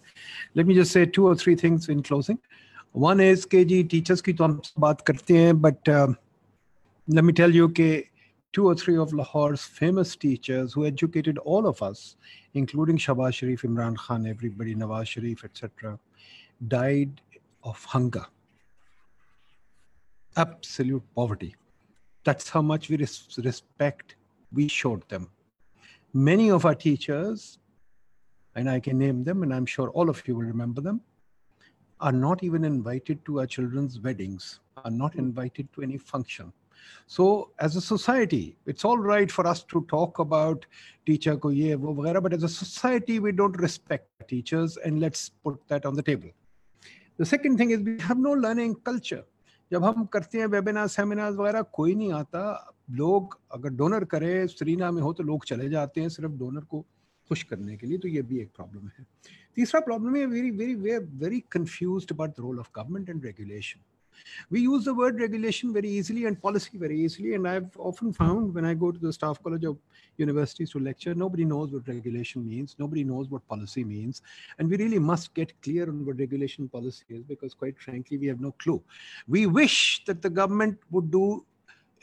[0.55, 2.39] Let me just say two or three things in closing.
[2.93, 6.15] One is KG teachers की तो हम बात करते हैं, but uh,
[7.09, 8.05] let me tell you कि
[8.53, 12.17] two or three of Lahore's famous teachers who educated all of us,
[12.55, 15.99] including Shahbaz Sharif, Imran Khan, everybody, Nawaz Sharif, etc.,
[16.69, 17.21] died
[17.65, 18.27] of hunger.
[20.37, 21.55] Absolute poverty.
[22.25, 24.17] That's how much we res respect
[24.53, 25.31] we showed them.
[26.15, 27.59] Many of our teachers,
[28.55, 31.01] and I can name them, and I'm sure all of you will remember them,
[32.01, 36.53] are not even invited to our children's weddings, are not invited to any function.
[37.07, 40.67] So as a society, it's all right for us to talk about
[41.07, 45.61] teacher ko ye, wo, but as a society, we don't respect teachers and let's put
[45.69, 46.31] that on the table.
[47.19, 49.25] The second thing is we have no learning culture.
[49.73, 52.43] जब हम करते हैं webinar seminar वगैरह कोई नहीं आता
[52.91, 56.85] लोग अगर डोनर करे सरीना में हो तो लोग चले जाते हैं सिर्फ डोनर को
[57.29, 59.07] खुश करने के लिए तो ये भी एक प्रॉब्लम है
[59.57, 60.75] तीसरा प्रॉब्लम है very very
[61.25, 63.81] very confused about the role of government and regulation
[64.51, 67.35] we use the word regulation very easily and policy very easily.
[67.35, 69.79] And I've often found when I go to the staff college of
[70.17, 72.77] universities to lecture, nobody knows what regulation means.
[72.79, 74.23] Nobody knows what policy means.
[74.59, 78.27] And we really must get clear on what regulation policy is because quite frankly, we
[78.27, 78.83] have no clue.
[79.29, 81.45] We wish that the government would do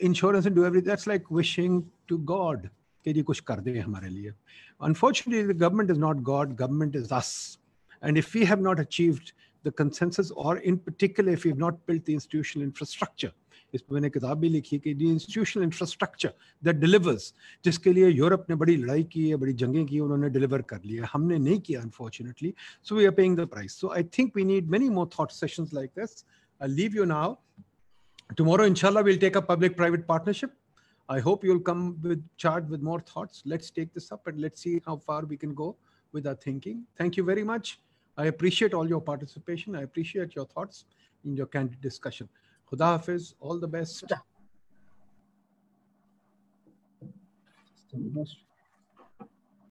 [0.00, 0.88] insurance and do everything.
[0.88, 2.70] That's like wishing to God.
[4.80, 7.58] Unfortunately, the government is not God, government is us.
[8.02, 9.32] And if we have not achieved
[9.64, 13.32] the consensus or in particular if we've not built the institutional infrastructure
[13.74, 16.32] इस पर मैंने किताब भी लिखी कि the institutional infrastructure
[16.64, 17.32] that delivers
[17.64, 21.08] जिसके लिए Europe ने बड़ी लड़ाई की है बड़ी जंगें की उन्होंने डिलीवर कर लिया
[21.12, 22.52] हमने नहीं किया unfortunately
[22.88, 25.74] so we are paying the price so I think we need many more thought sessions
[25.74, 26.24] like this
[26.62, 27.34] I leave you now
[28.35, 30.51] tomorrow inshallah we'll take a public private partnership
[31.09, 34.61] i hope you'll come with charged with more thoughts let's take this up and let's
[34.61, 35.75] see how far we can go
[36.11, 37.79] with our thinking thank you very much
[38.17, 39.75] I appreciate all your participation.
[39.75, 40.85] I appreciate your thoughts
[41.25, 42.29] in your candid discussion.
[42.71, 44.05] Khuda Hafiz, all the best.